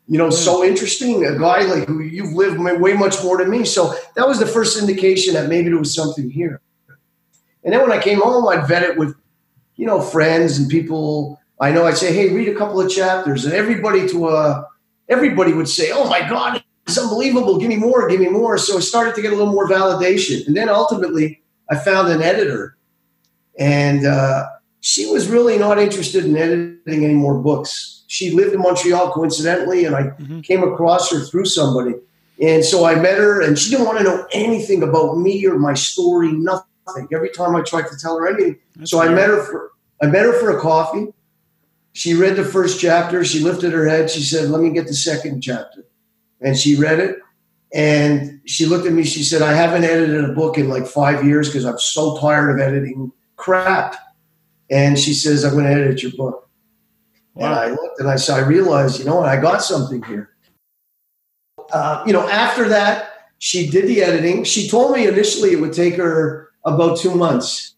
you 0.08 0.18
know, 0.18 0.30
so 0.30 0.64
interesting, 0.64 1.24
a 1.24 1.38
guy 1.38 1.62
like 1.62 1.86
who 1.86 2.00
you've 2.00 2.32
lived 2.32 2.58
way 2.58 2.76
way 2.76 2.92
much 2.94 3.22
more 3.22 3.38
than 3.38 3.50
me." 3.50 3.64
So 3.64 3.94
that 4.16 4.26
was 4.26 4.38
the 4.38 4.46
first 4.46 4.80
indication 4.80 5.34
that 5.34 5.48
maybe 5.48 5.68
there 5.68 5.78
was 5.78 5.94
something 5.94 6.30
here. 6.30 6.60
And 7.64 7.72
then 7.72 7.80
when 7.80 7.92
I 7.92 8.02
came 8.02 8.20
home, 8.20 8.48
I'd 8.48 8.66
vet 8.66 8.82
it 8.82 8.98
with, 8.98 9.14
you 9.76 9.86
know, 9.86 10.00
friends 10.00 10.58
and 10.58 10.68
people 10.68 11.38
I 11.62 11.70
know. 11.70 11.86
I'd 11.86 11.96
say, 11.96 12.12
"Hey, 12.12 12.34
read 12.34 12.48
a 12.48 12.56
couple 12.56 12.80
of 12.80 12.90
chapters," 12.90 13.44
and 13.44 13.54
everybody 13.54 14.08
to 14.08 14.26
uh, 14.26 14.64
everybody 15.08 15.52
would 15.52 15.68
say, 15.68 15.92
"Oh 15.92 16.08
my 16.08 16.28
God, 16.28 16.62
it's 16.88 16.98
unbelievable! 16.98 17.58
Give 17.58 17.68
me 17.68 17.76
more, 17.76 18.08
give 18.08 18.18
me 18.18 18.28
more." 18.28 18.58
So 18.58 18.78
I 18.78 18.80
started 18.80 19.14
to 19.14 19.22
get 19.22 19.32
a 19.32 19.36
little 19.36 19.52
more 19.52 19.68
validation, 19.68 20.44
and 20.48 20.56
then 20.56 20.68
ultimately, 20.68 21.40
I 21.70 21.76
found 21.76 22.08
an 22.08 22.20
editor, 22.20 22.76
and 23.56 24.04
uh, 24.04 24.46
she 24.80 25.06
was 25.06 25.28
really 25.28 25.56
not 25.56 25.78
interested 25.78 26.24
in 26.24 26.36
editing 26.36 27.04
any 27.04 27.14
more 27.14 27.38
books. 27.38 28.01
She 28.12 28.30
lived 28.30 28.52
in 28.52 28.60
Montreal 28.60 29.10
coincidentally, 29.10 29.86
and 29.86 29.96
I 29.96 30.02
Mhm. 30.20 30.44
came 30.44 30.62
across 30.62 31.10
her 31.10 31.20
through 31.20 31.46
somebody. 31.46 31.94
And 32.38 32.62
so 32.62 32.84
I 32.84 32.94
met 32.94 33.16
her, 33.16 33.40
and 33.40 33.58
she 33.58 33.70
didn't 33.70 33.86
want 33.86 33.96
to 33.98 34.04
know 34.04 34.26
anything 34.32 34.82
about 34.82 35.18
me 35.18 35.46
or 35.46 35.58
my 35.58 35.72
story, 35.72 36.30
nothing. 36.30 37.08
Every 37.10 37.30
time 37.30 37.56
I 37.56 37.62
tried 37.62 37.86
to 37.86 37.96
tell 37.98 38.18
her 38.18 38.28
anything, 38.28 38.56
That's 38.76 38.90
so 38.90 39.00
I 39.00 39.08
met 39.08 39.30
her 39.30 39.42
for 39.42 39.70
I 40.02 40.08
met 40.08 40.26
her 40.26 40.34
for 40.34 40.50
a 40.50 40.60
coffee. 40.60 41.06
She 41.94 42.12
read 42.12 42.36
the 42.36 42.44
first 42.44 42.78
chapter. 42.78 43.24
She 43.24 43.40
lifted 43.40 43.72
her 43.72 43.88
head. 43.88 44.10
She 44.10 44.22
said, 44.22 44.50
"Let 44.50 44.60
me 44.60 44.70
get 44.70 44.88
the 44.88 44.94
second 44.94 45.40
chapter," 45.40 45.86
and 46.42 46.54
she 46.54 46.76
read 46.76 46.98
it. 47.00 47.16
And 47.72 48.40
she 48.44 48.66
looked 48.66 48.86
at 48.86 48.92
me. 48.92 49.04
She 49.04 49.22
said, 49.22 49.40
"I 49.40 49.54
haven't 49.54 49.84
edited 49.84 50.22
a 50.28 50.34
book 50.34 50.58
in 50.58 50.68
like 50.68 50.86
five 50.86 51.24
years 51.24 51.48
because 51.48 51.64
I'm 51.64 51.78
so 51.78 52.18
tired 52.18 52.50
of 52.50 52.60
editing 52.60 53.10
crap." 53.36 53.96
And 54.68 54.98
she 54.98 55.14
says, 55.14 55.44
"I'm 55.44 55.52
going 55.52 55.64
to 55.64 55.70
edit 55.70 56.02
your 56.02 56.12
book." 56.12 56.41
And 57.36 57.46
I 57.46 57.70
looked 57.70 58.00
and 58.00 58.08
I 58.08 58.16
saw. 58.16 58.36
I 58.36 58.40
realized, 58.40 58.98
you 58.98 59.06
know, 59.06 59.16
what, 59.16 59.28
I 59.28 59.40
got 59.40 59.62
something 59.62 60.02
here. 60.02 60.30
Uh, 61.72 62.02
you 62.06 62.12
know, 62.12 62.28
after 62.28 62.68
that, 62.68 63.30
she 63.38 63.68
did 63.68 63.86
the 63.86 64.02
editing. 64.02 64.44
She 64.44 64.68
told 64.68 64.94
me 64.94 65.06
initially 65.06 65.52
it 65.52 65.60
would 65.60 65.72
take 65.72 65.96
her 65.96 66.50
about 66.64 66.98
two 66.98 67.14
months. 67.14 67.74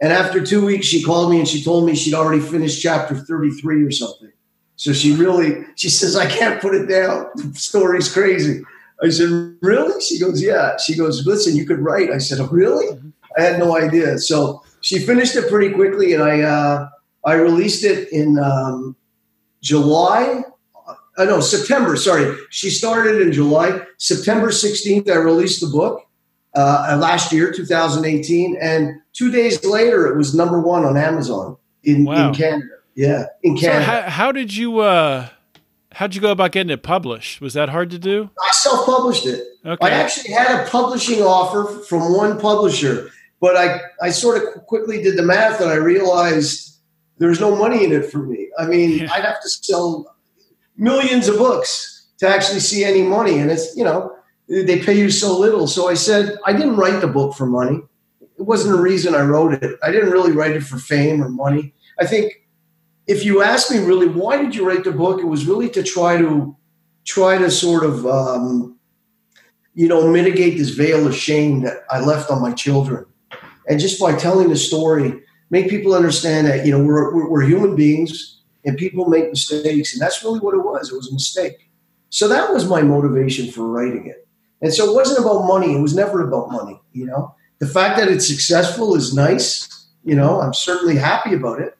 And 0.00 0.12
after 0.12 0.44
two 0.44 0.64
weeks, 0.64 0.86
she 0.86 1.02
called 1.02 1.30
me 1.30 1.38
and 1.38 1.48
she 1.48 1.62
told 1.62 1.86
me 1.86 1.94
she'd 1.94 2.14
already 2.14 2.42
finished 2.42 2.82
chapter 2.82 3.14
33 3.14 3.84
or 3.84 3.90
something. 3.90 4.32
So 4.76 4.92
she 4.92 5.14
really, 5.14 5.64
she 5.74 5.88
says, 5.88 6.16
I 6.16 6.26
can't 6.26 6.60
put 6.60 6.74
it 6.74 6.86
down. 6.86 7.26
The 7.36 7.54
story's 7.54 8.12
crazy. 8.12 8.62
I 9.02 9.08
said, 9.10 9.56
Really? 9.62 10.00
She 10.00 10.18
goes, 10.18 10.42
Yeah. 10.42 10.76
She 10.78 10.96
goes, 10.96 11.26
Listen, 11.26 11.56
you 11.56 11.66
could 11.66 11.78
write. 11.78 12.10
I 12.10 12.18
said, 12.18 12.40
oh, 12.40 12.48
Really? 12.48 12.98
I 13.38 13.42
had 13.42 13.58
no 13.58 13.76
idea. 13.76 14.18
So 14.18 14.62
she 14.80 14.98
finished 14.98 15.36
it 15.36 15.48
pretty 15.48 15.72
quickly 15.74 16.14
and 16.14 16.22
I, 16.22 16.42
uh, 16.42 16.88
I 17.26 17.34
released 17.34 17.84
it 17.84 18.10
in 18.12 18.38
um, 18.38 18.96
July. 19.60 20.42
Uh, 21.18 21.24
no, 21.24 21.40
September. 21.40 21.96
Sorry. 21.96 22.34
She 22.50 22.70
started 22.70 23.20
in 23.20 23.32
July. 23.32 23.80
September 23.98 24.48
16th, 24.48 25.10
I 25.10 25.16
released 25.16 25.60
the 25.60 25.66
book 25.66 26.02
uh, 26.54 26.96
last 27.00 27.32
year, 27.32 27.52
2018. 27.52 28.56
And 28.60 29.00
two 29.12 29.30
days 29.30 29.64
later, 29.64 30.06
it 30.06 30.16
was 30.16 30.34
number 30.34 30.60
one 30.60 30.84
on 30.84 30.96
Amazon 30.96 31.56
in, 31.82 32.04
Wow. 32.04 32.28
in 32.28 32.34
Canada. 32.34 32.68
Yeah, 32.94 33.24
in 33.42 33.56
So 33.58 33.66
Canada. 33.66 33.84
how, 33.84 34.02
how 34.10 34.32
did 34.32 34.56
you 34.56 34.78
uh 34.78 35.28
how'd 35.92 36.14
you 36.14 36.20
go 36.22 36.30
about 36.30 36.52
getting 36.52 36.70
it 36.70 36.82
published? 36.82 37.42
Was 37.42 37.52
that 37.52 37.68
hard 37.68 37.90
to 37.90 37.98
do? 37.98 38.30
I 38.42 38.50
self 38.52 38.86
published 38.86 39.26
it. 39.26 39.44
Okay. 39.66 39.86
I 39.86 39.90
actually 39.90 40.32
had 40.32 40.64
a 40.66 40.70
publishing 40.70 41.20
offer 41.22 41.80
from 41.84 42.14
one 42.16 42.40
publisher, 42.40 43.10
but 43.38 43.54
I, 43.54 43.80
I 44.00 44.10
sort 44.10 44.42
of 44.42 44.64
quickly 44.64 45.02
did 45.02 45.18
the 45.18 45.22
math 45.22 45.60
and 45.60 45.68
I 45.68 45.74
realized 45.74 46.75
there's 47.18 47.40
no 47.40 47.54
money 47.56 47.84
in 47.84 47.92
it 47.92 48.10
for 48.10 48.18
me. 48.18 48.48
I 48.58 48.66
mean, 48.66 48.98
Yeah. 48.98 49.12
I'd 49.12 49.24
have 49.24 49.40
to 49.42 49.48
sell 49.48 50.16
millions 50.76 51.28
of 51.28 51.38
books 51.38 52.08
to 52.18 52.28
actually 52.28 52.60
see 52.60 52.84
any 52.84 53.02
money. 53.02 53.38
And 53.38 53.50
it's, 53.50 53.76
you 53.76 53.84
know, 53.84 54.12
they 54.48 54.80
pay 54.80 54.98
you 54.98 55.10
so 55.10 55.38
little. 55.38 55.66
So 55.66 55.88
I 55.88 55.94
said, 55.94 56.36
I 56.44 56.52
didn't 56.52 56.76
write 56.76 57.00
the 57.00 57.06
book 57.08 57.34
for 57.34 57.46
money. 57.46 57.80
It 58.20 58.42
wasn't 58.42 58.78
a 58.78 58.82
reason 58.82 59.14
I 59.14 59.22
wrote 59.22 59.54
it. 59.54 59.78
I 59.82 59.90
didn't 59.90 60.10
really 60.10 60.32
write 60.32 60.52
it 60.52 60.62
for 60.62 60.78
fame 60.78 61.22
or 61.22 61.28
money. 61.28 61.74
I 61.98 62.06
think 62.06 62.46
if 63.06 63.24
you 63.24 63.42
ask 63.42 63.70
me 63.70 63.78
really, 63.78 64.08
why 64.08 64.40
did 64.40 64.54
you 64.54 64.66
write 64.66 64.84
the 64.84 64.92
book? 64.92 65.20
It 65.20 65.26
was 65.26 65.46
really 65.46 65.70
to 65.70 65.82
try 65.82 66.18
to, 66.18 66.54
try 67.04 67.38
to 67.38 67.50
sort 67.50 67.84
of, 67.84 68.06
um, 68.06 68.76
you 69.74 69.88
know, 69.88 70.10
mitigate 70.10 70.58
this 70.58 70.70
veil 70.70 71.06
of 71.06 71.14
shame 71.14 71.62
that 71.62 71.84
I 71.90 72.00
left 72.00 72.30
on 72.30 72.42
my 72.42 72.52
children. 72.52 73.06
And 73.68 73.80
just 73.80 74.00
by 74.00 74.14
telling 74.14 74.48
the 74.48 74.56
story, 74.56 75.22
make 75.50 75.68
people 75.68 75.94
understand 75.94 76.46
that, 76.46 76.66
you 76.66 76.72
know, 76.72 76.82
we're, 76.82 77.28
we're, 77.28 77.42
human 77.42 77.76
beings 77.76 78.40
and 78.64 78.76
people 78.76 79.08
make 79.08 79.30
mistakes. 79.30 79.92
And 79.92 80.02
that's 80.02 80.22
really 80.24 80.40
what 80.40 80.54
it 80.54 80.64
was. 80.64 80.90
It 80.90 80.96
was 80.96 81.08
a 81.08 81.14
mistake. 81.14 81.70
So 82.10 82.28
that 82.28 82.52
was 82.52 82.68
my 82.68 82.82
motivation 82.82 83.50
for 83.50 83.66
writing 83.66 84.06
it. 84.06 84.26
And 84.60 84.72
so 84.72 84.90
it 84.90 84.94
wasn't 84.94 85.20
about 85.20 85.46
money. 85.46 85.74
It 85.74 85.80
was 85.80 85.94
never 85.94 86.26
about 86.26 86.50
money, 86.50 86.80
you 86.92 87.06
know. 87.06 87.34
The 87.58 87.66
fact 87.66 87.98
that 87.98 88.08
it's 88.08 88.26
successful 88.26 88.94
is 88.94 89.14
nice. 89.14 89.86
You 90.04 90.14
know, 90.14 90.40
I'm 90.40 90.54
certainly 90.54 90.96
happy 90.96 91.34
about 91.34 91.60
it. 91.60 91.76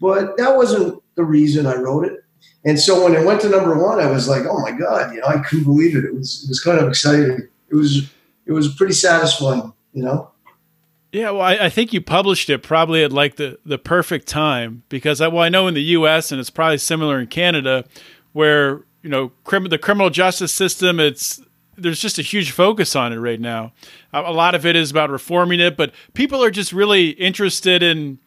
But 0.00 0.36
that 0.36 0.56
wasn't 0.56 1.02
the 1.16 1.24
reason 1.24 1.66
I 1.66 1.76
wrote 1.76 2.06
it. 2.06 2.20
And 2.64 2.78
so 2.78 3.04
when 3.04 3.14
it 3.14 3.24
went 3.24 3.40
to 3.42 3.48
number 3.48 3.82
one, 3.82 4.00
I 4.00 4.10
was 4.10 4.28
like, 4.28 4.42
"Oh 4.48 4.60
my 4.60 4.72
god!" 4.72 5.14
You 5.14 5.20
know, 5.20 5.26
I 5.26 5.38
couldn't 5.38 5.64
believe 5.64 5.96
it. 5.96 6.04
It 6.04 6.14
was 6.14 6.44
it 6.44 6.48
was 6.48 6.60
kind 6.60 6.78
of 6.78 6.88
exciting. 6.88 7.48
It 7.70 7.74
was 7.74 8.10
it 8.46 8.52
was 8.52 8.74
pretty 8.74 8.94
satisfying. 8.94 9.72
You 9.92 10.04
know. 10.04 10.30
Yeah, 11.12 11.30
well, 11.30 11.40
I, 11.40 11.54
I 11.54 11.68
think 11.70 11.92
you 11.94 12.00
published 12.02 12.50
it 12.50 12.62
probably 12.62 13.02
at 13.02 13.12
like 13.12 13.36
the, 13.36 13.58
the 13.64 13.78
perfect 13.78 14.28
time 14.28 14.82
because 14.90 15.20
I, 15.20 15.28
well, 15.28 15.42
I 15.42 15.48
know 15.48 15.66
in 15.66 15.74
the 15.74 15.82
U.S. 15.82 16.30
and 16.30 16.38
it's 16.40 16.50
probably 16.50 16.78
similar 16.78 17.18
in 17.18 17.28
Canada, 17.28 17.84
where 18.32 18.82
you 19.02 19.08
know 19.08 19.32
crim- 19.44 19.64
the 19.68 19.78
criminal 19.78 20.10
justice 20.10 20.52
system, 20.52 21.00
it's 21.00 21.40
there's 21.78 22.00
just 22.00 22.18
a 22.18 22.22
huge 22.22 22.50
focus 22.50 22.94
on 22.94 23.12
it 23.12 23.16
right 23.18 23.40
now. 23.40 23.72
A, 24.12 24.32
lot 24.32 24.54
of 24.54 24.66
it 24.66 24.76
is 24.76 24.90
about 24.90 25.10
reforming 25.10 25.60
it, 25.60 25.76
but 25.76 25.92
people 26.12 26.42
are 26.44 26.50
just 26.50 26.72
really 26.72 27.10
interested 27.10 27.82
in 27.82 28.18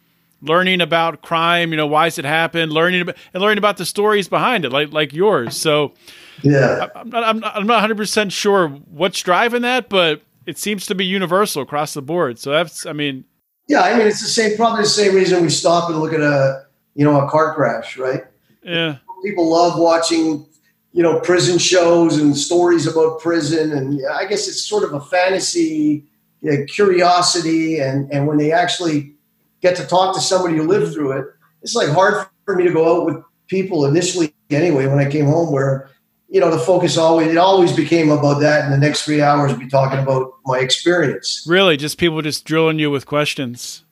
learning 0.41 0.81
about 0.81 1.21
crime. 1.21 1.71
You 1.71 1.77
know, 1.77 1.85
why 1.87 2.05
does 2.07 2.17
it 2.17 2.25
happen? 2.25 2.69
Learning 2.71 3.01
about, 3.01 3.17
and 3.33 3.41
learning 3.43 3.57
about 3.59 3.77
the 3.77 3.85
stories 3.85 4.27
behind 4.27 4.65
it, 4.65 4.71
like 4.71 4.91
like 4.91 5.13
yours. 5.13 5.55
So 5.55 5.93
Yeah. 6.41 6.87
I'm 6.95 7.09
not, 7.09 7.23
I'm 7.23 7.39
not, 7.39 7.55
I'm 7.55 7.67
not 7.67 7.87
100% 7.87 8.31
sure 8.31 8.69
what's 8.69 9.21
driving 9.21 9.61
that, 9.61 9.87
but 9.89 10.21
it 10.45 10.57
seems 10.57 10.85
to 10.87 10.95
be 10.95 11.05
universal 11.05 11.61
across 11.61 11.93
the 11.93 12.01
board. 12.01 12.39
So 12.39 12.51
that's, 12.51 12.85
I 12.85 12.93
mean, 12.93 13.25
Yeah. 13.67 13.81
I 13.81 13.97
mean, 13.97 14.07
it's 14.07 14.21
the 14.21 14.27
same. 14.27 14.55
Probably 14.57 14.83
the 14.83 14.89
same 14.89 15.15
reason 15.15 15.41
we 15.41 15.49
stop 15.49 15.89
and 15.89 15.99
look 15.99 16.13
at 16.13 16.21
a 16.21 16.65
you 16.95 17.05
know 17.05 17.19
a 17.21 17.29
car 17.29 17.53
crash, 17.55 17.97
right? 17.97 18.23
yeah, 18.63 18.97
People 19.23 19.49
love 19.49 19.79
watching 19.79 20.45
you 20.93 21.01
know 21.03 21.19
prison 21.21 21.57
shows 21.57 22.17
and 22.17 22.35
stories 22.35 22.85
about 22.85 23.19
prison, 23.21 23.71
and 23.71 24.01
I 24.11 24.25
guess 24.25 24.47
it's 24.47 24.63
sort 24.67 24.83
of 24.83 24.93
a 24.93 24.99
fantasy, 24.99 26.05
you 26.41 26.51
know, 26.51 26.65
curiosity, 26.65 27.79
and 27.79 28.11
and 28.11 28.27
when 28.27 28.37
they 28.37 28.51
actually 28.51 29.13
get 29.61 29.75
to 29.77 29.85
talk 29.87 30.13
to 30.15 30.21
somebody 30.21 30.57
who 30.57 30.63
lived 30.63 30.93
through 30.93 31.11
it, 31.13 31.25
it's 31.61 31.75
like 31.75 31.89
hard 31.89 32.27
for 32.45 32.55
me 32.55 32.63
to 32.65 32.73
go 32.73 32.99
out 32.99 33.05
with 33.05 33.23
people 33.47 33.85
initially 33.85 34.33
anyway 34.49 34.87
when 34.87 34.99
I 34.99 35.09
came 35.09 35.25
home 35.25 35.51
where 35.51 35.89
you 36.31 36.39
know 36.39 36.49
the 36.49 36.57
focus 36.57 36.97
always 36.97 37.27
it 37.27 37.37
always 37.37 37.75
became 37.75 38.09
about 38.09 38.39
that 38.39 38.63
and 38.63 38.73
the 38.73 38.77
next 38.77 39.03
three 39.03 39.21
hours 39.21 39.53
be 39.53 39.67
talking 39.67 39.99
about 39.99 40.31
my 40.45 40.59
experience. 40.59 41.45
Really? 41.47 41.77
Just 41.77 41.97
people 41.97 42.21
just 42.21 42.45
drilling 42.45 42.79
you 42.79 42.89
with 42.89 43.05
questions? 43.05 43.83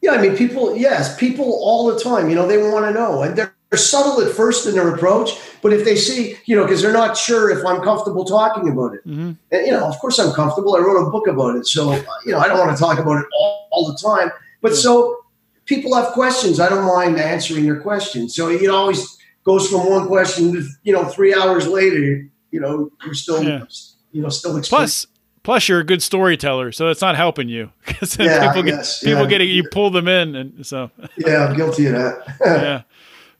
Yeah 0.00 0.12
i 0.12 0.20
mean 0.20 0.36
people 0.36 0.76
yes 0.76 1.16
people 1.16 1.44
all 1.62 1.86
the 1.86 2.00
time 2.00 2.28
you 2.28 2.34
know 2.34 2.48
they 2.48 2.58
want 2.58 2.84
to 2.86 2.92
know 2.92 3.22
and 3.22 3.36
they're, 3.36 3.54
they're 3.70 3.78
subtle 3.78 4.20
at 4.20 4.32
first 4.34 4.66
in 4.66 4.74
their 4.74 4.92
approach 4.92 5.38
but 5.62 5.72
if 5.72 5.84
they 5.84 5.94
see 5.94 6.36
you 6.44 6.56
know 6.56 6.64
because 6.64 6.82
they're 6.82 6.92
not 6.92 7.16
sure 7.16 7.56
if 7.56 7.64
i'm 7.64 7.80
comfortable 7.82 8.24
talking 8.24 8.68
about 8.68 8.94
it. 8.94 9.06
Mm-hmm. 9.06 9.32
and 9.52 9.66
you 9.66 9.70
know 9.70 9.86
of 9.86 9.96
course 10.00 10.18
i'm 10.18 10.32
comfortable 10.32 10.74
i 10.74 10.80
wrote 10.80 11.06
a 11.06 11.08
book 11.08 11.28
about 11.28 11.54
it 11.54 11.68
so 11.68 11.94
you 12.26 12.32
know 12.32 12.38
i 12.38 12.48
don't 12.48 12.58
want 12.58 12.76
to 12.76 12.82
talk 12.82 12.98
about 12.98 13.18
it 13.20 13.26
all, 13.38 13.68
all 13.70 13.92
the 13.92 13.96
time. 13.96 14.32
But 14.60 14.72
yeah. 14.72 14.78
so 14.78 15.24
people 15.66 15.94
have 15.94 16.12
questions 16.14 16.58
i 16.58 16.68
don't 16.68 16.84
mind 16.84 17.20
answering 17.20 17.64
their 17.64 17.80
questions 17.80 18.34
so 18.34 18.48
it 18.48 18.68
always 18.68 19.18
goes 19.44 19.68
from 19.68 19.88
one 19.88 20.06
question 20.06 20.52
to 20.52 20.66
you 20.82 20.92
know 20.92 21.04
three 21.04 21.34
hours 21.34 21.66
later, 21.66 22.28
you 22.50 22.60
know 22.60 22.90
you're 23.04 23.14
still 23.14 23.42
yeah. 23.42 23.64
you 24.12 24.22
know 24.22 24.28
still 24.28 24.56
explaining. 24.56 24.80
plus 24.80 25.06
plus 25.42 25.68
you're 25.68 25.80
a 25.80 25.84
good 25.84 26.02
storyteller, 26.02 26.72
so 26.72 26.88
it's 26.88 27.00
not 27.00 27.16
helping 27.16 27.48
you 27.48 27.70
because 27.86 28.18
yeah, 28.18 28.48
people 28.48 28.62
get 28.62 28.74
yes, 28.74 29.00
people 29.00 29.22
yeah. 29.22 29.28
getting 29.28 29.48
you 29.48 29.68
pull 29.70 29.90
them 29.90 30.08
in, 30.08 30.34
and 30.34 30.66
so 30.66 30.90
yeah, 31.16 31.46
I'm 31.46 31.56
guilty 31.56 31.86
of 31.86 31.94
that. 31.94 32.36
yeah, 32.44 32.82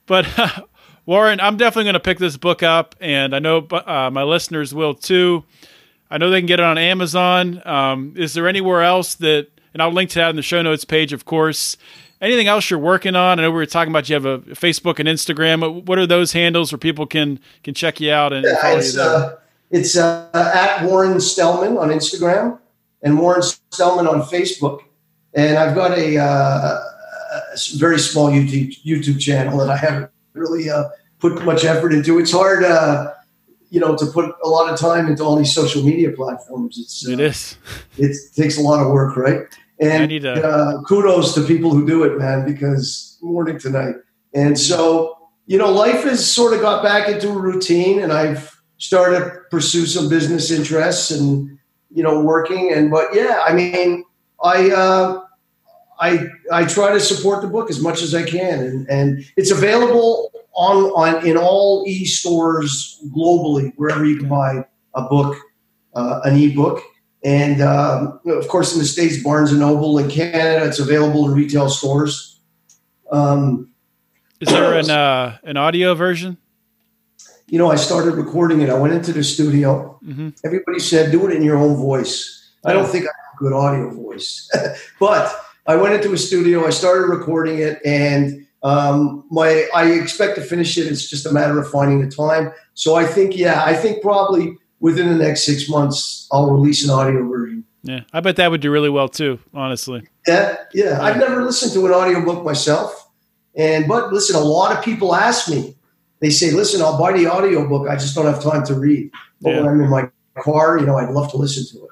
but. 0.05 0.27
Uh, 0.37 0.49
Warren, 1.05 1.41
I'm 1.41 1.57
definitely 1.57 1.83
going 1.83 1.95
to 1.95 1.99
pick 1.99 2.17
this 2.17 2.37
book 2.37 2.63
up, 2.63 2.95
and 3.01 3.35
I 3.35 3.39
know 3.39 3.67
uh, 3.69 4.09
my 4.09 4.23
listeners 4.23 4.73
will 4.73 4.93
too. 4.93 5.43
I 6.09 6.17
know 6.17 6.29
they 6.29 6.39
can 6.39 6.45
get 6.45 6.59
it 6.59 6.65
on 6.65 6.77
Amazon. 6.77 7.61
Um, 7.65 8.13
is 8.15 8.33
there 8.33 8.47
anywhere 8.47 8.83
else 8.83 9.15
that, 9.15 9.49
and 9.73 9.81
I'll 9.81 9.91
link 9.91 10.11
to 10.11 10.19
that 10.19 10.29
in 10.29 10.35
the 10.35 10.41
show 10.41 10.61
notes 10.61 10.85
page, 10.85 11.13
of 11.13 11.25
course. 11.25 11.77
Anything 12.21 12.47
else 12.47 12.69
you're 12.69 12.79
working 12.79 13.15
on? 13.15 13.39
I 13.39 13.41
know 13.43 13.51
we 13.51 13.57
were 13.57 13.65
talking 13.65 13.91
about 13.91 14.07
you 14.07 14.13
have 14.13 14.25
a 14.25 14.39
Facebook 14.39 14.99
and 14.99 15.09
Instagram. 15.09 15.83
What 15.85 15.99
are 15.99 16.07
those 16.07 16.31
handles 16.31 16.71
where 16.71 16.79
people 16.79 17.05
can 17.05 17.39
can 17.63 17.73
check 17.73 17.99
you 17.99 18.11
out 18.11 18.31
and 18.31 18.45
follow 18.61 18.77
it's, 18.77 18.95
you? 18.95 19.01
Uh, 19.01 19.35
it's 19.71 19.97
uh, 19.97 20.29
at 20.33 20.85
Warren 20.85 21.15
Stellman 21.17 21.77
on 21.79 21.89
Instagram 21.89 22.59
and 23.01 23.19
Warren 23.19 23.41
Stellman 23.41 24.09
on 24.09 24.21
Facebook. 24.21 24.81
And 25.33 25.57
I've 25.57 25.75
got 25.75 25.97
a, 25.97 26.17
uh, 26.17 26.79
a 27.33 27.57
very 27.75 27.99
small 27.99 28.29
YouTube 28.29 28.81
YouTube 28.83 29.19
channel 29.19 29.57
that 29.57 29.69
I 29.69 29.75
haven't 29.75 30.09
really 30.33 30.69
uh, 30.69 30.89
put 31.19 31.43
much 31.43 31.65
effort 31.65 31.93
into. 31.93 32.19
It's 32.19 32.31
hard, 32.31 32.63
uh, 32.63 33.13
you 33.69 33.79
know, 33.79 33.97
to 33.97 34.05
put 34.05 34.33
a 34.43 34.47
lot 34.47 34.71
of 34.71 34.79
time 34.79 35.07
into 35.07 35.23
all 35.23 35.35
these 35.35 35.53
social 35.53 35.83
media 35.83 36.11
platforms. 36.11 36.77
It's 36.77 37.05
it 37.07 37.19
is. 37.19 37.57
It 37.97 38.15
takes 38.35 38.57
a 38.57 38.61
lot 38.61 38.79
of 38.83 38.91
work, 38.91 39.17
right? 39.17 39.41
And 39.79 40.09
to- 40.09 40.47
uh, 40.47 40.81
kudos 40.83 41.33
to 41.35 41.41
people 41.41 41.71
who 41.71 41.85
do 41.85 42.03
it, 42.03 42.17
man, 42.17 42.45
because 42.45 43.17
morning 43.21 43.57
tonight. 43.57 43.95
And 44.33 44.59
so, 44.59 45.17
you 45.45 45.57
know, 45.57 45.71
life 45.71 46.03
has 46.03 46.29
sort 46.29 46.53
of 46.53 46.61
got 46.61 46.83
back 46.83 47.09
into 47.09 47.29
a 47.29 47.39
routine 47.39 48.01
and 48.01 48.11
I've 48.11 48.55
started 48.77 49.19
to 49.19 49.31
pursue 49.49 49.85
some 49.85 50.09
business 50.09 50.51
interests 50.51 51.11
and, 51.11 51.57
you 51.91 52.03
know, 52.03 52.19
working. 52.19 52.71
And, 52.73 52.91
but 52.91 53.13
yeah, 53.13 53.41
I 53.45 53.53
mean, 53.53 54.03
I, 54.43 54.71
uh, 54.71 55.21
I, 55.99 56.27
I 56.51 56.65
try 56.65 56.91
to 56.91 56.99
support 56.99 57.41
the 57.41 57.47
book 57.47 57.69
as 57.69 57.81
much 57.81 58.01
as 58.01 58.13
I 58.13 58.23
can. 58.23 58.59
And, 58.59 58.89
and 58.89 59.25
it's 59.37 59.51
available 59.51 60.31
on, 60.53 60.85
on, 60.91 61.25
in 61.25 61.37
all 61.37 61.85
e-stores 61.87 62.99
globally, 63.15 63.71
wherever 63.75 64.05
you 64.05 64.17
can 64.17 64.27
buy 64.27 64.65
a 64.95 65.03
book, 65.03 65.37
uh, 65.95 66.21
an 66.25 66.35
ebook 66.35 66.83
and 67.23 67.61
um, 67.61 68.19
of 68.25 68.47
course, 68.47 68.73
in 68.73 68.79
the 68.79 68.85
States, 68.85 69.23
Barnes 69.23 69.51
and 69.51 69.59
Noble. 69.59 69.97
In 69.97 70.09
Canada, 70.09 70.65
it's 70.65 70.79
available 70.79 71.27
in 71.29 71.35
retail 71.35 71.69
stores. 71.69 72.39
Um, 73.11 73.71
Is 74.39 74.49
there 74.49 74.73
an, 74.73 74.89
uh, 74.89 75.37
an 75.43 75.57
audio 75.57 75.93
version? 75.95 76.37
You 77.47 77.59
know, 77.59 77.71
I 77.71 77.75
started 77.75 78.15
recording 78.15 78.61
it. 78.61 78.69
I 78.69 78.73
went 78.73 78.93
into 78.93 79.13
the 79.13 79.23
studio. 79.23 79.99
Mm-hmm. 80.03 80.29
Everybody 80.43 80.79
said, 80.79 81.11
do 81.11 81.27
it 81.27 81.35
in 81.35 81.43
your 81.43 81.57
own 81.57 81.75
voice. 81.75 82.51
I 82.65 82.73
don't 82.73 82.87
think 82.87 83.05
I 83.05 83.07
have 83.07 83.35
a 83.35 83.37
good 83.37 83.53
audio 83.53 83.89
voice. 83.89 84.49
but 84.99 85.33
I 85.65 85.75
went 85.75 85.93
into 85.93 86.13
a 86.13 86.17
studio, 86.17 86.65
I 86.65 86.71
started 86.71 87.07
recording 87.07 87.59
it, 87.59 87.79
and 87.85 88.45
um, 88.63 89.25
my 89.29 89.67
I 89.73 89.91
expect 89.91 90.35
to 90.35 90.41
finish 90.41 90.77
it. 90.77 90.87
It's 90.87 91.09
just 91.09 91.25
a 91.25 91.31
matter 91.31 91.59
of 91.59 91.69
finding 91.69 92.01
the 92.01 92.13
time. 92.13 92.53
So 92.73 92.95
I 92.95 93.05
think, 93.05 93.35
yeah, 93.35 93.63
I 93.63 93.73
think 93.73 94.01
probably 94.01 94.57
within 94.83 95.07
the 95.07 95.15
next 95.15 95.45
six 95.45 95.69
months, 95.69 96.27
I'll 96.29 96.51
release 96.51 96.83
an 96.83 96.89
audio 96.89 97.25
version. 97.27 97.63
Yeah, 97.83 98.01
I 98.11 98.19
bet 98.19 98.35
that 98.35 98.51
would 98.51 98.59
do 98.59 98.69
really 98.69 98.89
well 98.89 99.07
too, 99.07 99.39
honestly. 99.53 100.03
Yeah, 100.27 100.57
yeah. 100.73 101.01
I've 101.01 101.17
never 101.17 101.41
listened 101.43 101.71
to 101.73 101.85
an 101.85 101.93
audiobook 101.93 102.43
myself. 102.43 103.09
And 103.55 103.87
but 103.87 104.11
listen, 104.11 104.35
a 104.35 104.39
lot 104.39 104.77
of 104.77 104.83
people 104.83 105.15
ask 105.15 105.49
me, 105.49 105.75
they 106.19 106.29
say, 106.29 106.51
listen, 106.51 106.81
I'll 106.81 106.99
buy 106.99 107.13
the 107.13 107.27
audiobook. 107.27 107.89
I 107.89 107.95
just 107.95 108.13
don't 108.13 108.25
have 108.25 108.43
time 108.43 108.65
to 108.65 108.75
read. 108.75 109.09
But 109.41 109.51
yeah. 109.51 109.61
when 109.61 109.69
I'm 109.69 109.81
in 109.81 109.89
my 109.89 110.09
car, 110.41 110.77
you 110.77 110.85
know, 110.85 110.97
I'd 110.97 111.09
love 111.11 111.31
to 111.31 111.37
listen 111.37 111.65
to 111.77 111.85
it. 111.85 111.91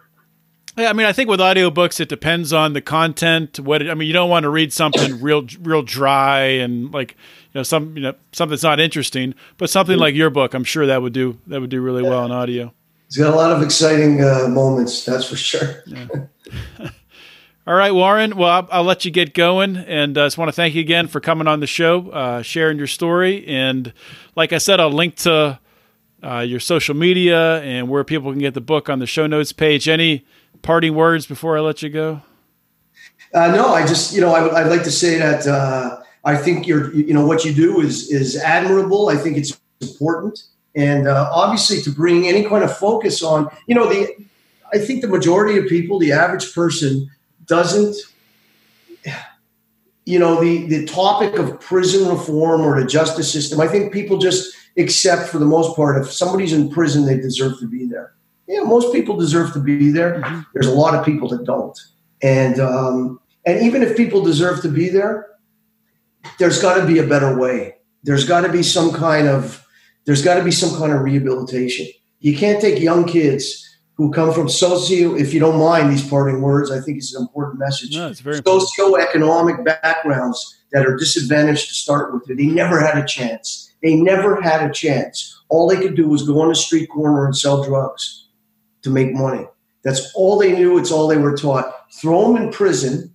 Yeah, 0.77 0.89
I 0.89 0.93
mean, 0.93 1.05
I 1.05 1.13
think 1.13 1.29
with 1.29 1.39
audiobooks, 1.39 1.99
it 1.99 2.09
depends 2.09 2.53
on 2.53 2.73
the 2.73 2.81
content. 2.81 3.59
What 3.59 3.87
I 3.87 3.93
mean, 3.93 4.07
you 4.07 4.13
don't 4.13 4.29
want 4.29 4.43
to 4.43 4.49
read 4.49 4.71
something 4.71 5.21
real, 5.21 5.45
real 5.61 5.81
dry 5.81 6.41
and 6.41 6.93
like 6.93 7.11
you 7.53 7.59
know 7.59 7.63
some 7.63 7.95
you 7.95 8.03
know 8.03 8.15
something 8.31 8.51
that's 8.51 8.63
not 8.63 8.79
interesting. 8.79 9.35
But 9.57 9.69
something 9.69 9.93
mm-hmm. 9.93 10.01
like 10.01 10.15
your 10.15 10.29
book, 10.29 10.53
I'm 10.53 10.63
sure 10.63 10.85
that 10.85 11.01
would 11.01 11.13
do 11.13 11.37
that 11.47 11.59
would 11.61 11.69
do 11.69 11.81
really 11.81 12.03
yeah. 12.03 12.09
well 12.09 12.25
in 12.25 12.31
audio. 12.31 12.73
He's 13.11 13.17
got 13.17 13.33
a 13.33 13.35
lot 13.35 13.51
of 13.51 13.61
exciting 13.61 14.23
uh, 14.23 14.47
moments, 14.47 15.03
that's 15.03 15.27
for 15.27 15.35
sure. 15.35 15.83
Yeah. 15.85 16.07
All 17.67 17.73
right, 17.73 17.91
Warren. 17.91 18.37
Well, 18.37 18.49
I'll, 18.49 18.67
I'll, 18.71 18.83
let 18.83 19.03
you 19.03 19.11
get 19.11 19.33
going, 19.33 19.75
and 19.75 20.17
I 20.17 20.21
uh, 20.21 20.25
just 20.27 20.37
want 20.37 20.47
to 20.47 20.53
thank 20.53 20.75
you 20.75 20.79
again 20.79 21.07
for 21.07 21.19
coming 21.19 21.45
on 21.45 21.59
the 21.59 21.67
show, 21.67 22.09
uh, 22.11 22.41
sharing 22.41 22.77
your 22.77 22.87
story, 22.87 23.45
and 23.45 23.91
like 24.37 24.53
I 24.53 24.59
said, 24.59 24.79
I'll 24.79 24.93
link 24.93 25.17
to 25.17 25.59
uh, 26.23 26.39
your 26.39 26.61
social 26.61 26.95
media 26.95 27.61
and 27.63 27.89
where 27.89 28.05
people 28.05 28.31
can 28.31 28.39
get 28.39 28.53
the 28.53 28.61
book 28.61 28.87
on 28.87 28.99
the 28.99 29.05
show 29.05 29.27
notes 29.27 29.51
page. 29.51 29.89
Any 29.89 30.25
parting 30.61 30.95
words 30.95 31.25
before 31.25 31.57
I 31.57 31.59
let 31.59 31.81
you 31.81 31.89
go? 31.89 32.21
Uh, 33.33 33.51
no, 33.51 33.73
I 33.73 33.85
just 33.85 34.15
you 34.15 34.21
know 34.21 34.33
I, 34.33 34.63
would 34.63 34.71
like 34.71 34.83
to 34.83 34.91
say 34.91 35.17
that 35.17 35.45
uh, 35.45 36.01
I 36.23 36.37
think 36.37 36.65
you're 36.65 36.93
you 36.93 37.13
know 37.13 37.25
what 37.25 37.43
you 37.43 37.53
do 37.53 37.81
is 37.81 38.09
is 38.09 38.37
admirable. 38.37 39.09
I 39.09 39.17
think 39.17 39.35
it's 39.35 39.59
important 39.81 40.43
and 40.75 41.07
uh, 41.07 41.29
obviously 41.33 41.81
to 41.81 41.91
bring 41.91 42.27
any 42.27 42.43
kind 42.43 42.63
of 42.63 42.75
focus 42.77 43.21
on 43.21 43.47
you 43.67 43.75
know 43.75 43.87
the 43.87 44.07
i 44.73 44.77
think 44.77 45.01
the 45.01 45.07
majority 45.07 45.57
of 45.57 45.67
people 45.67 45.99
the 45.99 46.11
average 46.11 46.53
person 46.53 47.09
doesn't 47.45 47.95
you 50.05 50.17
know 50.17 50.41
the 50.41 50.65
the 50.67 50.85
topic 50.85 51.37
of 51.37 51.59
prison 51.59 52.07
reform 52.07 52.61
or 52.61 52.79
the 52.79 52.87
justice 52.87 53.31
system 53.31 53.59
i 53.59 53.67
think 53.67 53.91
people 53.91 54.17
just 54.17 54.55
accept 54.77 55.27
for 55.27 55.37
the 55.37 55.45
most 55.45 55.75
part 55.75 56.01
if 56.01 56.11
somebody's 56.11 56.53
in 56.53 56.69
prison 56.69 57.05
they 57.05 57.17
deserve 57.17 57.59
to 57.59 57.67
be 57.67 57.85
there. 57.85 58.13
Yeah 58.47 58.63
most 58.63 58.93
people 58.93 59.15
deserve 59.17 59.53
to 59.53 59.59
be 59.59 59.91
there. 59.91 60.21
Mm-hmm. 60.21 60.41
there's 60.53 60.67
a 60.67 60.73
lot 60.73 60.95
of 60.95 61.05
people 61.05 61.27
that 61.29 61.43
don't. 61.45 61.77
And 62.21 62.59
um, 62.59 63.19
and 63.45 63.61
even 63.61 63.81
if 63.83 63.97
people 63.97 64.23
deserve 64.23 64.61
to 64.61 64.69
be 64.69 64.89
there 64.89 65.27
there's 66.37 66.61
got 66.61 66.79
to 66.79 66.85
be 66.85 66.99
a 66.99 67.07
better 67.07 67.37
way. 67.37 67.75
There's 68.03 68.25
got 68.25 68.41
to 68.41 68.51
be 68.51 68.63
some 68.63 68.91
kind 68.91 69.27
of 69.27 69.65
there's 70.05 70.23
got 70.23 70.35
to 70.35 70.43
be 70.43 70.51
some 70.51 70.77
kind 70.77 70.91
of 70.91 71.01
rehabilitation. 71.01 71.87
You 72.19 72.37
can't 72.37 72.61
take 72.61 72.81
young 72.81 73.05
kids 73.05 73.67
who 73.95 74.11
come 74.11 74.33
from 74.33 74.49
socio, 74.49 75.15
if 75.15 75.33
you 75.33 75.39
don't 75.39 75.59
mind 75.59 75.91
these 75.91 76.07
parting 76.07 76.41
words, 76.41 76.71
I 76.71 76.79
think 76.79 76.97
it's 76.97 77.13
an 77.13 77.21
important 77.21 77.59
message. 77.59 77.95
No, 77.95 78.07
it's 78.07 78.19
very 78.19 78.41
socioeconomic 78.41 79.63
backgrounds 79.63 80.59
that 80.71 80.87
are 80.87 80.95
disadvantaged 80.95 81.67
to 81.67 81.75
start 81.75 82.13
with. 82.13 82.25
They 82.25 82.47
never 82.47 82.79
had 82.79 82.97
a 82.97 83.05
chance. 83.05 83.71
They 83.83 83.95
never 83.95 84.41
had 84.41 84.67
a 84.67 84.73
chance. 84.73 85.39
All 85.49 85.67
they 85.67 85.75
could 85.75 85.95
do 85.95 86.07
was 86.07 86.23
go 86.23 86.41
on 86.41 86.49
the 86.49 86.55
street 86.55 86.89
corner 86.89 87.25
and 87.25 87.37
sell 87.37 87.63
drugs 87.63 88.27
to 88.81 88.89
make 88.89 89.13
money. 89.13 89.45
That's 89.83 90.11
all 90.15 90.39
they 90.39 90.53
knew. 90.53 90.77
It's 90.77 90.91
all 90.91 91.07
they 91.07 91.17
were 91.17 91.35
taught. 91.35 91.71
Throw 91.93 92.33
them 92.33 92.41
in 92.41 92.51
prison 92.51 93.13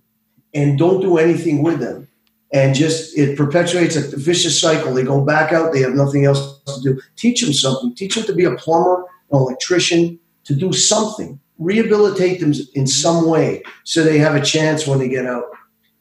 and 0.53 0.77
don't 0.77 1.01
do 1.01 1.17
anything 1.17 1.63
with 1.63 1.79
them 1.79 2.06
and 2.53 2.75
just 2.75 3.17
it 3.17 3.37
perpetuates 3.37 3.95
a 3.95 4.17
vicious 4.17 4.59
cycle. 4.59 4.93
They 4.93 5.03
go 5.03 5.23
back 5.23 5.51
out, 5.51 5.73
they 5.73 5.81
have 5.81 5.93
nothing 5.93 6.25
else 6.25 6.61
to 6.63 6.81
do. 6.81 7.01
Teach 7.15 7.41
them 7.41 7.53
something. 7.53 7.93
Teach 7.95 8.15
them 8.15 8.25
to 8.25 8.33
be 8.33 8.45
a 8.45 8.55
plumber, 8.55 9.03
an 9.31 9.39
electrician, 9.39 10.19
to 10.45 10.55
do 10.55 10.71
something. 10.71 11.39
Rehabilitate 11.57 12.39
them 12.39 12.53
in 12.73 12.87
some 12.87 13.27
way 13.27 13.63
so 13.83 14.03
they 14.03 14.17
have 14.17 14.35
a 14.35 14.43
chance 14.43 14.87
when 14.87 14.99
they 14.99 15.09
get 15.09 15.25
out. 15.25 15.45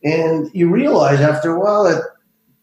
And 0.05 0.51
you 0.55 0.71
realize 0.71 1.21
after 1.21 1.55
a 1.55 1.59
while 1.59 1.85
that 1.85 2.03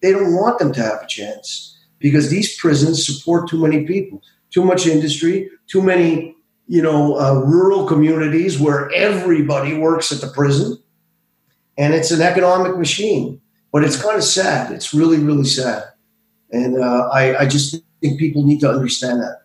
they 0.02 0.12
don't 0.12 0.36
want 0.36 0.60
them 0.60 0.72
to 0.74 0.82
have 0.82 1.02
a 1.04 1.08
chance 1.08 1.78
because 2.00 2.30
these 2.30 2.56
prisons 2.58 3.06
support 3.06 3.50
too 3.50 3.62
many 3.62 3.86
people, 3.86 4.22
too 4.52 4.64
much 4.64 4.88
industry, 4.88 5.50
too 5.68 5.82
many 5.82 6.36
you 6.68 6.82
know 6.82 7.20
uh, 7.20 7.34
rural 7.34 7.86
communities 7.86 8.58
where 8.58 8.90
everybody 8.94 9.78
works 9.78 10.12
at 10.14 10.22
the 10.22 10.28
prison, 10.28 10.78
and 11.78 11.94
it's 11.94 12.12
an 12.12 12.22
economic 12.22 12.78
machine 12.78 13.42
but 13.74 13.84
it's 13.84 14.02
kind 14.02 14.16
of 14.16 14.24
sad. 14.24 14.72
It's 14.72 14.94
really, 14.94 15.18
really 15.18 15.44
sad. 15.44 15.84
And 16.52 16.80
uh, 16.80 17.10
I, 17.12 17.40
I 17.40 17.46
just 17.48 17.76
think 18.00 18.20
people 18.20 18.46
need 18.46 18.60
to 18.60 18.70
understand 18.70 19.20
that. 19.20 19.42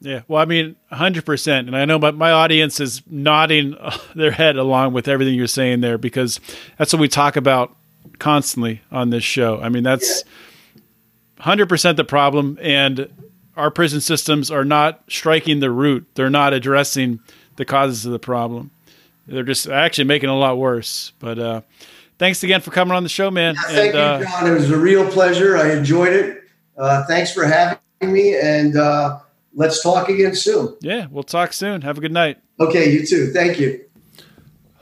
Yeah, 0.00 0.20
well, 0.28 0.42
I 0.42 0.44
mean, 0.44 0.76
100%. 0.92 1.58
And 1.58 1.76
I 1.76 1.86
know 1.86 1.98
my, 1.98 2.10
my 2.10 2.30
audience 2.32 2.80
is 2.80 3.02
nodding 3.06 3.74
their 4.14 4.30
head 4.32 4.56
along 4.56 4.92
with 4.92 5.08
everything 5.08 5.34
you're 5.34 5.46
saying 5.46 5.80
there 5.80 5.96
because 5.96 6.38
that's 6.76 6.92
what 6.92 7.00
we 7.00 7.08
talk 7.08 7.36
about 7.36 7.74
constantly 8.18 8.82
on 8.90 9.10
this 9.10 9.24
show. 9.24 9.58
I 9.60 9.70
mean, 9.70 9.84
that's 9.84 10.22
100% 11.40 11.96
the 11.96 12.04
problem, 12.04 12.58
and 12.60 13.08
our 13.56 13.70
prison 13.70 14.00
systems 14.00 14.50
are 14.50 14.64
not 14.64 15.02
striking 15.08 15.60
the 15.60 15.70
root. 15.70 16.06
They're 16.14 16.30
not 16.30 16.52
addressing 16.52 17.20
the 17.56 17.64
causes 17.64 18.04
of 18.04 18.12
the 18.12 18.18
problem. 18.18 18.70
They're 19.26 19.44
just 19.44 19.66
actually 19.68 20.04
making 20.04 20.28
it 20.28 20.32
a 20.32 20.36
lot 20.36 20.58
worse. 20.58 21.12
But 21.20 21.38
uh, 21.38 21.60
thanks 22.22 22.44
again 22.44 22.60
for 22.60 22.70
coming 22.70 22.94
on 22.94 23.02
the 23.02 23.08
show, 23.08 23.32
man. 23.32 23.56
Yeah, 23.56 23.62
thank 23.62 23.94
and, 23.94 24.22
you, 24.22 24.28
uh, 24.28 24.30
John. 24.30 24.46
It 24.46 24.54
was 24.54 24.70
a 24.70 24.78
real 24.78 25.10
pleasure. 25.10 25.56
I 25.56 25.72
enjoyed 25.72 26.12
it. 26.12 26.44
Uh, 26.78 27.04
thanks 27.06 27.32
for 27.32 27.44
having 27.44 27.78
me, 28.00 28.38
and 28.38 28.76
uh, 28.76 29.18
let's 29.54 29.82
talk 29.82 30.08
again 30.08 30.32
soon. 30.36 30.76
Yeah, 30.80 31.06
we'll 31.10 31.24
talk 31.24 31.52
soon. 31.52 31.82
Have 31.82 31.98
a 31.98 32.00
good 32.00 32.12
night. 32.12 32.38
Okay, 32.60 32.92
you 32.92 33.04
too. 33.04 33.32
Thank 33.32 33.58
you. 33.58 33.84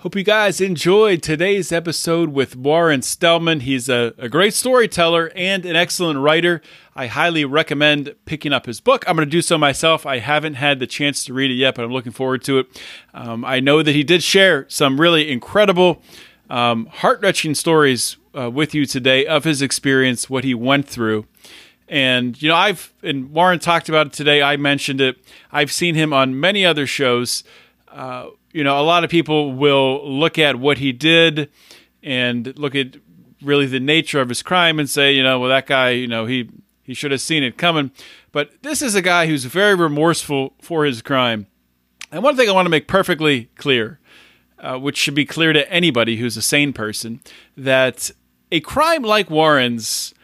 Hope 0.01 0.17
you 0.17 0.23
guys 0.23 0.63
enjoyed 0.63 1.23
today's 1.23 1.73
episode 1.73 2.31
with 2.31 2.57
Warren 2.57 3.01
Stellman. 3.01 3.61
He's 3.61 3.89
a, 3.91 4.15
a, 4.17 4.31
great 4.31 4.55
storyteller 4.55 5.31
and 5.37 5.67
an 5.67 5.77
excellent 5.77 6.21
writer. 6.21 6.63
I 6.97 7.07
highly 7.07 7.45
recommend 7.45 8.15
picking 8.25 8.51
up 8.51 8.65
his 8.65 8.81
book. 8.81 9.05
I'm 9.07 9.15
going 9.15 9.29
to 9.29 9.31
do 9.31 9.43
so 9.43 9.59
myself. 9.59 10.07
I 10.07 10.21
haven't 10.21 10.55
had 10.55 10.79
the 10.79 10.87
chance 10.87 11.23
to 11.25 11.35
read 11.35 11.51
it 11.51 11.55
yet, 11.55 11.75
but 11.75 11.85
I'm 11.85 11.93
looking 11.93 12.13
forward 12.13 12.43
to 12.45 12.61
it. 12.61 12.83
Um, 13.13 13.45
I 13.45 13.61
know 13.61 13.83
that 13.83 13.95
he 13.95 14.03
did 14.03 14.23
share 14.23 14.65
some 14.71 14.99
really 14.99 15.31
incredible, 15.31 16.03
um, 16.51 16.87
heart 16.87 17.21
wrenching 17.23 17.55
stories 17.55 18.17
uh, 18.37 18.51
with 18.51 18.75
you 18.75 18.85
today 18.85 19.25
of 19.25 19.45
his 19.45 19.63
experience, 19.63 20.29
what 20.29 20.45
he 20.45 20.55
went 20.55 20.87
through. 20.89 21.27
And, 21.89 22.41
you 22.41 22.49
know, 22.49 22.57
I've, 22.57 22.93
and 23.03 23.33
Warren 23.33 23.59
talked 23.59 23.89
about 23.89 24.09
it 24.09 24.13
today. 24.13 24.43
I 24.43 24.57
mentioned 24.57 25.01
it. 25.01 25.17
I've 25.51 25.73
seen 25.73 25.95
him 25.95 26.13
on 26.13 26.39
many 26.39 26.65
other 26.65 26.87
shows. 26.87 27.43
Uh, 27.89 28.29
you 28.53 28.63
know, 28.63 28.81
a 28.81 28.83
lot 28.83 29.03
of 29.03 29.11
people 29.11 29.53
will 29.53 30.09
look 30.09 30.39
at 30.39 30.57
what 30.57 30.79
he 30.79 30.93
did 30.93 31.51
and 32.03 32.57
look 32.59 32.75
at 32.75 32.97
really 33.43 33.67
the 33.67 33.81
nature 33.81 34.21
of 34.21 34.29
his 34.29 34.43
crime 34.43 34.79
and 34.79 34.89
say, 34.89 35.13
you 35.13 35.23
know, 35.23 35.41
well, 35.41 35.49
that 35.49 35.67
guy, 35.67 35.91
you 35.91 36.07
know, 36.07 36.27
he 36.27 36.49
he 36.83 36.95
should 36.95 37.13
have 37.13 37.21
seen 37.21 37.45
it 37.45 37.57
coming. 37.57 37.93
But 38.33 38.63
this 38.63 38.83
is 38.83 38.95
a 38.95 39.03
guy 39.03 39.27
who's 39.27 39.45
very 39.45 39.75
remorseful 39.75 40.55
for 40.61 40.85
his 40.85 41.03
crime. 41.03 41.47
And 42.11 42.23
one 42.23 42.37
thing 42.37 42.49
I 42.49 42.53
want 42.53 42.67
to 42.67 42.71
make 42.71 42.89
perfectly 42.89 43.45
clear, 43.57 44.01
uh, 44.61 44.79
which 44.79 44.97
should 44.97 45.15
be 45.15 45.25
clear 45.25 45.53
to 45.53 45.71
anybody 45.71 46.17
who's 46.17 46.37
a 46.37 46.43
sane 46.43 46.73
person, 46.73 47.21
that 47.57 48.11
a 48.53 48.61
crime 48.61 49.03
like 49.03 49.31
Warren's, 49.31 50.15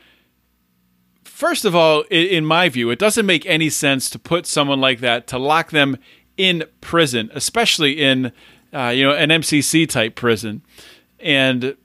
first 1.25 1.65
of 1.65 1.75
all, 1.75 2.03
in 2.11 2.45
my 2.45 2.69
view, 2.69 2.91
it 2.91 2.99
doesn't 2.99 3.27
make 3.27 3.47
any 3.47 3.71
sense 3.71 4.11
to 4.11 4.19
put 4.19 4.47
someone 4.47 4.81
like 4.81 5.01
that 5.01 5.27
to 5.29 5.39
lock 5.39 5.71
them 5.71 5.97
in 6.37 6.65
prison, 6.81 7.31
especially 7.35 7.93
in 7.93 8.33
uh, 8.73 8.89
you 8.89 9.05
know 9.05 9.15
an 9.15 9.31
MCC 9.31 9.89
type 9.89 10.15
prison, 10.15 10.63
and 11.21 11.77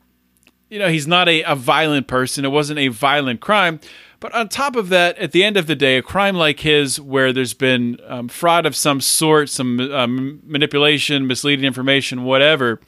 you 0.70 0.80
know 0.80 0.90
he's 0.90 1.08
not 1.08 1.30
a, 1.30 1.44
a 1.44 1.56
violent 1.56 2.08
person. 2.08 2.44
It 2.44 2.50
wasn't 2.50 2.80
a 2.80 2.90
violent 2.90 3.40
crime. 3.40 3.80
But 4.22 4.34
on 4.34 4.48
top 4.48 4.78
of 4.78 4.88
that, 4.88 5.18
at 5.18 5.34
the 5.34 5.44
end 5.44 5.58
of 5.58 5.68
the 5.68 5.76
day, 5.76 5.98
a 5.98 6.02
crime 6.02 6.38
like 6.38 6.62
his, 6.62 7.02
where 7.02 7.34
there's 7.34 7.54
been 7.54 8.00
um, 8.08 8.30
fraud 8.30 8.66
of 8.66 8.78
some 8.78 9.02
sort, 9.02 9.50
some 9.50 9.82
um, 9.92 10.40
manipulation, 10.46 11.28
misleading 11.28 11.66
information, 11.66 12.24
whatever, 12.24 12.80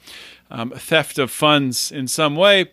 um, 0.50 0.70
theft 0.70 1.18
of 1.18 1.30
funds 1.30 1.92
in 1.92 2.08
some 2.08 2.36
way, 2.36 2.70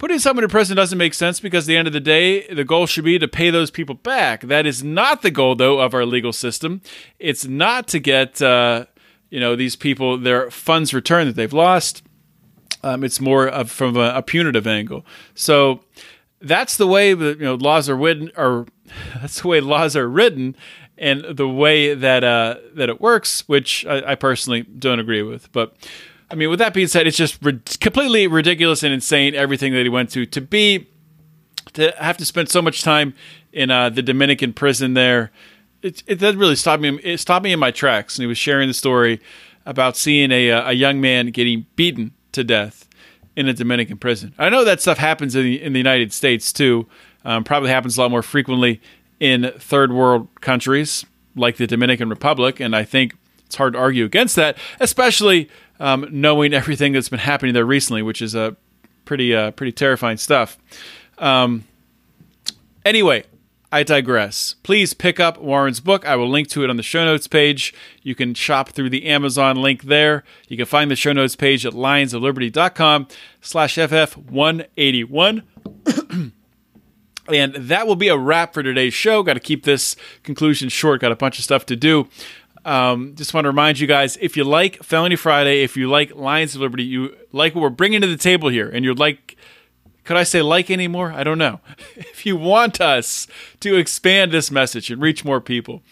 Putting 0.00 0.18
someone 0.18 0.44
in 0.44 0.48
prison 0.48 0.78
doesn't 0.78 0.96
make 0.96 1.12
sense 1.12 1.40
because 1.40 1.64
at 1.64 1.66
the 1.66 1.76
end 1.76 1.86
of 1.86 1.92
the 1.92 2.00
day, 2.00 2.46
the 2.46 2.64
goal 2.64 2.86
should 2.86 3.04
be 3.04 3.18
to 3.18 3.28
pay 3.28 3.50
those 3.50 3.70
people 3.70 3.94
back. 3.94 4.40
That 4.40 4.64
is 4.64 4.82
not 4.82 5.20
the 5.20 5.30
goal, 5.30 5.54
though, 5.54 5.78
of 5.78 5.92
our 5.92 6.06
legal 6.06 6.32
system. 6.32 6.80
It's 7.18 7.44
not 7.44 7.86
to 7.88 7.98
get 7.98 8.40
uh, 8.40 8.86
you 9.28 9.38
know 9.38 9.56
these 9.56 9.76
people 9.76 10.16
their 10.16 10.50
funds 10.50 10.94
returned 10.94 11.28
that 11.28 11.36
they've 11.36 11.52
lost. 11.52 12.02
Um, 12.82 13.04
it's 13.04 13.20
more 13.20 13.46
of, 13.46 13.70
from 13.70 13.94
a, 13.98 14.14
a, 14.14 14.22
punitive 14.22 14.66
angle. 14.66 15.04
So 15.34 15.84
that's 16.40 16.76
the 16.76 16.86
way 16.86 17.14
that 17.14 17.38
you 17.38 17.44
know 17.44 17.54
laws 17.54 17.88
are 17.88 17.96
written, 17.96 18.30
or 18.36 18.66
that's 19.20 19.42
the 19.42 19.48
way 19.48 19.60
laws 19.60 19.96
are 19.96 20.08
written, 20.08 20.56
and 20.98 21.24
the 21.24 21.48
way 21.48 21.94
that 21.94 22.24
uh, 22.24 22.56
that 22.74 22.88
it 22.88 23.00
works, 23.00 23.48
which 23.48 23.86
I, 23.86 24.12
I 24.12 24.14
personally 24.14 24.62
don't 24.62 25.00
agree 25.00 25.22
with, 25.22 25.50
but. 25.52 25.76
I 26.32 26.36
mean, 26.36 26.48
with 26.48 26.60
that 26.60 26.72
being 26.72 26.86
said, 26.86 27.08
it's 27.08 27.16
just 27.16 27.40
completely 27.80 28.28
ridiculous 28.28 28.84
and 28.84 28.94
insane 28.94 29.34
everything 29.34 29.72
that 29.72 29.82
he 29.82 29.88
went 29.88 30.10
to 30.10 30.26
to 30.26 30.40
be 30.40 30.86
to 31.72 31.92
have 31.98 32.16
to 32.18 32.24
spend 32.24 32.48
so 32.48 32.62
much 32.62 32.82
time 32.82 33.14
in 33.52 33.70
uh, 33.70 33.90
the 33.90 34.00
Dominican 34.00 34.52
prison 34.52 34.94
there. 34.94 35.32
It, 35.82 36.04
it 36.06 36.20
that 36.20 36.36
really 36.36 36.54
stopped 36.54 36.82
me. 36.82 37.00
It 37.02 37.18
stopped 37.18 37.42
me 37.42 37.52
in 37.52 37.58
my 37.58 37.72
tracks. 37.72 38.16
And 38.16 38.22
he 38.22 38.26
was 38.28 38.38
sharing 38.38 38.68
the 38.68 38.74
story 38.74 39.20
about 39.66 39.96
seeing 39.96 40.30
a 40.30 40.52
uh, 40.52 40.70
a 40.70 40.72
young 40.72 41.00
man 41.00 41.32
getting 41.32 41.66
beaten 41.74 42.12
to 42.32 42.44
death 42.44 42.79
in 43.40 43.48
a 43.48 43.54
Dominican 43.54 43.96
prison. 43.96 44.34
I 44.38 44.50
know 44.50 44.64
that 44.64 44.82
stuff 44.82 44.98
happens 44.98 45.34
in 45.34 45.44
the, 45.44 45.62
in 45.62 45.72
the 45.72 45.78
United 45.78 46.12
States 46.12 46.52
too. 46.52 46.86
Um, 47.24 47.42
probably 47.42 47.70
happens 47.70 47.96
a 47.96 48.02
lot 48.02 48.10
more 48.10 48.22
frequently 48.22 48.80
in 49.18 49.50
third 49.58 49.92
world 49.92 50.28
countries 50.40 51.06
like 51.34 51.56
the 51.56 51.66
Dominican 51.66 52.08
Republic, 52.10 52.60
and 52.60 52.76
I 52.76 52.84
think 52.84 53.14
it's 53.46 53.56
hard 53.56 53.72
to 53.72 53.78
argue 53.78 54.04
against 54.04 54.36
that, 54.36 54.58
especially 54.78 55.48
um, 55.78 56.06
knowing 56.10 56.52
everything 56.52 56.92
that's 56.92 57.08
been 57.08 57.18
happening 57.18 57.54
there 57.54 57.64
recently, 57.64 58.02
which 58.02 58.20
is 58.20 58.34
a 58.34 58.56
pretty 59.06 59.34
uh, 59.34 59.50
pretty 59.52 59.72
terrifying 59.72 60.18
stuff. 60.18 60.58
Um, 61.18 61.64
anyway, 62.84 63.24
I 63.72 63.84
digress. 63.84 64.56
Please 64.64 64.94
pick 64.94 65.20
up 65.20 65.38
Warren's 65.38 65.78
book. 65.78 66.04
I 66.04 66.16
will 66.16 66.28
link 66.28 66.48
to 66.48 66.64
it 66.64 66.70
on 66.70 66.76
the 66.76 66.82
show 66.82 67.04
notes 67.04 67.28
page. 67.28 67.72
You 68.02 68.16
can 68.16 68.34
shop 68.34 68.70
through 68.70 68.90
the 68.90 69.06
Amazon 69.06 69.56
link 69.56 69.84
there. 69.84 70.24
You 70.48 70.56
can 70.56 70.66
find 70.66 70.90
the 70.90 70.96
show 70.96 71.12
notes 71.12 71.36
page 71.36 71.64
at 71.64 71.72
lionsofliberty.com 71.72 73.06
slash 73.40 73.76
FF181. 73.76 75.42
and 77.28 77.54
that 77.54 77.86
will 77.86 77.96
be 77.96 78.08
a 78.08 78.18
wrap 78.18 78.54
for 78.54 78.64
today's 78.64 78.94
show. 78.94 79.22
Got 79.22 79.34
to 79.34 79.40
keep 79.40 79.64
this 79.64 79.94
conclusion 80.24 80.68
short. 80.68 81.00
Got 81.00 81.12
a 81.12 81.16
bunch 81.16 81.38
of 81.38 81.44
stuff 81.44 81.64
to 81.66 81.76
do. 81.76 82.08
Um, 82.64 83.14
just 83.14 83.32
want 83.32 83.44
to 83.44 83.48
remind 83.50 83.78
you 83.78 83.86
guys 83.86 84.18
if 84.20 84.36
you 84.36 84.44
like 84.44 84.82
Felony 84.82 85.16
Friday, 85.16 85.62
if 85.62 85.76
you 85.76 85.88
like 85.88 86.14
Lions 86.14 86.54
of 86.54 86.60
Liberty, 86.60 86.82
you 86.82 87.16
like 87.32 87.54
what 87.54 87.62
we're 87.62 87.70
bringing 87.70 88.00
to 88.00 88.06
the 88.06 88.16
table 88.16 88.48
here, 88.48 88.68
and 88.68 88.84
you're 88.84 88.94
like, 88.94 89.36
could 90.10 90.16
I 90.16 90.24
say 90.24 90.42
like 90.42 90.72
anymore? 90.72 91.12
I 91.12 91.22
don't 91.22 91.38
know. 91.38 91.60
if 91.94 92.26
you 92.26 92.36
want 92.36 92.80
us 92.80 93.28
to 93.60 93.76
expand 93.76 94.32
this 94.32 94.50
message 94.50 94.90
and 94.90 95.00
reach 95.00 95.24
more 95.24 95.40
people, 95.40 95.82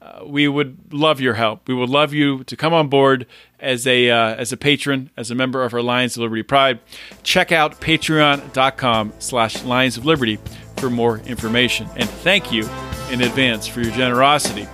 uh, 0.00 0.24
we 0.24 0.48
would 0.48 0.94
love 0.94 1.20
your 1.20 1.34
help. 1.34 1.68
We 1.68 1.74
would 1.74 1.90
love 1.90 2.14
you 2.14 2.42
to 2.44 2.56
come 2.56 2.72
on 2.72 2.88
board 2.88 3.26
as 3.60 3.86
a 3.86 4.08
uh, 4.08 4.34
as 4.36 4.50
a 4.50 4.56
patron, 4.56 5.10
as 5.14 5.30
a 5.30 5.34
member 5.34 5.62
of 5.62 5.74
our 5.74 5.82
Lions 5.82 6.16
of 6.16 6.22
Liberty 6.22 6.42
Pride. 6.42 6.80
Check 7.22 7.52
out 7.52 7.78
patreon.com 7.78 9.12
slash 9.18 9.62
Lions 9.62 9.98
of 9.98 10.06
Liberty 10.06 10.38
for 10.78 10.88
more 10.88 11.18
information. 11.18 11.86
And 11.96 12.08
thank 12.08 12.50
you 12.50 12.66
in 13.10 13.20
advance 13.20 13.66
for 13.66 13.82
your 13.82 13.92
generosity. 13.92 14.66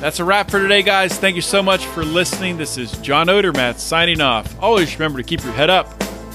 That's 0.00 0.20
a 0.20 0.24
wrap 0.26 0.50
for 0.50 0.60
today, 0.60 0.82
guys. 0.82 1.18
Thank 1.18 1.34
you 1.34 1.40
so 1.40 1.62
much 1.62 1.86
for 1.86 2.04
listening. 2.04 2.58
This 2.58 2.76
is 2.76 2.92
John 2.98 3.28
Odermatt 3.28 3.78
signing 3.78 4.20
off. 4.20 4.54
Always 4.62 4.92
remember 4.92 5.16
to 5.16 5.24
keep 5.24 5.42
your 5.42 5.54
head 5.54 5.70
up 5.70 6.05